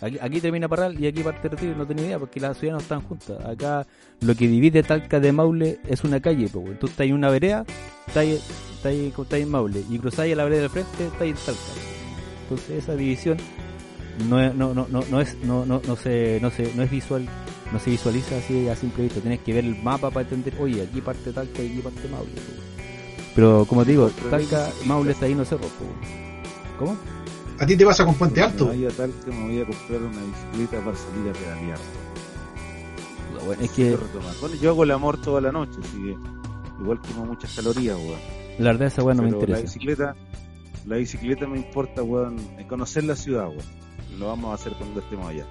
Aquí, 0.01 0.17
aquí 0.19 0.41
termina 0.41 0.67
Parral 0.67 0.99
y 0.99 1.07
aquí 1.07 1.21
parte 1.21 1.49
Retiro, 1.49 1.75
no 1.75 1.85
tengo 1.85 2.01
idea, 2.01 2.17
porque 2.17 2.39
las 2.39 2.57
ciudades 2.57 2.73
no 2.73 2.81
están 2.81 3.01
juntas. 3.01 3.45
Acá 3.45 3.85
lo 4.21 4.35
que 4.35 4.47
divide 4.47 4.83
Talca 4.83 5.19
de 5.19 5.31
Maule 5.31 5.79
es 5.87 6.03
una 6.03 6.19
calle, 6.19 6.47
pues, 6.51 6.79
tú 6.79 6.87
estás 6.87 7.07
en 7.07 7.13
una 7.13 7.29
vereda, 7.29 7.65
estás 8.07 8.25
estás 8.25 8.93
estás 8.93 9.39
en 9.39 9.49
Maule, 9.49 9.83
y 9.89 9.99
cruzáis 9.99 10.33
a 10.33 10.37
la 10.37 10.43
vereda 10.43 10.61
del 10.61 10.69
frente, 10.69 11.05
estás 11.05 11.21
en 11.21 11.35
Talca. 11.35 11.61
Entonces 12.43 12.83
esa 12.83 12.95
división 12.95 13.37
no 14.29 14.53
no, 14.53 14.73
no, 14.73 14.87
no, 14.89 15.03
no 15.09 15.21
es, 15.21 15.37
no, 15.43 15.65
no, 15.65 15.81
no 15.87 15.95
se, 15.95 16.39
no 16.41 16.49
se, 16.49 16.73
no 16.75 16.83
es 16.83 16.91
visual, 16.91 17.27
no 17.71 17.79
se 17.79 17.89
visualiza 17.89 18.37
así 18.37 18.67
a 18.67 18.75
simple 18.75 19.03
vista. 19.03 19.21
Tienes 19.21 19.39
que 19.41 19.53
ver 19.53 19.65
el 19.65 19.81
mapa 19.81 20.09
para 20.11 20.23
entender, 20.23 20.53
oye, 20.59 20.81
aquí 20.81 21.01
parte 21.01 21.31
Talca 21.31 21.61
y 21.63 21.67
aquí 21.71 21.79
parte 21.81 22.07
Maule. 22.09 22.31
po. 22.31 22.41
Pero 23.35 23.65
como 23.65 23.85
te 23.85 23.91
digo, 23.91 24.09
Talca, 24.29 24.69
Maule 24.85 25.11
está 25.13 25.25
ahí 25.25 25.35
no 25.35 25.45
cerro. 25.45 25.61
po. 25.61 25.85
¿Cómo? 26.79 26.97
A 27.59 27.65
ti 27.65 27.77
te 27.77 27.85
pasa 27.85 28.03
con 28.05 28.15
Puente 28.15 28.41
Alto. 28.41 28.65
Me 28.67 28.75
voy 28.75 28.85
a 28.85 28.89
tal 28.89 29.11
que 29.23 29.31
me 29.31 29.43
voy 29.45 29.61
a 29.61 29.65
comprar 29.65 30.01
una 30.01 30.21
bicicleta 30.23 30.83
para 30.83 30.97
salir 30.97 31.29
a 31.29 31.33
pedalear. 31.33 31.77
Bueno, 33.45 33.61
es 33.63 33.71
que. 33.71 33.97
Bueno, 34.39 34.55
yo 34.61 34.69
hago 34.71 34.83
el 34.83 34.91
amor 34.91 35.21
toda 35.21 35.41
la 35.41 35.51
noche, 35.51 35.79
así 35.83 35.97
que 36.03 36.15
igual 36.81 36.99
quemo 37.01 37.25
muchas 37.25 37.53
calorías, 37.55 37.97
weón. 37.97 38.19
la 38.59 38.71
verdad 38.71 38.87
esa 38.87 39.03
weá 39.03 39.15
no 39.15 39.23
me 39.23 39.29
Pero 39.29 39.39
la 39.41 39.45
interesa. 39.59 39.61
bicicleta, 39.63 40.15
la 40.85 40.95
bicicleta 40.97 41.47
me 41.47 41.57
importa, 41.57 42.03
weón, 42.03 42.37
conocer 42.67 43.03
la 43.03 43.15
ciudad, 43.15 43.47
weón. 43.47 43.65
Lo 44.19 44.27
vamos 44.27 44.51
a 44.51 44.55
hacer 44.55 44.73
cuando 44.73 44.99
estemos 44.99 45.27
allá. 45.27 45.45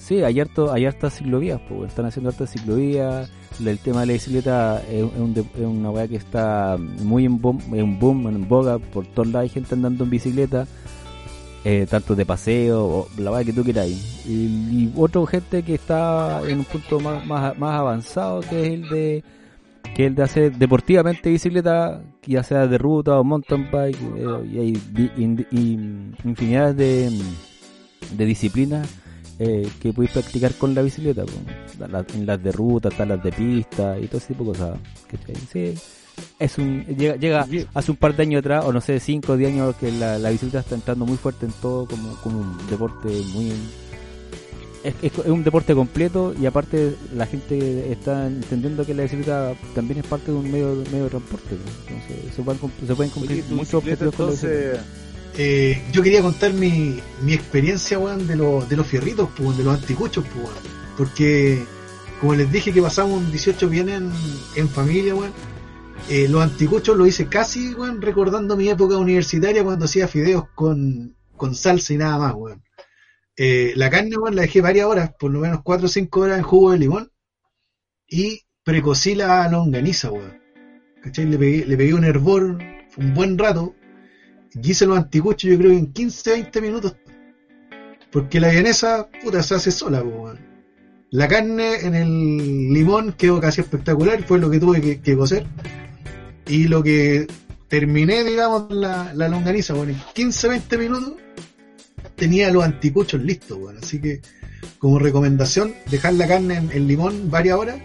Sí, 0.00 0.22
hay, 0.22 0.40
harto, 0.40 0.72
hay 0.72 0.86
hartas 0.86 1.14
ciclovías, 1.18 1.60
pues, 1.68 1.90
están 1.90 2.06
haciendo 2.06 2.30
hartas 2.30 2.50
ciclovías. 2.50 3.30
El 3.64 3.78
tema 3.78 4.00
de 4.00 4.06
la 4.06 4.12
bicicleta 4.14 4.82
es, 4.90 5.02
un 5.02 5.34
es 5.36 5.60
una 5.66 5.90
weá 5.90 6.08
que 6.08 6.16
está 6.16 6.78
muy 7.02 7.26
en 7.26 7.38
boom, 7.40 7.60
en 7.74 7.98
boom, 7.98 8.26
en 8.28 8.48
boga, 8.48 8.78
por 8.78 9.06
todos 9.08 9.28
lados 9.28 9.42
hay 9.42 9.48
gente 9.50 9.74
andando 9.74 10.04
en 10.04 10.10
bicicleta, 10.10 10.66
eh, 11.64 11.86
tanto 11.88 12.14
de 12.16 12.24
paseo, 12.24 12.82
o 12.86 13.08
la 13.18 13.30
weá 13.30 13.44
que 13.44 13.52
tú 13.52 13.62
queráis. 13.62 14.24
Y, 14.26 14.30
y 14.86 14.92
otra 14.96 15.26
gente 15.26 15.62
que 15.62 15.74
está 15.74 16.40
en 16.48 16.60
un 16.60 16.64
punto 16.64 16.98
más, 17.00 17.26
más, 17.26 17.58
más 17.58 17.78
avanzado, 17.78 18.40
que 18.40 18.66
es 18.66 18.72
el 18.72 18.88
de 18.88 19.24
que 19.94 20.06
el 20.06 20.14
de 20.14 20.22
hacer 20.22 20.56
deportivamente 20.56 21.28
bicicleta, 21.30 22.00
ya 22.26 22.42
sea 22.42 22.66
de 22.66 22.78
ruta 22.78 23.20
o 23.20 23.24
mountain 23.24 23.68
bike, 23.70 23.98
eh, 24.16 24.48
y 24.50 24.58
hay 24.58 24.72
di- 24.92 25.10
in- 25.18 25.46
in- 25.50 26.16
infinidad 26.24 26.74
de, 26.74 27.10
de 28.16 28.24
disciplinas 28.24 28.88
eh, 29.42 29.66
que 29.80 29.92
podéis 29.92 30.12
practicar 30.12 30.54
con 30.54 30.74
la 30.74 30.82
bicicleta. 30.82 31.24
La- 31.78 32.04
en 32.14 32.26
las 32.26 32.42
de 32.42 32.52
ruta, 32.52 32.90
están 32.90 33.08
las 33.08 33.22
de 33.22 33.32
pista 33.32 33.98
y 33.98 34.06
todo 34.06 34.18
ese 34.18 34.28
tipo 34.28 34.44
de 34.44 34.50
cosas. 34.50 34.78
Sí, 35.50 35.74
es 36.38 36.58
un, 36.58 36.84
llega, 36.84 37.16
llega 37.16 37.46
hace 37.72 37.90
un 37.90 37.96
par 37.96 38.14
de 38.14 38.22
años 38.22 38.40
atrás, 38.40 38.64
o 38.66 38.72
no 38.72 38.80
sé, 38.82 39.00
5 39.00 39.32
o 39.32 39.36
10 39.38 39.52
años, 39.52 39.74
que 39.76 39.90
la, 39.90 40.18
la 40.18 40.28
bicicleta 40.30 40.60
está 40.60 40.74
entrando 40.74 41.06
muy 41.06 41.16
fuerte 41.16 41.46
en 41.46 41.52
todo, 41.52 41.86
como, 41.86 42.14
como 42.16 42.40
un 42.40 42.66
deporte 42.68 43.08
muy. 43.32 43.50
Es, 44.82 44.94
es, 45.02 45.12
es 45.18 45.26
un 45.26 45.44
deporte 45.44 45.74
completo 45.74 46.34
y 46.40 46.46
aparte 46.46 46.94
la 47.14 47.26
gente 47.26 47.92
está 47.92 48.26
entendiendo 48.26 48.84
que 48.86 48.94
la 48.94 49.02
bicicleta 49.02 49.52
también 49.74 50.00
es 50.00 50.06
parte 50.06 50.32
de 50.32 50.38
un 50.38 50.50
medio, 50.50 50.74
medio 50.90 51.04
de 51.04 51.10
transporte. 51.10 51.54
po. 51.56 51.70
Entonces 51.92 52.34
se 52.34 52.42
cum- 52.42 52.70
se 52.86 52.94
pueden 52.94 53.12
cumplir 53.12 53.44
Oye, 53.44 53.54
muchos 53.54 53.74
objetivos 53.74 54.14
con 54.14 54.26
la 54.26 54.32
bicicleta. 54.32 54.84
Eh, 55.42 55.80
yo 55.90 56.02
quería 56.02 56.20
contar 56.20 56.52
mi, 56.52 57.00
mi 57.22 57.32
experiencia, 57.32 57.98
de, 57.98 58.36
de 58.36 58.76
los 58.76 58.86
fierritos, 58.86 59.30
de 59.56 59.64
los 59.64 59.74
anticuchos. 59.74 60.22
Porque, 60.98 61.64
como 62.20 62.34
les 62.34 62.52
dije 62.52 62.74
que 62.74 62.82
pasamos 62.82 63.22
un 63.22 63.30
18 63.30 63.70
bien 63.70 63.88
en, 63.88 64.68
familia, 64.68 65.14
eh, 66.10 66.28
los 66.28 66.42
anticuchos 66.42 66.94
lo 66.94 67.06
hice 67.06 67.28
casi, 67.28 67.74
recordando 68.00 68.54
mi 68.54 68.68
época 68.68 68.98
universitaria 68.98 69.64
cuando 69.64 69.86
hacía 69.86 70.08
fideos 70.08 70.44
con, 70.54 71.16
salsa 71.54 71.94
y 71.94 71.96
nada 71.96 72.18
más, 72.18 72.34
weón. 72.34 72.62
Eh, 73.34 73.72
la 73.76 73.88
carne, 73.88 74.16
la 74.32 74.42
dejé 74.42 74.60
varias 74.60 74.84
horas, 74.84 75.14
por 75.18 75.30
lo 75.30 75.40
menos 75.40 75.62
4 75.64 75.86
o 75.86 75.88
5 75.88 76.20
horas 76.20 76.36
en 76.36 76.44
jugo 76.44 76.72
de 76.72 76.78
limón, 76.80 77.12
y 78.06 78.42
precocí 78.62 79.14
la 79.14 79.48
longaniza, 79.48 80.10
weón. 80.10 80.38
Le 81.02 81.38
pegué, 81.38 81.64
le 81.64 81.76
pegué 81.78 81.94
un 81.94 82.04
hervor 82.04 82.58
un 82.96 83.14
buen 83.14 83.38
rato, 83.38 83.74
hice 84.62 84.86
los 84.86 84.96
anticuchos 84.96 85.50
yo 85.50 85.58
creo 85.58 85.70
que 85.70 85.78
en 85.78 85.92
15, 85.92 86.30
20 86.30 86.60
minutos. 86.60 86.96
Porque 88.10 88.40
la 88.40 88.48
vienesa, 88.48 89.08
puta, 89.22 89.42
se 89.42 89.54
hace 89.54 89.70
sola. 89.70 90.02
La 91.10 91.28
carne 91.28 91.76
en 91.82 91.94
el 91.94 92.72
limón 92.72 93.12
quedó 93.12 93.40
casi 93.40 93.60
espectacular, 93.60 94.22
fue 94.24 94.38
lo 94.38 94.50
que 94.50 94.58
tuve 94.58 94.80
que, 94.80 95.00
que 95.00 95.16
cocer. 95.16 95.46
Y 96.46 96.64
lo 96.64 96.82
que 96.82 97.26
terminé, 97.68 98.24
digamos, 98.24 98.70
la, 98.70 99.12
la 99.14 99.28
longaniza, 99.28 99.74
bueno, 99.74 99.92
en 99.92 100.00
15, 100.14 100.48
20 100.48 100.78
minutos 100.78 101.14
tenía 102.16 102.50
los 102.50 102.64
anticuchos 102.64 103.20
listos. 103.20 103.58
Así 103.80 104.00
que, 104.00 104.20
como 104.78 104.98
recomendación, 104.98 105.74
dejar 105.88 106.14
la 106.14 106.26
carne 106.26 106.56
en, 106.56 106.70
en 106.72 106.88
limón 106.88 107.30
varias 107.30 107.56
horas 107.56 107.78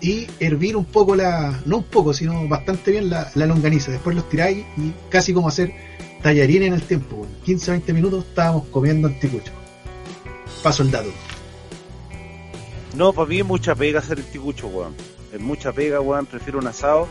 y 0.00 0.26
hervir 0.40 0.76
un 0.76 0.84
poco 0.84 1.16
la, 1.16 1.60
no 1.66 1.78
un 1.78 1.84
poco, 1.84 2.12
sino 2.14 2.46
bastante 2.48 2.92
bien 2.92 3.10
la, 3.10 3.30
la 3.34 3.46
longaniza. 3.46 3.90
Después 3.90 4.14
los 4.14 4.28
tiráis 4.28 4.64
y 4.76 4.92
casi 5.10 5.32
como 5.32 5.48
hacer 5.48 5.72
tallarín 6.26 6.64
en 6.64 6.72
el 6.72 6.82
tiempo. 6.82 7.18
weón. 7.18 7.28
15 7.44 7.70
20 7.70 7.92
minutos 7.92 8.24
estábamos 8.26 8.66
comiendo 8.70 9.06
anticucho. 9.06 9.52
Paso 10.60 10.82
el 10.82 10.90
dato. 10.90 11.12
No, 12.96 13.12
para 13.12 13.28
mí 13.28 13.38
es 13.38 13.46
mucha 13.46 13.76
pega 13.76 14.00
hacer 14.00 14.18
anticucho, 14.18 14.66
weón. 14.66 14.96
Es 15.32 15.40
mucha 15.40 15.72
pega, 15.72 16.00
weón. 16.00 16.26
Prefiero 16.26 16.58
un 16.58 16.66
asado. 16.66 17.06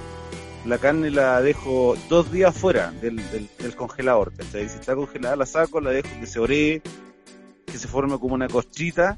La 0.65 0.79
carne 0.79 1.11
la 1.11 1.41
dejo 1.41 1.95
dos 2.09 2.29
días 2.29 2.53
fuera 2.53 2.91
del, 2.91 3.15
del, 3.31 3.47
del 3.57 3.75
congelador. 3.77 4.33
Si 4.51 4.57
está 4.57 4.95
congelada 4.95 5.37
la 5.37 5.45
saco, 5.45 5.79
la 5.79 5.91
dejo 5.91 6.09
que 6.19 6.25
se 6.25 6.39
oree, 6.39 6.81
que 7.65 7.77
se 7.77 7.87
forme 7.87 8.19
como 8.19 8.33
una 8.33 8.49
costrita. 8.49 9.17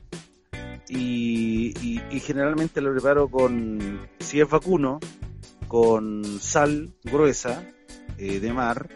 Y, 0.89 1.73
y, 1.81 2.19
generalmente 2.19 2.81
la 2.81 2.91
preparo 2.91 3.29
con, 3.29 4.07
si 4.19 4.39
es 4.41 4.47
vacuno, 4.47 4.99
con 5.67 6.23
sal 6.39 6.93
gruesa 7.03 7.63
eh, 8.17 8.39
de 8.39 8.53
mar, 8.53 8.87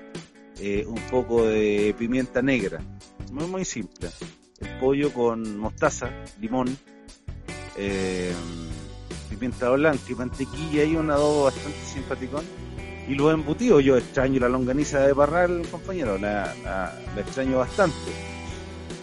eh, 0.62 0.86
un 0.88 1.02
poco 1.10 1.44
de 1.44 1.96
pimienta 1.98 2.42
negra. 2.42 2.80
Muy, 3.32 3.48
muy 3.48 3.66
simple. 3.66 4.10
El 4.60 4.70
pollo 4.80 5.12
con 5.12 5.58
mostaza, 5.58 6.10
limón, 6.40 6.78
eh, 7.78 8.32
pimienta 9.30 9.70
blanca 9.72 10.04
y 10.08 10.14
mantequilla 10.16 10.84
y 10.84 10.96
un 10.96 11.10
adobo 11.10 11.46
bastante 11.46 11.80
simpaticón. 11.92 12.46
Y 13.08 13.16
los 13.16 13.34
embutidos, 13.34 13.84
yo 13.84 13.98
extraño 13.98 14.40
la 14.40 14.48
longaniza 14.50 15.00
de 15.00 15.16
Parral, 15.16 15.64
compañero, 15.72 16.18
la, 16.20 16.54
la- 16.64 16.94
extraño 17.18 17.58
bastante. 17.58 17.98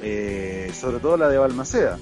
Eh, 0.02 0.70
sobre 0.72 1.00
todo 1.00 1.16
la 1.16 1.28
de 1.28 1.38
Balmaceda. 1.38 1.98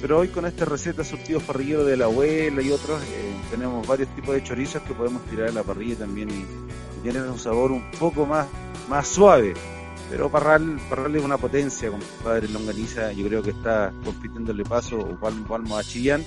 Pero 0.00 0.18
hoy 0.18 0.28
con 0.28 0.46
esta 0.46 0.64
receta 0.64 1.04
surtidos 1.04 1.42
parrilleros 1.42 1.86
de 1.86 1.96
la 1.96 2.04
abuela 2.06 2.62
y 2.62 2.70
otros, 2.70 3.00
eh, 3.02 3.34
tenemos 3.50 3.86
varios 3.86 4.14
tipos 4.14 4.34
de 4.34 4.42
chorizos 4.42 4.82
que 4.82 4.94
podemos 4.94 5.24
tirar 5.26 5.48
a 5.48 5.52
la 5.52 5.62
parrilla 5.62 5.96
también 5.96 6.28
y, 6.30 7.08
y 7.08 7.16
un 7.16 7.38
sabor 7.38 7.72
un 7.72 7.88
poco 7.92 8.26
más, 8.26 8.46
más 8.88 9.08
suave. 9.08 9.54
Pero 10.10 10.30
Parral, 10.30 10.78
Parral 10.90 11.16
es 11.16 11.24
una 11.24 11.38
potencia, 11.38 11.90
compadre 11.90 12.48
Longaniza, 12.48 13.12
yo 13.12 13.26
creo 13.26 13.42
que 13.42 13.50
está 13.50 13.92
compitiéndole 14.04 14.62
paso 14.64 14.98
o 14.98 15.18
palmo, 15.18 15.46
palmo 15.46 15.76
a 15.78 15.82
Chillán. 15.82 16.22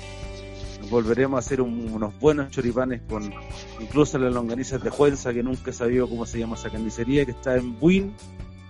Volveremos 0.90 1.38
a 1.38 1.40
hacer 1.40 1.62
un- 1.62 1.90
unos 1.92 2.18
buenos 2.20 2.50
choripanes 2.52 3.02
con 3.08 3.32
incluso 3.80 4.18
las 4.18 4.34
longanizas 4.34 4.82
de 4.84 4.90
Juenza, 4.90 5.34
que 5.34 5.44
nunca 5.44 5.70
he 5.72 5.74
sabido 5.74 6.08
cómo 6.10 6.26
se 6.26 6.40
llama 6.40 6.56
esa 6.56 6.70
carnicería, 6.70 7.26
que 7.26 7.32
está 7.32 7.56
en 7.58 7.80
Buin, 7.80 8.14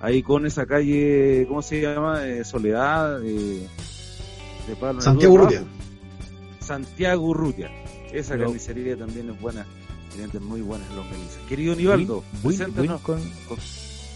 ahí 0.01 0.21
con 0.21 0.45
esa 0.45 0.65
calle, 0.65 1.45
¿cómo 1.47 1.61
se 1.61 1.81
llama? 1.81 2.25
Eh, 2.27 2.43
Soledad, 2.43 3.19
de, 3.19 3.67
de 4.67 4.75
Pablo 4.79 5.01
Santiago 5.01 5.33
Urrutia. 5.35 5.63
Santiago 6.59 7.25
Urrutia. 7.27 7.71
Esa 8.11 8.37
carnicería 8.37 8.95
también 8.97 9.29
es 9.29 9.39
buena, 9.41 9.65
tienen 10.15 10.43
muy 10.47 10.61
buenas 10.61 10.87
longanizas. 10.89 11.37
Querido 11.47 11.75
Nivaldo, 11.75 12.23
preséntanos. 12.43 13.01
con, 13.01 13.19
con- 13.47 13.57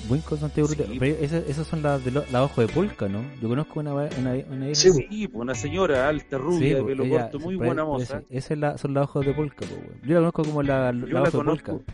buen 0.08 0.22
con 0.22 0.40
Santiago 0.40 0.70
Sí. 0.70 0.78
Esas, 1.20 1.44
esas 1.48 1.68
son 1.68 1.82
las 1.84 2.04
de 2.06 2.12
las 2.12 2.34
ojos 2.36 2.66
de 2.68 2.74
polka, 2.74 3.08
¿no? 3.10 3.22
Yo 3.42 3.50
conozco 3.50 3.80
una, 3.82 3.94
una, 3.94 4.10
una 4.50 4.74
Sí, 4.76 4.92
Sí, 4.94 5.28
pues, 5.28 5.42
una 5.42 5.54
señora 5.56 6.08
alta, 6.08 6.38
rubia, 6.38 6.76
de 6.78 6.82
pues, 6.84 6.92
pelo 6.98 7.04
ella- 7.04 7.22
corto, 7.30 7.40
muy 7.40 7.56
buena 7.56 7.84
moza. 7.86 8.22
Esas 8.30 8.52
es 8.52 8.58
la- 8.58 8.78
son 8.78 8.94
las 8.94 9.04
ojos 9.04 9.26
de 9.26 9.34
polka, 9.34 9.66
po, 9.66 9.76
weón. 9.76 10.02
Yo 10.04 10.14
la 10.16 10.20
conozco 10.32 10.44
como 10.46 10.64
la, 10.64 10.92
Yo 10.94 11.06
la 11.08 11.14
la 11.14 11.20
ojos 11.22 11.32
de 11.34 11.38
conozco. 11.38 11.72
polka. 11.78 11.94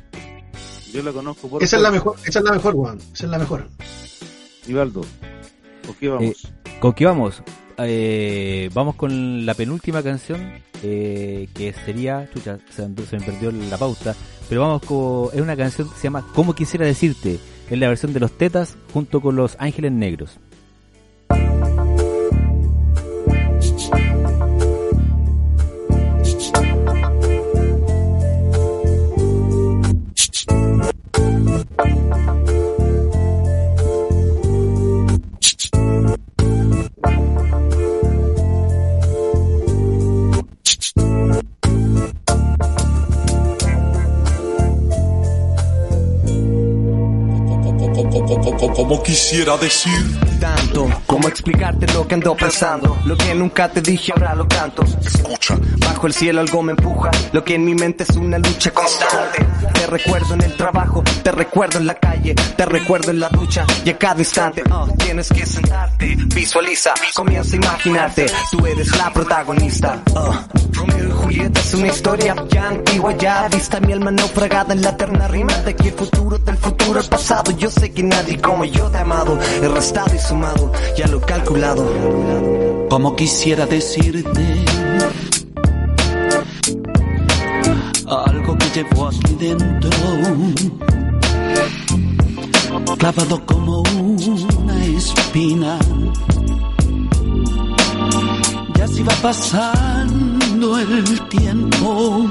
Yo 0.94 1.04
la 1.04 1.12
conozco 1.12 1.48
por 1.50 1.64
Esa 1.64 1.76
es 1.78 1.82
la 1.84 1.92
mejor, 1.92 2.16
esa 2.26 2.40
es 2.40 2.46
la 2.46 2.52
mejor, 2.54 2.76
weón. 2.76 2.98
Esa 2.98 3.26
es 3.26 3.30
la 3.32 3.40
mejor. 3.40 3.68
Nivaldo, 4.68 5.02
¿por 5.86 5.96
qué 5.96 6.08
vamos? 6.10 6.48
¿Con 6.80 6.94
qué 6.94 7.06
vamos? 7.06 7.44
Eh, 7.78 8.70
vamos 8.74 8.96
con 8.96 9.46
la 9.46 9.54
penúltima 9.54 10.02
canción, 10.02 10.40
eh, 10.88 11.48
que 11.54 11.74
sería, 11.74 12.30
chucha, 12.34 12.60
se, 12.70 12.88
me- 12.88 12.96
perdió 13.26 13.52
la 13.52 13.78
pauta, 13.78 14.16
pero 14.48 14.62
vamos 14.62 14.82
con, 14.84 15.30
es 15.34 15.42
una 15.42 15.56
canción 15.58 15.90
que 15.90 15.96
se 15.96 16.04
llama 16.04 16.26
Como 16.36 16.54
quisiera 16.54 16.86
decirte, 16.86 17.40
es 17.70 17.80
la 17.80 17.88
versión 17.88 18.14
de 18.14 18.20
los 18.20 18.38
Tetas 18.38 18.78
junto 18.94 19.20
con 19.22 19.36
los 19.36 19.56
Ángeles 19.60 19.92
Negros. 19.92 20.38
Quisiera 49.16 49.56
decir 49.58 50.35
tanto 50.36 50.90
Como 51.06 51.28
explicarte 51.28 51.92
lo 51.94 52.08
que 52.08 52.16
ando 52.16 52.36
pensando 52.36 52.98
Lo 53.06 53.18
que 53.18 53.34
nunca 53.36 53.70
te 53.70 53.82
dije 53.82 54.14
ahora 54.16 54.36
lo 54.36 54.48
canto 54.48 54.84
Escucha 54.84 55.58
Bajo 55.78 56.08
el 56.08 56.14
cielo 56.14 56.42
algo 56.42 56.62
me 56.62 56.72
empuja. 56.72 57.12
Lo 57.32 57.44
que 57.44 57.56
en 57.56 57.66
mi 57.66 57.76
mente 57.76 58.04
es 58.04 58.16
una 58.16 58.38
lucha 58.38 58.72
constante. 58.72 59.46
Te 59.74 59.88
recuerdo 59.88 60.34
en 60.34 60.42
el 60.42 60.54
trabajo 60.54 61.04
Te 61.24 61.32
recuerdo 61.32 61.80
en 61.80 61.88
la 61.88 61.96
calle 61.96 62.34
Te 62.34 62.66
recuerdo 62.66 63.12
en 63.12 63.20
la 63.20 63.30
ducha 63.30 63.66
Y 63.84 63.90
a 63.90 63.98
cada 63.98 64.20
instante. 64.20 64.64
Oh, 64.72 64.88
Tienes 64.98 65.30
que 65.30 65.46
sentarte 65.46 66.16
Visualiza 66.34 66.94
Comienza 67.16 67.56
a 67.56 67.58
imaginarte. 67.58 68.26
Tú 68.52 68.66
eres 68.66 68.96
la 68.98 69.12
protagonista. 69.12 70.02
Oh. 70.14 70.34
Romeo 70.74 71.08
y 71.08 71.12
Julieta 71.12 71.60
es 71.60 71.74
una 71.74 71.88
historia 71.88 72.36
ya 72.50 72.68
antigua 72.68 73.18
Ya 73.18 73.48
vista. 73.48 73.80
Mi 73.80 73.94
alma 73.94 74.12
naufragada 74.12 74.74
en 74.74 74.82
la 74.82 74.90
eterna 74.90 75.28
rima 75.28 75.54
De 75.60 75.76
que 75.76 75.90
el 75.90 75.94
futuro 75.94 76.38
del 76.38 76.58
futuro 76.58 77.00
el 77.00 77.08
pasado. 77.08 77.52
Yo 77.58 77.70
sé 77.70 77.92
que 77.92 78.04
nadie 78.04 78.40
como 78.40 78.66
yo 78.66 78.90
te 78.90 78.98
ha 78.98 79.02
amado. 79.02 79.38
He 79.62 79.68
restado 79.68 80.14
y 80.16 80.20
sumado 80.20 80.35
Ya 80.98 81.08
lo 81.08 81.20
calculado. 81.22 81.86
Como 82.90 83.16
quisiera 83.16 83.66
decirte 83.66 84.66
algo 88.08 88.58
que 88.58 88.66
llevo 88.76 89.08
aquí 89.08 89.36
dentro, 89.40 89.90
clavado 92.98 93.46
como 93.46 93.82
una 93.82 94.86
espina. 94.86 95.80
Y 98.78 98.82
así 98.82 99.04
va 99.04 99.14
pasando 99.22 100.80
el 100.80 101.28
tiempo, 101.30 102.30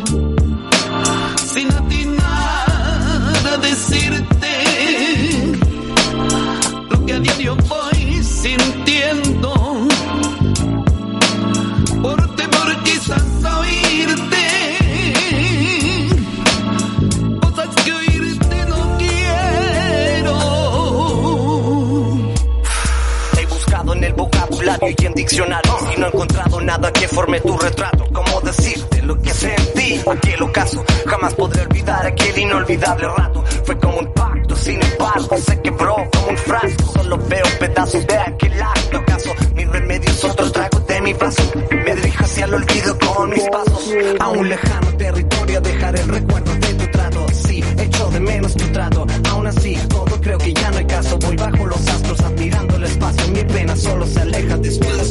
en 25.15 25.23
diccionarios 25.23 25.77
y 25.95 26.01
no 26.01 26.07
he 26.07 26.09
encontrado 26.09 26.61
nada 26.61 26.93
que 26.93 27.09
forme 27.09 27.41
tu 27.41 27.57
retrato. 27.57 28.07
¿Cómo 28.13 28.41
decirte 28.41 29.03
lo 29.03 29.21
que 29.21 29.31
sentí? 29.31 30.01
Aquel 30.11 30.43
ocaso 30.43 30.85
jamás 31.07 31.35
podré 31.35 31.63
olvidar 31.63 32.07
aquel 32.07 32.39
inolvidable 32.39 33.09
rato. 33.09 33.45
Fue 33.65 33.79
como 33.79 33.99
un 33.99 34.13
pacto, 34.13 34.57
sin 34.57 34.81
embargo 34.83 35.37
se 35.39 35.61
quebró 35.61 35.97
como 36.13 36.29
un 36.29 36.37
frasco. 36.39 36.93
Solo 36.93 37.19
veo 37.29 37.45
pedazos 37.59 38.07
de 38.07 38.19
aquel 38.19 38.63
acto. 38.63 38.99
¿Acaso 38.99 39.31
mi 39.55 39.65
remedio 39.65 40.11
es 40.11 40.25
otro 40.25 40.51
trago 40.51 40.81
de 40.81 41.01
mi 41.01 41.13
vaso? 41.15 41.43
Me 41.71 41.95
dirijo 41.95 42.25
hacia 42.25 42.45
el 42.45 42.55
olvido 42.55 42.99
con 42.99 43.31
mis 43.31 43.49
pasos. 43.49 43.91
A 44.21 44.29
un 44.29 44.49
lejano 44.49 44.97
territorio 44.97 45.61
dejar 45.61 45.97
el 45.97 46.09
recuerdo 46.09 46.55
de 46.55 46.75
tu 46.75 46.87
trato. 46.91 47.27
Sí, 47.33 47.65
echo 47.79 48.11
de 48.11 48.21
menos 48.21 48.55
tu 48.55 48.67
trato. 48.73 49.07
Aún 49.31 49.47
así, 49.47 49.77
todo 49.89 50.21
creo 50.21 50.39
que 50.39 50.53
ya 50.53 50.71
no 50.71 50.79
hay 50.79 50.87
caso. 50.87 51.19
Voy 51.19 51.37
bajo 51.37 51.67
los 51.67 51.89
astros 51.89 52.21
admirando 52.21 52.77
el 52.77 52.85
espacio. 52.85 53.29
Mi 53.33 53.45
pena 53.45 53.77
solo 53.77 54.07
se 54.07 54.21
aleja 54.21 54.57
despacio. 54.57 55.04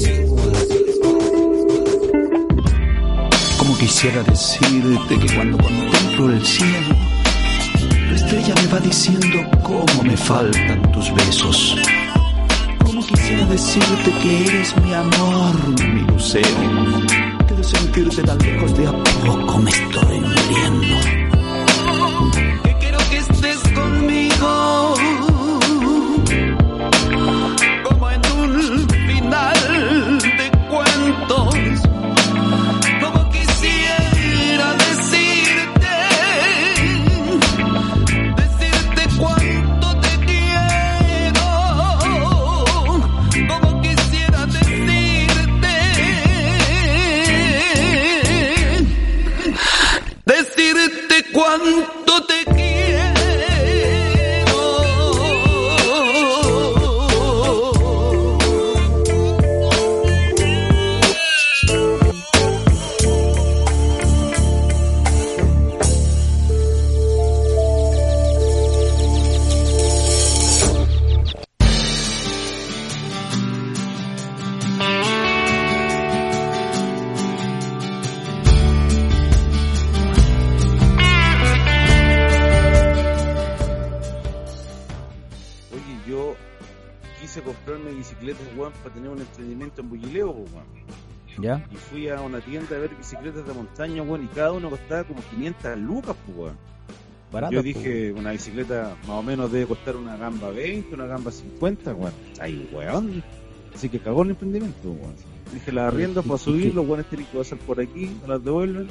Quisiera 4.03 4.23
decirte 4.23 5.17
que 5.17 5.33
cuando 5.33 5.57
contemplo 5.57 6.29
el 6.29 6.45
cielo, 6.45 6.93
tu 8.09 8.15
estrella 8.15 8.53
me 8.55 8.67
va 8.67 8.79
diciendo 8.81 9.49
cómo 9.61 10.03
me 10.03 10.17
faltan 10.17 10.91
tus 10.91 11.13
besos. 11.15 11.77
Como 12.83 13.01
quisiera 13.05 13.45
decirte 13.45 14.11
que 14.21 14.45
eres 14.45 14.75
mi 14.83 14.93
amor, 14.93 15.55
mi 15.79 16.01
lucero. 16.01 16.49
Que 17.47 17.63
sentirte 17.63 18.23
tan 18.23 18.37
lejos 18.39 18.77
de 18.77 18.87
a 18.87 18.91
poco 18.91 19.59
me 19.59 19.69
estoy 19.71 20.19
muriendo. 20.19 21.22
Yo 86.07 86.35
quise 87.19 87.41
comprarme 87.41 87.91
bicicletas, 87.93 88.45
weón, 88.57 88.73
para 88.83 88.93
tener 88.93 89.09
un 89.09 89.19
emprendimiento 89.19 89.81
en 89.81 89.89
Bullileo, 89.89 90.31
weón. 90.31 90.93
¿Ya? 91.39 91.65
Y 91.71 91.75
fui 91.75 92.09
a 92.09 92.21
una 92.21 92.41
tienda 92.41 92.75
a 92.75 92.79
ver 92.79 92.95
bicicletas 92.95 93.45
de 93.45 93.53
montaña, 93.53 94.03
weón, 94.03 94.25
y 94.25 94.27
cada 94.27 94.51
uno 94.51 94.69
costaba 94.69 95.03
como 95.03 95.21
500 95.21 95.77
lucas, 95.79 96.15
weón. 96.35 96.57
Barato. 97.31 97.53
Yo 97.53 97.63
dije, 97.63 98.11
una 98.13 98.31
bicicleta 98.31 98.95
más 99.01 99.09
o 99.17 99.23
menos 99.23 99.51
debe 99.51 99.65
costar 99.65 99.95
una 99.95 100.15
gamba 100.17 100.51
20, 100.51 100.93
una 100.93 101.07
gamba 101.07 101.31
50, 101.31 101.93
weón. 101.95 102.13
Ay, 102.39 102.69
weón. 102.71 103.23
Así 103.73 103.89
que 103.89 103.99
cagó 103.99 104.23
el 104.23 104.31
emprendimiento, 104.31 104.91
weón. 104.91 105.15
Dije, 105.51 105.71
las 105.71 105.93
arriendo 105.93 106.21
para 106.23 106.37
subir, 106.37 106.73
los 106.73 106.87
weones 106.87 107.07
tienen 107.07 107.27
que 107.27 107.37
pasar 107.37 107.57
por 107.59 107.79
aquí, 107.79 108.15
me 108.21 108.27
las 108.27 108.43
devuelven. 108.43 108.87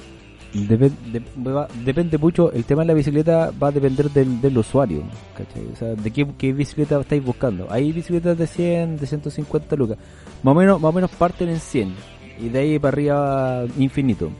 Depende 0.54 2.18
mucho, 2.18 2.52
el 2.52 2.64
tema 2.64 2.82
de 2.82 2.88
la 2.88 2.94
bicicleta 2.94 3.50
va 3.62 3.68
a 3.68 3.72
depender 3.72 4.10
del, 4.10 4.56
usuario, 4.58 5.02
¿cachai? 5.36 5.66
O 5.72 5.76
sea, 5.76 5.94
de 5.94 6.10
qué, 6.10 6.52
bicicleta 6.52 7.00
estáis 7.00 7.24
buscando. 7.24 7.66
Hay 7.70 7.90
bicicletas 7.92 8.36
de 8.36 8.46
100, 8.46 8.98
de 8.98 9.06
150 9.06 9.76
lucas. 9.76 9.96
Más 10.42 10.52
o 10.52 10.54
menos, 10.54 10.80
más 10.80 10.90
o 10.90 10.92
menos 10.92 11.10
parten 11.12 11.48
en 11.48 11.58
100 11.58 11.94
y 12.38 12.48
de 12.50 12.58
ahí 12.58 12.78
para 12.78 12.94
arriba 12.94 13.64
infinito. 13.78 14.30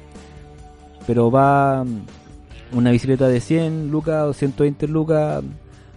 Pero 1.07 1.31
va 1.31 1.83
mm, 1.83 2.77
una 2.77 2.91
bicicleta 2.91 3.29
de 3.29 3.41
100 3.41 3.91
lucas 3.91 4.25
o 4.27 4.33
120 4.35 4.89
lucas, 4.89 5.43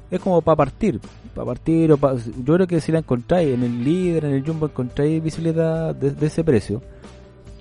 es 0.09 0.20
como 0.22 0.41
para 0.41 0.55
partir. 0.55 0.99
Para 1.34 1.47
partir 1.47 1.91
o 1.91 1.97
pa- 1.97 2.16
yo 2.16 2.53
creo 2.53 2.68
que 2.68 2.80
si 2.80 2.93
la 2.93 2.99
encontráis 2.99 3.53
en 3.53 3.63
el 3.63 3.84
líder, 3.84 4.26
en 4.26 4.32
el 4.32 4.45
jumbo, 4.45 4.68
encontráis 4.68 5.22
bicicletas 5.22 5.99
de 5.99 6.26
ese 6.26 6.43
precio 6.43 6.82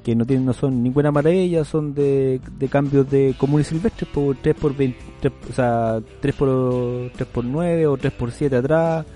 que 0.05 0.15
no 0.15 0.25
tienen 0.27 0.45
no 0.45 0.53
son 0.53 0.83
ninguna 0.83 1.11
maravilla, 1.11 1.65
son 1.65 1.95
de, 1.95 2.41
de 2.59 2.69
cambios 2.69 3.11
de 3.11 3.35
comunes 3.39 3.67
silvestres 3.69 4.09
por 4.11 4.37
3 4.37 4.55
por 4.55 4.77
20, 4.77 4.99
tres- 5.21 5.33
o 5.51 5.53
sea, 5.53 6.01
3 6.21 6.35
por 6.35 7.11
3 7.17 7.29
por 7.29 7.45
9 7.45 7.87
o 7.87 7.97
3 7.97 8.13
por 8.13 8.31
7 8.31 8.55
atrás, 8.57 9.07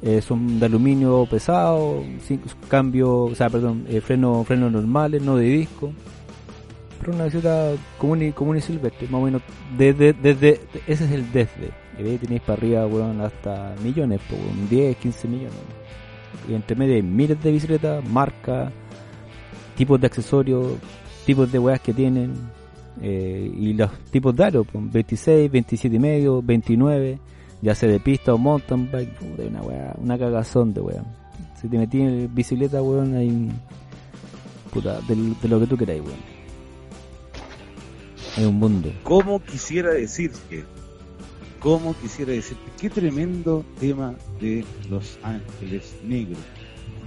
eh, 0.00 0.20
son 0.22 0.60
de 0.60 0.66
aluminio 0.66 1.26
pesado, 1.28 2.04
sin 2.22 2.40
cambio, 2.68 3.24
o 3.24 3.34
sea, 3.34 3.50
perdón, 3.50 3.84
eh, 3.88 4.00
freno 4.00 4.44
frenos 4.44 4.70
normales, 4.70 5.20
no 5.22 5.36
de 5.36 5.44
disco. 5.46 5.92
Pero 7.00 7.14
una 7.14 7.24
bicicleta 7.24 7.72
común 7.98 8.22
y, 8.22 8.32
común 8.32 8.60
silvestre, 8.60 9.06
más 9.08 9.20
o 9.20 9.24
menos, 9.24 9.42
desde, 9.76 10.12
desde, 10.12 10.60
ese 10.86 11.04
es 11.04 11.10
el 11.10 11.30
desde. 11.32 11.70
Tenéis 11.96 12.42
para 12.42 12.52
arriba, 12.54 12.86
weón, 12.86 13.20
hasta 13.20 13.74
millones, 13.82 14.20
weón, 14.30 14.68
10, 14.68 14.96
15 14.98 15.26
millones. 15.28 15.52
Y 16.48 16.54
entre 16.54 16.76
medio 16.76 16.94
hay 16.94 17.02
miles 17.02 17.42
de 17.42 17.50
bicicletas, 17.52 18.08
marcas, 18.08 18.72
tipos 19.78 20.00
de 20.00 20.08
accesorios, 20.08 20.72
tipos 21.24 21.50
de 21.50 21.58
weas 21.60 21.80
que 21.80 21.94
tienen, 21.94 22.34
eh, 23.00 23.50
y 23.56 23.72
los 23.74 23.90
tipos 24.10 24.34
de 24.34 24.44
aro, 24.44 24.64
pues, 24.64 24.92
26, 24.92 25.50
27 25.50 25.94
y 25.94 25.98
medio, 26.00 26.42
29, 26.42 27.20
ya 27.62 27.74
sea 27.76 27.88
de 27.88 28.00
pista 28.00 28.34
o 28.34 28.38
mountain 28.38 28.90
bike, 28.90 29.16
una 29.48 29.62
wea, 29.62 29.94
una 29.98 30.18
cagazón 30.18 30.74
de 30.74 30.80
wea. 30.80 31.04
Si 31.60 31.68
te 31.68 31.78
metí 31.78 32.00
en 32.00 32.34
bicicleta, 32.34 32.82
weón, 32.82 33.14
hay 33.16 33.50
puta, 34.72 35.00
de, 35.02 35.48
lo 35.48 35.60
que 35.60 35.66
tú 35.66 35.76
queráis, 35.76 36.02
weón. 36.02 36.38
Hay 38.36 38.44
un 38.44 38.56
mundo. 38.56 38.92
¿Cómo 39.04 39.40
quisiera 39.40 39.92
decir 39.92 40.32
que? 40.50 40.64
¿Cómo 41.60 41.94
quisiera 41.94 42.32
decirte? 42.32 42.64
Qué 42.80 42.90
tremendo 42.90 43.64
tema 43.78 44.14
de 44.40 44.64
Los 44.90 45.18
Ángeles 45.22 45.94
Negros, 46.04 46.38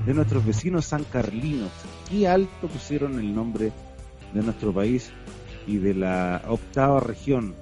de 0.05 0.13
nuestros 0.13 0.45
vecinos 0.45 0.85
sancarlinos. 0.85 1.71
Qué 2.11 2.27
alto 2.27 2.67
pusieron 2.67 3.17
el 3.19 3.33
nombre 3.33 3.71
de 4.33 4.41
nuestro 4.43 4.73
país 4.73 5.11
y 5.65 5.77
de 5.77 5.93
la 5.93 6.41
octava 6.45 6.99
región. 6.99 7.55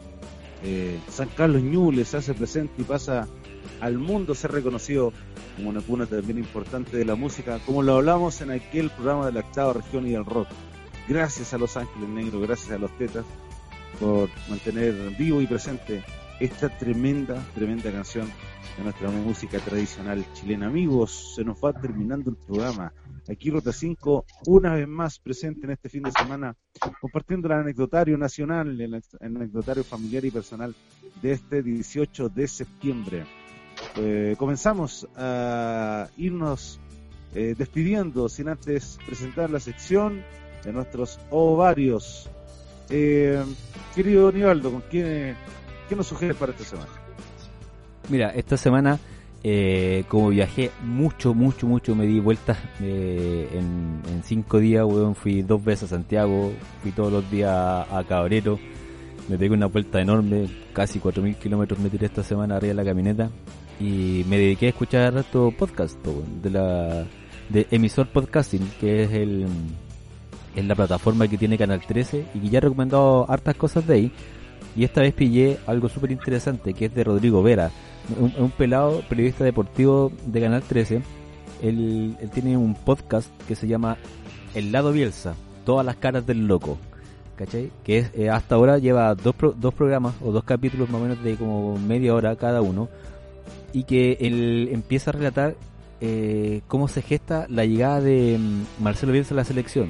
Eh, 0.64 1.00
San 1.08 1.30
Carlos 1.30 1.62
Ñuble 1.62 2.04
se 2.04 2.18
hace 2.18 2.34
presente 2.34 2.82
y 2.82 2.84
pasa 2.84 3.28
al 3.80 4.00
mundo 4.00 4.34
ser 4.34 4.52
reconocido 4.52 5.14
como 5.56 5.70
una 5.70 5.82
cuna 5.82 6.08
también 6.08 6.40
importante 6.40 6.98
de 6.98 7.06
la 7.06 7.14
música, 7.14 7.60
como 7.64 7.84
lo 7.84 7.98
hablamos 7.98 8.42
en 8.42 8.50
aquel 8.50 8.90
programa 8.90 9.28
de 9.28 9.34
la 9.34 9.42
octava 9.42 9.74
región 9.74 10.08
y 10.08 10.12
del 10.14 10.26
rock. 10.26 10.48
Gracias 11.08 11.54
a 11.54 11.60
Los 11.60 11.78
Ángeles 11.78 12.10
Negros, 12.10 12.42
gracias 12.42 12.72
a 12.72 12.80
los 12.80 12.92
Tetas 12.98 13.26
por 14.00 14.30
mantener 14.50 14.96
vivo 15.16 15.42
y 15.42 15.46
presente 15.48 16.04
esta 16.40 16.70
tremenda, 16.70 17.44
tremenda 17.54 17.92
canción 17.92 18.28
de 18.78 18.84
nuestra 18.84 19.10
música 19.10 19.60
tradicional 19.60 20.26
chilena. 20.34 20.68
Amigos, 20.68 21.34
se 21.36 21.44
nos 21.44 21.58
va 21.58 21.74
terminando 21.74 22.30
el 22.30 22.38
programa. 22.38 22.94
Aquí 23.30 23.50
Rota 23.50 23.74
5, 23.74 24.26
una 24.48 24.76
vez 24.76 24.88
más 24.88 25.20
presente 25.20 25.66
en 25.66 25.72
este 25.72 25.90
fin 25.90 26.04
de 26.04 26.12
semana, 26.12 26.56
compartiendo 27.02 27.48
el 27.48 27.54
anecdotario 27.56 28.18
nacional, 28.18 28.80
el 28.80 29.02
anecdotario 29.22 29.84
familiar 29.84 30.24
y 30.26 30.32
personal 30.32 30.74
de 31.22 31.34
este 31.34 31.62
18 31.62 32.30
de 32.30 32.48
septiembre. 32.48 33.26
Eh, 33.98 34.36
comenzamos 34.38 35.08
a 35.16 36.08
irnos 36.18 36.80
eh, 37.36 37.54
despidiendo 37.58 38.30
sin 38.30 38.50
antes 38.50 38.98
presentar 39.06 39.50
la 39.50 39.60
sección 39.60 40.24
de 40.64 40.74
nuestros 40.74 41.20
ovarios. 41.30 42.30
Eh, 42.90 43.44
querido 43.94 44.32
Nivaldo, 44.32 44.72
¿con 44.72 44.82
quién, 44.90 45.36
qué 45.90 45.96
nos 45.96 46.08
sugieres 46.08 46.38
para 46.38 46.52
esta 46.52 46.64
semana? 46.64 46.90
Mira, 48.08 48.30
esta 48.30 48.56
semana, 48.56 49.00
eh, 49.44 50.06
como 50.08 50.30
viajé 50.30 50.72
mucho, 50.84 51.34
mucho, 51.34 51.68
mucho, 51.68 51.96
me 51.96 52.06
di 52.06 52.20
vueltas 52.20 52.58
eh, 52.80 53.50
en, 53.52 54.24
cinco 54.24 54.60
días, 54.60 54.86
weón. 54.86 55.16
Fui 55.16 55.42
dos 55.42 55.64
veces 55.64 55.92
a 55.92 55.96
Santiago, 55.96 56.52
fui 56.82 56.92
todos 56.92 57.12
los 57.12 57.30
días 57.32 57.52
a 57.52 58.04
Cabrero, 58.08 58.60
me 59.28 59.38
pegué 59.38 59.54
una 59.54 59.66
vuelta 59.66 60.00
enorme, 60.00 60.48
casi 60.74 61.00
4.000 61.00 61.36
kilómetros 61.36 61.80
me 61.80 61.90
tiré 61.90 62.06
esta 62.06 62.24
semana 62.24 62.56
arriba 62.58 62.70
de 62.70 62.76
la 62.76 62.86
camioneta 62.86 63.30
y 63.80 64.24
me 64.28 64.38
dediqué 64.38 64.68
a 64.68 64.70
escuchar 64.70 65.18
estos 65.18 65.54
podcast 65.56 65.98
po, 66.00 66.12
weón, 66.12 66.42
de 66.42 66.50
la 66.52 67.06
de 67.50 67.68
emisor 67.72 68.08
podcasting, 68.10 68.70
que 68.80 69.04
es 69.04 69.12
el 69.12 69.48
es 70.56 70.66
la 70.66 70.76
plataforma 70.76 71.28
que 71.28 71.38
tiene 71.38 71.58
Canal 71.58 71.82
13 71.86 72.26
y 72.34 72.40
que 72.40 72.50
ya 72.50 72.58
he 72.58 72.62
recomendado 72.62 73.30
hartas 73.30 73.56
cosas 73.56 73.86
de 73.88 73.94
ahí. 73.94 74.12
Y 74.80 74.86
esta 74.86 75.02
vez 75.02 75.14
pillé 75.14 75.58
algo 75.68 75.90
súper 75.90 76.10
interesante 76.12 76.74
que 76.74 76.86
es 76.86 76.96
de 76.96 77.04
Rodrigo 77.04 77.44
Vera, 77.44 77.70
un, 78.18 78.34
un 78.42 78.50
pelado 78.50 79.02
periodista 79.10 79.44
deportivo 79.44 80.10
de 80.26 80.40
Canal 80.40 80.62
13. 80.64 81.02
Él, 81.62 82.16
tiene 82.34 82.56
un 82.56 82.76
podcast 82.76 83.30
que 83.46 83.56
se 83.56 83.68
llama 83.68 83.98
El 84.56 84.72
lado 84.72 84.94
Bielsa, 84.94 85.36
todas 85.66 85.86
las 85.86 85.98
caras 85.98 86.26
del 86.26 86.48
loco. 86.48 86.78
¿Cachai? 87.36 87.72
Que 87.84 87.98
es, 87.98 88.12
eh, 88.16 88.30
hasta 88.30 88.56
ahora 88.56 88.78
lleva 88.78 89.14
dos, 89.16 89.36
pro- 89.36 89.52
dos 89.52 89.74
programas 89.74 90.16
o 90.24 90.32
dos 90.32 90.46
capítulos 90.46 90.90
más 90.90 91.02
o 91.02 91.04
menos 91.04 91.22
de 91.26 91.36
como 91.36 91.78
media 91.78 92.16
hora 92.16 92.38
cada 92.38 92.62
uno. 92.62 92.88
Y 93.74 93.84
que 93.84 94.18
él 94.22 94.70
empieza 94.72 95.12
a 95.12 95.14
relatar 95.14 95.56
eh, 96.00 96.62
cómo 96.70 96.88
se 96.88 97.02
gesta 97.02 97.48
la 97.50 97.66
llegada 97.66 98.00
de 98.00 98.38
mm, 98.40 98.82
Marcelo 98.84 99.12
Bielsa 99.12 99.34
a 99.34 99.38
la 99.38 99.44
selección. 99.44 99.90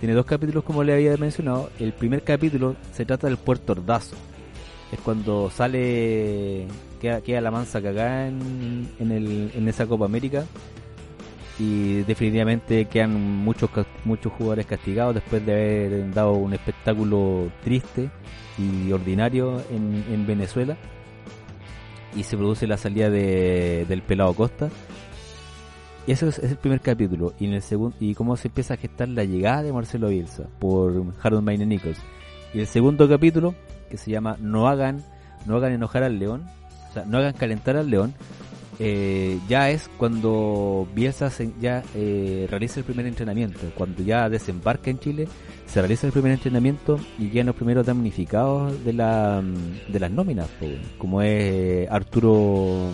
Tiene 0.00 0.14
dos 0.14 0.24
capítulos 0.24 0.64
como 0.64 0.82
le 0.82 0.94
había 0.94 1.14
mencionado. 1.18 1.70
El 1.78 1.92
primer 1.92 2.22
capítulo 2.22 2.74
se 2.92 3.04
trata 3.04 3.26
del 3.26 3.36
Puerto 3.36 3.72
Ordazo. 3.72 4.16
Es 4.90 4.98
cuando 5.00 5.50
sale, 5.50 6.66
queda, 7.00 7.20
queda 7.20 7.42
la 7.42 7.50
mansa 7.50 7.82
cagada 7.82 8.26
en, 8.26 8.88
en, 8.98 9.12
el, 9.12 9.52
en 9.54 9.68
esa 9.68 9.86
Copa 9.86 10.06
América. 10.06 10.44
Y 11.58 12.02
definitivamente 12.04 12.86
quedan 12.86 13.20
muchos 13.20 13.68
muchos 14.06 14.32
jugadores 14.32 14.64
castigados 14.64 15.14
después 15.14 15.44
de 15.44 15.52
haber 15.52 16.14
dado 16.14 16.32
un 16.32 16.54
espectáculo 16.54 17.52
triste 17.62 18.08
y 18.56 18.90
ordinario 18.92 19.62
en, 19.70 20.02
en 20.10 20.26
Venezuela. 20.26 20.78
Y 22.16 22.22
se 22.22 22.38
produce 22.38 22.66
la 22.66 22.78
salida 22.78 23.10
de, 23.10 23.84
del 23.86 24.00
pelado 24.00 24.32
Costa. 24.32 24.70
Y 26.06 26.12
ese 26.12 26.28
es, 26.28 26.38
es 26.38 26.50
el 26.52 26.56
primer 26.56 26.80
capítulo. 26.80 27.32
Y 27.38 27.46
en 27.46 27.54
el 27.54 27.62
segundo 27.62 27.96
y 28.00 28.14
cómo 28.14 28.36
se 28.36 28.48
empieza 28.48 28.74
a 28.74 28.76
gestar 28.76 29.08
la 29.08 29.24
llegada 29.24 29.62
de 29.62 29.72
Marcelo 29.72 30.08
Bielsa 30.08 30.44
por 30.58 30.92
Harold 31.22 31.44
Mayne 31.44 31.66
Nichols. 31.66 31.98
Y 32.54 32.60
el 32.60 32.66
segundo 32.66 33.08
capítulo, 33.08 33.54
que 33.90 33.96
se 33.96 34.10
llama 34.10 34.36
No 34.40 34.66
hagan, 34.68 35.02
no 35.46 35.56
hagan 35.56 35.72
enojar 35.72 36.02
al 36.02 36.18
león, 36.18 36.44
o 36.90 36.92
sea, 36.94 37.04
no 37.04 37.18
hagan 37.18 37.34
calentar 37.34 37.76
al 37.76 37.88
león, 37.90 38.14
eh, 38.80 39.38
ya 39.48 39.70
es 39.70 39.88
cuando 39.98 40.88
Bielsa 40.94 41.28
se- 41.30 41.52
ya 41.60 41.82
eh, 41.94 42.46
realiza 42.50 42.80
el 42.80 42.84
primer 42.86 43.06
entrenamiento. 43.06 43.60
Cuando 43.76 44.02
ya 44.02 44.28
desembarca 44.28 44.90
en 44.90 44.98
Chile, 44.98 45.28
se 45.66 45.80
realiza 45.80 46.06
el 46.06 46.12
primer 46.12 46.32
entrenamiento 46.32 46.98
y 47.18 47.28
quedan 47.28 47.46
los 47.46 47.56
primeros 47.56 47.86
damnificados 47.86 48.82
de, 48.84 48.92
la, 48.94 49.42
de 49.88 50.00
las 50.00 50.10
nóminas, 50.10 50.48
como 50.98 51.20
es 51.22 51.88
Arturo, 51.90 52.88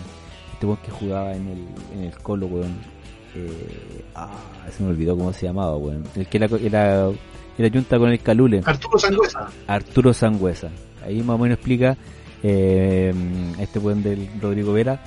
este 0.53 0.67
que 0.85 0.91
jugaba 0.91 1.33
en 1.33 1.47
el, 1.47 1.65
en 1.95 2.03
el 2.03 2.17
Colo, 2.19 2.47
weón. 2.47 2.96
Eh, 3.37 4.05
ah, 4.15 4.31
se 4.75 4.83
me 4.83 4.89
olvidó 4.89 5.17
cómo 5.17 5.33
se 5.33 5.45
llamaba, 5.45 5.77
weón. 5.77 6.03
El 6.15 6.27
que 6.27 6.37
era, 6.37 6.47
era, 6.61 7.09
era 7.57 7.69
junta 7.71 7.97
con 7.97 8.09
el 8.09 8.19
Calule. 8.19 8.61
Arturo 8.65 8.97
Sangüesa. 8.97 9.47
Arturo 9.67 10.13
Sangüesa. 10.13 10.69
Ahí 11.05 11.21
más 11.23 11.35
o 11.35 11.37
menos 11.37 11.57
explica 11.57 11.97
eh, 12.43 13.13
este 13.59 13.79
buen 13.79 14.03
del 14.03 14.29
Rodrigo 14.41 14.73
Vera 14.73 15.01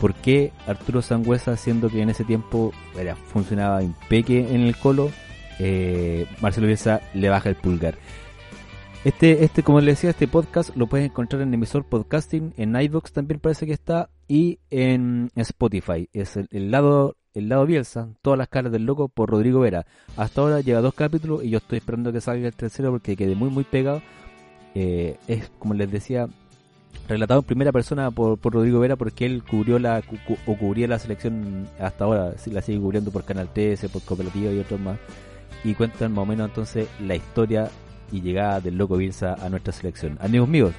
por 0.00 0.14
qué 0.14 0.52
Arturo 0.66 1.02
Sangüesa, 1.02 1.56
siendo 1.56 1.88
que 1.88 2.02
en 2.02 2.10
ese 2.10 2.24
tiempo 2.24 2.72
era, 2.98 3.16
funcionaba 3.16 3.82
impeque 3.82 4.54
en 4.54 4.62
el 4.62 4.76
colo, 4.76 5.10
eh, 5.58 6.26
Marcelo 6.40 6.66
Bielsa 6.66 7.00
le 7.14 7.28
baja 7.28 7.48
el 7.48 7.56
pulgar. 7.56 7.96
Este, 9.04 9.44
este, 9.44 9.62
como 9.62 9.80
les 9.80 9.96
decía, 9.96 10.10
este 10.10 10.26
podcast 10.26 10.74
lo 10.76 10.86
puedes 10.86 11.06
encontrar 11.06 11.42
en 11.42 11.52
emisor 11.52 11.84
podcasting, 11.84 12.54
en 12.56 12.74
iVoox 12.74 13.12
también 13.12 13.38
parece 13.38 13.66
que 13.66 13.74
está, 13.74 14.08
y 14.26 14.60
en 14.70 15.30
Spotify. 15.36 16.08
Es 16.12 16.36
el, 16.36 16.48
el 16.50 16.70
lado, 16.70 17.16
el 17.34 17.48
lado 17.48 17.66
Bielsa, 17.66 18.08
todas 18.22 18.38
las 18.38 18.48
caras 18.48 18.72
del 18.72 18.86
loco 18.86 19.08
por 19.08 19.30
Rodrigo 19.30 19.60
Vera. 19.60 19.84
Hasta 20.16 20.40
ahora 20.40 20.60
lleva 20.60 20.80
dos 20.80 20.94
capítulos 20.94 21.44
y 21.44 21.50
yo 21.50 21.58
estoy 21.58 21.78
esperando 21.78 22.12
que 22.12 22.20
salga 22.20 22.46
el 22.46 22.54
tercero 22.54 22.90
porque 22.92 23.16
quedé 23.16 23.34
muy 23.34 23.50
muy 23.50 23.64
pegado. 23.64 24.00
Eh, 24.74 25.16
es 25.28 25.50
como 25.58 25.74
les 25.74 25.90
decía, 25.90 26.28
relatado 27.08 27.40
en 27.40 27.46
primera 27.46 27.72
persona 27.72 28.10
por, 28.10 28.38
por 28.38 28.54
Rodrigo 28.54 28.80
Vera 28.80 28.96
porque 28.96 29.26
él 29.26 29.42
cubrió 29.42 29.78
la 29.78 30.00
cu- 30.02 30.36
o 30.46 30.56
cubría 30.56 30.88
la 30.88 30.98
selección 30.98 31.68
hasta 31.78 32.04
ahora, 32.04 32.34
la 32.50 32.62
sigue 32.62 32.80
cubriendo 32.80 33.10
por 33.10 33.24
Canal 33.24 33.52
13, 33.52 33.88
por 33.88 34.02
Cooperativa 34.02 34.50
y 34.52 34.58
otros 34.58 34.80
más. 34.80 34.98
Y 35.64 35.74
cuentan 35.74 36.12
más 36.12 36.22
o 36.22 36.26
menos 36.26 36.48
entonces 36.48 36.88
la 37.00 37.14
historia 37.16 37.68
y 38.12 38.20
llegada 38.20 38.60
del 38.60 38.76
loco 38.76 38.96
Bielsa 38.96 39.34
a 39.34 39.48
nuestra 39.48 39.72
selección. 39.72 40.18
Amigos 40.20 40.48
míos, 40.48 40.72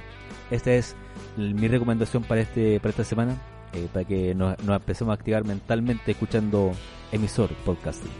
esta 0.50 0.72
es 0.74 0.94
mi 1.36 1.66
recomendación 1.68 2.22
para 2.22 2.40
este 2.42 2.78
para 2.80 2.90
esta 2.90 3.04
semana, 3.04 3.36
eh, 3.72 3.88
para 3.92 4.04
que 4.06 4.34
nos, 4.34 4.58
nos 4.64 4.76
empecemos 4.76 5.12
a 5.12 5.14
activar 5.14 5.44
mentalmente 5.44 6.12
escuchando 6.12 6.72
emisor 7.12 7.50
podcasting. 7.64 8.10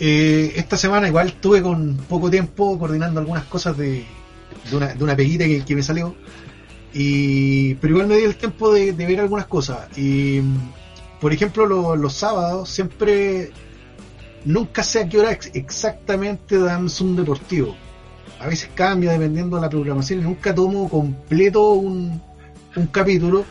Eh, 0.00 0.52
esta 0.56 0.76
semana 0.76 1.08
igual 1.08 1.28
estuve 1.28 1.62
con 1.62 1.96
poco 2.08 2.30
tiempo 2.30 2.78
coordinando 2.78 3.20
algunas 3.20 3.44
cosas 3.44 3.76
de, 3.78 4.04
de, 4.70 4.76
una, 4.76 4.94
de 4.94 5.04
una 5.04 5.14
peguita 5.16 5.44
que, 5.44 5.64
que 5.64 5.74
me 5.76 5.82
salió. 5.82 6.14
Y, 6.92 7.74
pero 7.76 7.94
igual 7.94 8.08
me 8.08 8.16
di 8.16 8.24
el 8.24 8.36
tiempo 8.36 8.72
de, 8.72 8.92
ver 8.92 9.20
algunas 9.20 9.46
cosas. 9.46 9.96
Y, 9.98 10.40
por 11.20 11.32
ejemplo, 11.32 11.66
lo- 11.66 11.96
los 11.96 12.12
sábados 12.12 12.68
siempre, 12.70 13.50
nunca 14.44 14.82
sé 14.82 15.00
a 15.00 15.08
qué 15.08 15.18
hora 15.18 15.32
ex- 15.32 15.50
exactamente 15.54 16.58
dan 16.58 16.88
Zoom 16.90 17.16
Deportivo. 17.16 17.74
A 18.40 18.46
veces 18.46 18.68
cambia 18.74 19.12
dependiendo 19.12 19.56
de 19.56 19.62
la 19.62 19.70
programación 19.70 20.20
y 20.20 20.22
nunca 20.22 20.54
tomo 20.54 20.88
completo 20.88 21.70
un, 21.72 22.20
un 22.76 22.86
capítulo. 22.86 23.44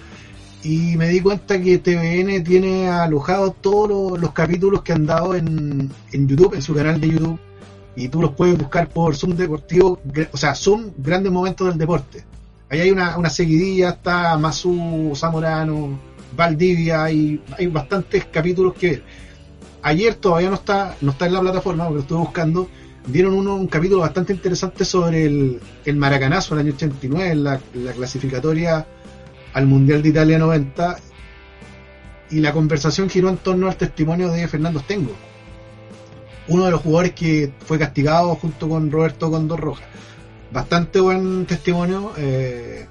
Y 0.63 0.95
me 0.95 1.09
di 1.09 1.19
cuenta 1.19 1.61
que 1.61 1.77
TVN 1.77 2.41
tiene 2.43 2.87
alojados 2.87 3.55
todos 3.59 3.89
los, 3.89 4.19
los 4.19 4.31
capítulos 4.31 4.81
que 4.81 4.93
han 4.93 5.05
dado 5.05 5.35
en, 5.35 5.91
en 6.13 6.27
YouTube, 6.27 6.53
en 6.53 6.61
su 6.61 6.73
canal 6.73 7.01
de 7.01 7.09
YouTube. 7.09 7.39
Y 7.95 8.07
tú 8.07 8.21
los 8.21 8.31
puedes 8.31 8.57
buscar 8.57 8.87
por 8.89 9.15
Zoom 9.15 9.35
Deportivo, 9.35 9.99
o 10.31 10.37
sea, 10.37 10.55
Zoom 10.55 10.91
Grandes 10.97 11.31
Momentos 11.31 11.67
del 11.67 11.77
Deporte. 11.77 12.23
Ahí 12.69 12.79
hay 12.79 12.91
una, 12.91 13.17
una 13.17 13.29
seguidilla, 13.29 13.89
está 13.89 14.37
Masu, 14.37 15.11
Zamorano, 15.15 15.99
Valdivia, 16.35 17.11
y 17.11 17.39
hay 17.57 17.67
bastantes 17.67 18.25
capítulos 18.25 18.73
que 18.73 18.89
ver. 18.89 19.03
Ayer 19.83 20.15
todavía 20.15 20.49
no 20.49 20.55
está, 20.55 20.95
no 21.01 21.11
está 21.11 21.27
en 21.27 21.33
la 21.33 21.41
plataforma, 21.41 21.83
porque 21.83 21.95
lo 21.95 22.01
estuve 22.01 22.19
buscando. 22.19 22.69
Dieron 23.05 23.33
uno, 23.33 23.55
un 23.55 23.67
capítulo 23.67 23.99
bastante 24.01 24.31
interesante 24.31 24.85
sobre 24.85 25.25
el, 25.25 25.59
el 25.83 25.95
Maracanazo 25.97 26.55
el 26.55 26.61
año 26.61 26.73
89, 26.73 27.35
la, 27.35 27.59
la 27.73 27.91
clasificatoria 27.91 28.87
al 29.53 29.65
Mundial 29.65 30.01
de 30.01 30.09
Italia 30.09 30.37
90 30.37 30.97
y 32.31 32.39
la 32.39 32.51
conversación 32.51 33.09
giró 33.09 33.29
en 33.29 33.37
torno 33.37 33.67
al 33.67 33.75
testimonio 33.75 34.29
de 34.29 34.47
Fernando 34.47 34.79
Stengo, 34.79 35.13
uno 36.47 36.65
de 36.65 36.71
los 36.71 36.81
jugadores 36.81 37.13
que 37.13 37.53
fue 37.65 37.77
castigado 37.77 38.35
junto 38.35 38.67
con 38.67 38.91
Roberto 38.91 39.29
Condor 39.29 39.59
Roja. 39.59 39.83
Bastante 40.51 40.99
buen 40.99 41.45
testimonio. 41.45 42.11
eh, 42.17 42.87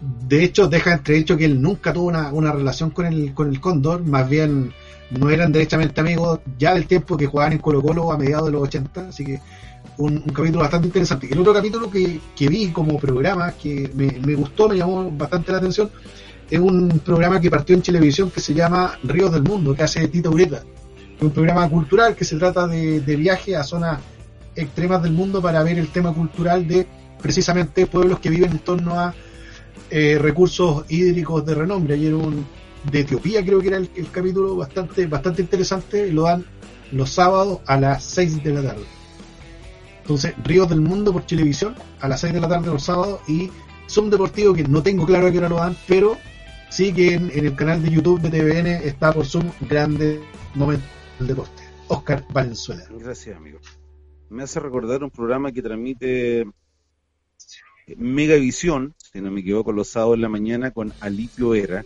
de 0.00 0.44
hecho 0.44 0.68
deja 0.68 0.92
entredicho 0.92 1.36
que 1.36 1.44
él 1.44 1.60
nunca 1.60 1.92
tuvo 1.92 2.06
una, 2.06 2.32
una 2.32 2.52
relación 2.52 2.90
con 2.90 3.06
el, 3.06 3.34
con 3.34 3.48
el 3.48 3.60
Cóndor, 3.60 4.04
más 4.04 4.28
bien 4.28 4.72
no 5.10 5.30
eran 5.30 5.52
derechamente 5.52 6.00
amigos 6.00 6.40
ya 6.58 6.74
del 6.74 6.86
tiempo 6.86 7.16
que 7.16 7.26
jugaban 7.26 7.52
en 7.52 7.58
Colo 7.58 7.82
Colo 7.82 8.12
a 8.12 8.18
mediados 8.18 8.46
de 8.46 8.52
los 8.52 8.62
80, 8.62 9.08
así 9.08 9.24
que 9.24 9.40
un, 9.98 10.20
capítulo 10.20 10.60
bastante 10.60 10.86
interesante. 10.86 11.28
El 11.30 11.38
otro 11.40 11.52
capítulo 11.52 11.90
que, 11.90 12.20
que 12.34 12.48
vi 12.48 12.70
como 12.70 12.98
programa, 12.98 13.52
que 13.52 13.90
me, 13.94 14.12
me 14.24 14.34
gustó, 14.34 14.68
me 14.68 14.76
llamó 14.76 15.10
bastante 15.10 15.52
la 15.52 15.58
atención, 15.58 15.90
es 16.50 16.58
un 16.58 17.00
programa 17.04 17.40
que 17.40 17.50
partió 17.50 17.76
en 17.76 17.82
televisión 17.82 18.30
que 18.30 18.40
se 18.40 18.54
llama 18.54 18.98
Ríos 19.02 19.32
del 19.32 19.42
Mundo, 19.42 19.74
que 19.74 19.82
hace 19.82 20.08
Tita 20.08 20.30
Ureta. 20.30 20.62
Es 21.16 21.22
un 21.22 21.30
programa 21.30 21.68
cultural 21.68 22.14
que 22.14 22.24
se 22.24 22.36
trata 22.36 22.66
de, 22.66 23.00
de 23.00 23.16
viaje 23.16 23.56
a 23.56 23.64
zonas 23.64 24.00
extremas 24.54 25.02
del 25.02 25.12
mundo 25.12 25.42
para 25.42 25.62
ver 25.62 25.78
el 25.78 25.88
tema 25.88 26.14
cultural 26.14 26.66
de 26.66 26.86
precisamente 27.20 27.86
pueblos 27.86 28.20
que 28.20 28.30
viven 28.30 28.52
en 28.52 28.58
torno 28.60 28.98
a 28.98 29.14
eh, 29.90 30.18
recursos 30.20 30.84
hídricos 30.88 31.44
de 31.44 31.54
renombre. 31.54 31.94
Ayer 31.94 32.14
un 32.14 32.46
de 32.90 33.00
Etiopía 33.00 33.44
creo 33.44 33.60
que 33.60 33.68
era 33.68 33.76
el, 33.76 33.90
el 33.96 34.10
capítulo 34.10 34.56
bastante 34.56 35.06
bastante 35.06 35.42
interesante. 35.42 36.12
Lo 36.12 36.22
dan 36.22 36.44
los 36.92 37.10
sábados 37.10 37.60
a 37.66 37.78
las 37.78 38.04
6 38.04 38.42
de 38.44 38.52
la 38.54 38.62
tarde. 38.62 38.97
Entonces, 40.08 40.32
Ríos 40.42 40.70
del 40.70 40.80
Mundo 40.80 41.12
por 41.12 41.26
televisión 41.26 41.74
a 42.00 42.08
las 42.08 42.22
6 42.22 42.32
de 42.32 42.40
la 42.40 42.48
tarde 42.48 42.68
los 42.68 42.82
sábados 42.82 43.20
y 43.28 43.50
Zoom 43.90 44.08
Deportivo 44.08 44.54
que 44.54 44.62
no 44.64 44.82
tengo 44.82 45.04
claro 45.04 45.26
a 45.26 45.30
qué 45.30 45.36
hora 45.36 45.50
lo 45.50 45.56
dan, 45.56 45.76
pero 45.86 46.16
sí 46.70 46.94
que 46.94 47.12
en, 47.12 47.30
el 47.30 47.54
canal 47.54 47.82
de 47.82 47.90
YouTube 47.90 48.18
de 48.22 48.30
TVN 48.30 48.88
está 48.88 49.12
por 49.12 49.26
Zoom 49.26 49.50
grande 49.68 50.18
momento 50.54 50.86
del 51.18 51.28
deporte. 51.28 51.62
Oscar 51.88 52.24
Valenzuela. 52.32 52.84
Gracias, 52.98 53.36
amigo. 53.36 53.58
Me 54.30 54.44
hace 54.44 54.58
recordar 54.60 55.04
un 55.04 55.10
programa 55.10 55.52
que 55.52 55.60
transmite 55.60 56.46
Megavisión, 57.98 58.94
si 59.12 59.20
no 59.20 59.30
me 59.30 59.40
equivoco, 59.40 59.72
los 59.72 59.88
sábados 59.88 60.14
en 60.14 60.22
la 60.22 60.30
mañana 60.30 60.70
con 60.70 60.94
Alipio 61.00 61.50
Vera, 61.50 61.84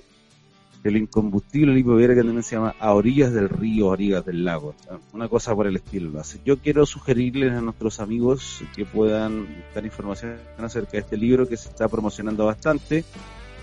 el 0.85 0.97
incombustible 0.97 1.72
Alipio 1.72 1.95
Vera 1.95 2.14
que 2.14 2.22
también 2.22 2.43
se 2.43 2.57
llama 2.57 2.74
A 2.80 2.93
orillas 2.93 3.33
del 3.33 3.49
río, 3.49 3.89
orillas 3.89 4.24
del 4.24 4.45
lago, 4.45 4.74
una 5.12 5.28
cosa 5.28 5.55
por 5.55 5.66
el 5.66 5.76
estilo. 5.76 6.20
Yo 6.45 6.59
quiero 6.59 6.87
sugerirles 6.87 7.53
a 7.53 7.61
nuestros 7.61 8.01
amigos 8.01 8.64
que 8.74 8.85
puedan 8.85 9.47
dar 9.74 9.85
información 9.85 10.37
acerca 10.59 10.93
de 10.93 10.99
este 10.99 11.16
libro 11.16 11.49
que 11.49 11.57
se 11.57 11.68
está 11.68 11.89
promocionando 11.89 12.47
bastante, 12.47 13.05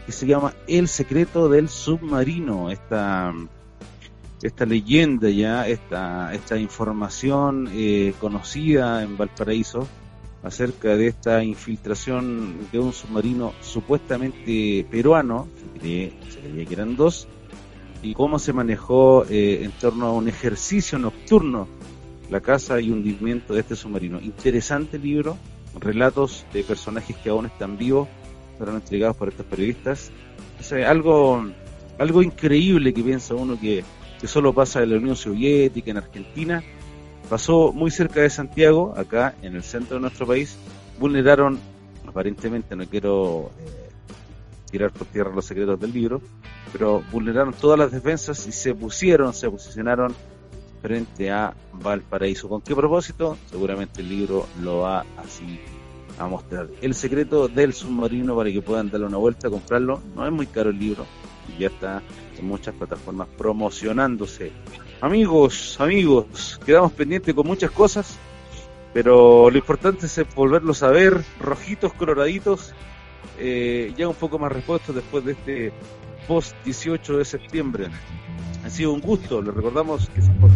que 0.05 0.11
se 0.11 0.25
llama 0.25 0.53
El 0.67 0.87
secreto 0.87 1.49
del 1.49 1.69
submarino, 1.69 2.71
esta 2.71 3.33
esta 4.41 4.65
leyenda 4.65 5.29
ya, 5.29 5.67
esta, 5.67 6.33
esta 6.33 6.57
información 6.57 7.69
eh, 7.73 8.13
conocida 8.21 9.03
en 9.03 9.17
Valparaíso 9.17 9.85
acerca 10.43 10.95
de 10.95 11.07
esta 11.07 11.43
infiltración 11.43 12.69
de 12.71 12.79
un 12.79 12.93
submarino 12.93 13.53
supuestamente 13.61 14.85
peruano, 14.89 15.47
se 15.81 16.11
que 16.65 16.73
eran 16.73 16.95
dos, 16.95 17.27
y 18.01 18.13
cómo 18.13 18.39
se 18.39 18.53
manejó 18.53 19.25
eh, 19.29 19.63
en 19.63 19.71
torno 19.71 20.07
a 20.07 20.13
un 20.13 20.29
ejercicio 20.29 20.97
nocturno 20.97 21.67
la 22.29 22.39
caza 22.39 22.79
y 22.79 22.91
hundimiento 22.91 23.53
de 23.53 23.61
este 23.61 23.75
submarino. 23.75 24.21
Interesante 24.21 24.97
libro, 24.97 25.37
relatos 25.79 26.45
de 26.53 26.63
personajes 26.63 27.15
que 27.17 27.29
aún 27.29 27.47
están 27.47 27.77
vivos, 27.77 28.07
fueron 28.57 28.75
entregados 28.75 29.17
por 29.17 29.29
estos 29.29 29.45
periodistas. 29.45 30.11
O 30.59 30.75
algo, 30.85 31.45
algo 31.97 32.21
increíble 32.21 32.93
que 32.93 33.01
piensa 33.01 33.33
uno 33.33 33.59
que 33.59 33.83
que 34.19 34.27
solo 34.27 34.53
pasa 34.53 34.83
en 34.83 34.91
la 34.91 34.97
Unión 34.97 35.15
Soviética, 35.15 35.91
en 35.91 35.97
Argentina, 35.97 36.63
pasó 37.29 37.71
muy 37.71 37.91
cerca 37.91 38.21
de 38.21 38.29
Santiago, 38.29 38.93
acá 38.97 39.35
en 39.41 39.55
el 39.55 39.63
centro 39.63 39.95
de 39.95 40.01
nuestro 40.01 40.25
país, 40.25 40.57
vulneraron, 40.99 41.59
aparentemente 42.07 42.75
no 42.75 42.85
quiero 42.85 43.51
eh, 43.59 43.89
tirar 44.71 44.91
por 44.91 45.07
tierra 45.07 45.33
los 45.33 45.45
secretos 45.45 45.79
del 45.79 45.93
libro, 45.93 46.21
pero 46.71 47.03
vulneraron 47.11 47.53
todas 47.53 47.77
las 47.77 47.91
defensas 47.91 48.45
y 48.47 48.51
se 48.51 48.73
pusieron, 48.73 49.33
se 49.33 49.49
posicionaron 49.49 50.13
frente 50.81 51.31
a 51.31 51.53
Valparaíso. 51.73 52.49
¿Con 52.49 52.61
qué 52.61 52.75
propósito? 52.75 53.37
Seguramente 53.49 54.01
el 54.01 54.09
libro 54.09 54.47
lo 54.61 54.79
va 54.79 55.05
así 55.17 55.59
a 56.17 56.27
mostrar. 56.27 56.67
El 56.81 56.93
secreto 56.93 57.47
del 57.47 57.73
submarino 57.73 58.35
para 58.35 58.51
que 58.51 58.61
puedan 58.61 58.89
darle 58.89 59.07
una 59.07 59.17
vuelta, 59.17 59.49
comprarlo. 59.49 60.01
No 60.15 60.25
es 60.25 60.31
muy 60.31 60.47
caro 60.47 60.69
el 60.69 60.79
libro, 60.79 61.05
y 61.47 61.61
ya 61.61 61.67
está 61.67 62.01
en 62.37 62.47
muchas 62.47 62.75
plataformas 62.75 63.27
promocionándose. 63.37 64.51
Amigos, 65.01 65.79
amigos, 65.79 66.59
quedamos 66.65 66.91
pendientes 66.91 67.33
con 67.33 67.47
muchas 67.47 67.71
cosas, 67.71 68.17
pero 68.93 69.49
lo 69.49 69.57
importante 69.57 70.07
es 70.07 70.21
volverlos 70.35 70.83
a 70.83 70.89
ver, 70.89 71.23
rojitos, 71.39 71.93
coloraditos, 71.93 72.73
eh, 73.37 73.93
ya 73.95 74.09
un 74.09 74.15
poco 74.15 74.37
más 74.37 74.51
repuestos 74.51 74.93
después 74.93 75.23
de 75.23 75.31
este 75.31 75.71
post 76.27 76.53
18 76.65 77.17
de 77.17 77.23
septiembre. 77.23 77.87
Ha 78.65 78.69
sido 78.69 78.91
un 78.91 78.99
gusto, 78.99 79.41
les 79.41 79.53
recordamos 79.53 80.09
que 80.09 80.21
somos 80.21 80.51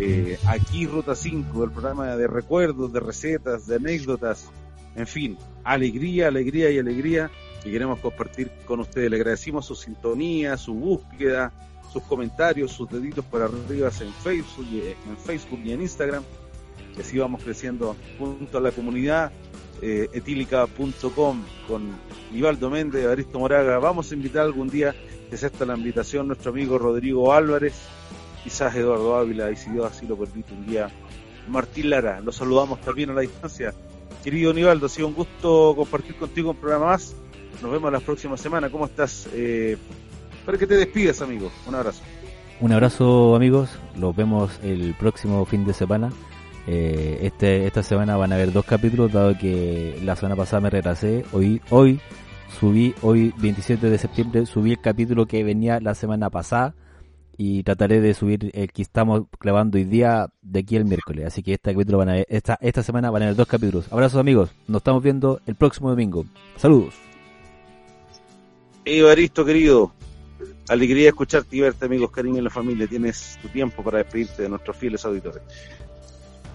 eh, 0.00 0.36
aquí 0.46 0.88
Ruta 0.88 1.14
5, 1.14 1.62
el 1.62 1.70
programa 1.70 2.16
de 2.16 2.26
recuerdos, 2.26 2.92
de 2.92 2.98
recetas, 2.98 3.68
de 3.68 3.76
anécdotas, 3.76 4.50
en 4.96 5.06
fin, 5.06 5.38
alegría, 5.62 6.26
alegría 6.26 6.72
y 6.72 6.78
alegría 6.80 7.30
que 7.62 7.70
queremos 7.70 8.00
compartir 8.00 8.50
con 8.66 8.80
ustedes. 8.80 9.10
Le 9.10 9.16
agradecimos 9.16 9.64
su 9.64 9.76
sintonía, 9.76 10.56
su 10.56 10.74
búsqueda, 10.74 11.52
sus 11.92 12.02
comentarios, 12.04 12.72
sus 12.72 12.88
deditos 12.88 13.24
para 13.24 13.46
arriba 13.46 13.90
en 14.00 14.12
Facebook, 14.12 14.66
y, 14.70 14.80
en 14.80 15.16
Facebook 15.16 15.60
y 15.64 15.72
en 15.72 15.82
Instagram. 15.82 16.22
Que 16.94 17.02
así 17.02 17.18
vamos 17.18 17.42
creciendo 17.42 17.96
junto 18.18 18.58
a 18.58 18.60
la 18.60 18.70
comunidad 18.70 19.32
eh, 19.82 20.08
etílica.com 20.12 21.42
con 21.68 21.90
Nivaldo 22.32 22.70
Méndez, 22.70 23.04
Evaristo 23.04 23.38
Moraga. 23.38 23.78
Vamos 23.78 24.10
a 24.10 24.14
invitar 24.14 24.42
algún 24.42 24.68
día, 24.68 24.94
que 25.28 25.36
sea 25.36 25.48
esta 25.48 25.66
la 25.66 25.76
invitación, 25.76 26.28
nuestro 26.28 26.50
amigo 26.50 26.78
Rodrigo 26.78 27.32
Álvarez, 27.32 27.74
quizás 28.42 28.74
Eduardo 28.74 29.16
Ávila, 29.16 29.50
y 29.50 29.56
si 29.56 29.70
Dios 29.70 29.84
así 29.84 30.06
lo 30.06 30.16
permite 30.16 30.54
un 30.54 30.66
día, 30.66 30.88
Martín 31.48 31.90
Lara. 31.90 32.20
Los 32.20 32.36
saludamos 32.36 32.80
también 32.80 33.10
a 33.10 33.14
la 33.14 33.20
distancia. 33.20 33.74
Querido 34.24 34.52
Nivaldo, 34.52 34.86
ha 34.86 34.88
sido 34.88 35.08
un 35.08 35.14
gusto 35.14 35.74
compartir 35.76 36.16
contigo 36.16 36.50
un 36.50 36.56
programa 36.56 36.86
más. 36.86 37.14
Nos 37.62 37.70
vemos 37.70 37.92
la 37.92 38.00
próxima 38.00 38.36
semana. 38.36 38.70
¿Cómo 38.70 38.86
estás? 38.86 39.28
Eh, 39.32 39.76
para 40.46 40.56
que 40.56 40.66
te 40.66 40.76
despidas, 40.76 41.20
amigo. 41.20 41.50
Un 41.66 41.74
abrazo. 41.74 42.02
Un 42.60 42.72
abrazo 42.72 43.36
amigos, 43.36 43.68
los 43.98 44.16
vemos 44.16 44.58
el 44.62 44.94
próximo 44.94 45.44
fin 45.44 45.66
de 45.66 45.74
semana. 45.74 46.10
Eh, 46.68 47.18
este, 47.22 47.66
esta 47.66 47.82
semana 47.82 48.16
van 48.16 48.32
a 48.32 48.36
haber 48.36 48.52
dos 48.52 48.64
capítulos, 48.64 49.12
dado 49.12 49.36
que 49.36 50.00
la 50.02 50.16
semana 50.16 50.36
pasada 50.36 50.60
me 50.60 50.70
retrasé. 50.70 51.24
Hoy, 51.32 51.60
hoy 51.70 52.00
subí, 52.58 52.94
hoy 53.02 53.34
27 53.38 53.90
de 53.90 53.98
septiembre, 53.98 54.46
subí 54.46 54.72
el 54.72 54.80
capítulo 54.80 55.26
que 55.26 55.44
venía 55.44 55.80
la 55.80 55.94
semana 55.94 56.30
pasada 56.30 56.74
y 57.36 57.62
trataré 57.62 58.00
de 58.00 58.14
subir 58.14 58.50
el 58.54 58.72
que 58.72 58.82
estamos 58.82 59.24
clavando 59.38 59.76
hoy 59.76 59.84
día 59.84 60.28
de 60.40 60.60
aquí 60.60 60.76
el 60.76 60.86
miércoles. 60.86 61.26
Así 61.26 61.42
que 61.42 61.54
este 61.54 61.72
capítulo 61.72 61.98
van 61.98 62.08
a 62.08 62.12
ver, 62.14 62.26
esta, 62.30 62.56
esta 62.62 62.82
semana 62.82 63.10
van 63.10 63.22
a 63.22 63.24
haber 63.26 63.36
dos 63.36 63.48
capítulos. 63.48 63.92
Abrazos 63.92 64.18
amigos, 64.18 64.50
nos 64.66 64.80
estamos 64.80 65.02
viendo 65.02 65.40
el 65.46 65.56
próximo 65.56 65.90
domingo. 65.90 66.24
Saludos. 66.56 66.94
Evaristo, 68.86 69.44
querido, 69.44 69.92
alegría 70.68 71.08
escucharte 71.08 71.56
y 71.56 71.60
verte, 71.60 71.86
amigos, 71.86 72.10
cariño 72.10 72.38
en 72.38 72.44
la 72.44 72.50
familia. 72.50 72.86
Tienes 72.86 73.38
tu 73.40 73.48
tiempo 73.48 73.82
para 73.82 73.98
despedirte 73.98 74.42
de 74.42 74.48
nuestros 74.48 74.76
fieles 74.76 75.04
auditores. 75.04 75.42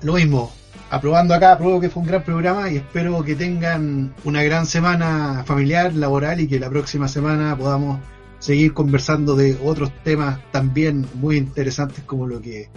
Lo 0.03 0.13
mismo, 0.13 0.51
aprobando 0.89 1.33
acá, 1.33 1.53
apruebo 1.53 1.79
que 1.79 1.89
fue 1.89 2.01
un 2.01 2.07
gran 2.07 2.23
programa 2.23 2.69
y 2.69 2.77
espero 2.77 3.23
que 3.23 3.35
tengan 3.35 4.13
una 4.23 4.43
gran 4.43 4.65
semana 4.65 5.43
familiar, 5.45 5.93
laboral 5.93 6.39
y 6.39 6.47
que 6.47 6.59
la 6.59 6.69
próxima 6.69 7.07
semana 7.07 7.55
podamos 7.55 7.99
seguir 8.39 8.73
conversando 8.73 9.35
de 9.35 9.57
otros 9.63 9.91
temas 10.03 10.39
también 10.51 11.05
muy 11.13 11.37
interesantes 11.37 12.03
como 12.03 12.25
lo 12.25 12.41
que 12.41 12.69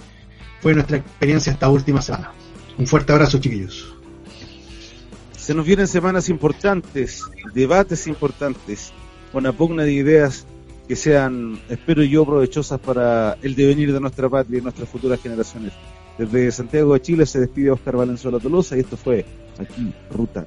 fue 0.61 0.75
nuestra 0.75 0.99
experiencia 0.99 1.53
esta 1.53 1.69
última 1.71 2.03
semana. 2.03 2.33
Un 2.77 2.87
fuerte 2.87 3.13
abrazo, 3.13 3.39
chiquillos. 3.39 3.95
Se 5.37 5.55
nos 5.55 5.67
vienen 5.67 5.87
semanas 5.87 6.29
importantes, 6.29 7.23
debates 7.55 8.07
importantes, 8.07 8.93
una 9.33 9.53
pugna 9.53 9.83
de 9.85 9.93
ideas 9.93 10.47
que 10.87 10.97
sean, 10.97 11.59
espero 11.69 12.03
yo, 12.03 12.25
provechosas 12.25 12.81
para 12.81 13.39
el 13.43 13.55
devenir 13.55 13.93
de 13.93 14.01
nuestra 14.01 14.29
patria 14.29 14.59
y 14.59 14.63
nuestras 14.63 14.89
futuras 14.89 15.21
generaciones. 15.21 15.73
Desde 16.19 16.53
Santiago 16.53 16.95
de 16.95 17.01
Chile 17.01 17.27
se 17.27 17.41
despide 17.41 17.71
Oscar 17.71 17.97
Valenzuela 17.97 18.39
Tolosa 18.39 18.77
y 18.77 18.81
esto 18.81 18.97
fue 18.97 19.25
aquí, 19.59 19.93
Ruta 20.11 20.47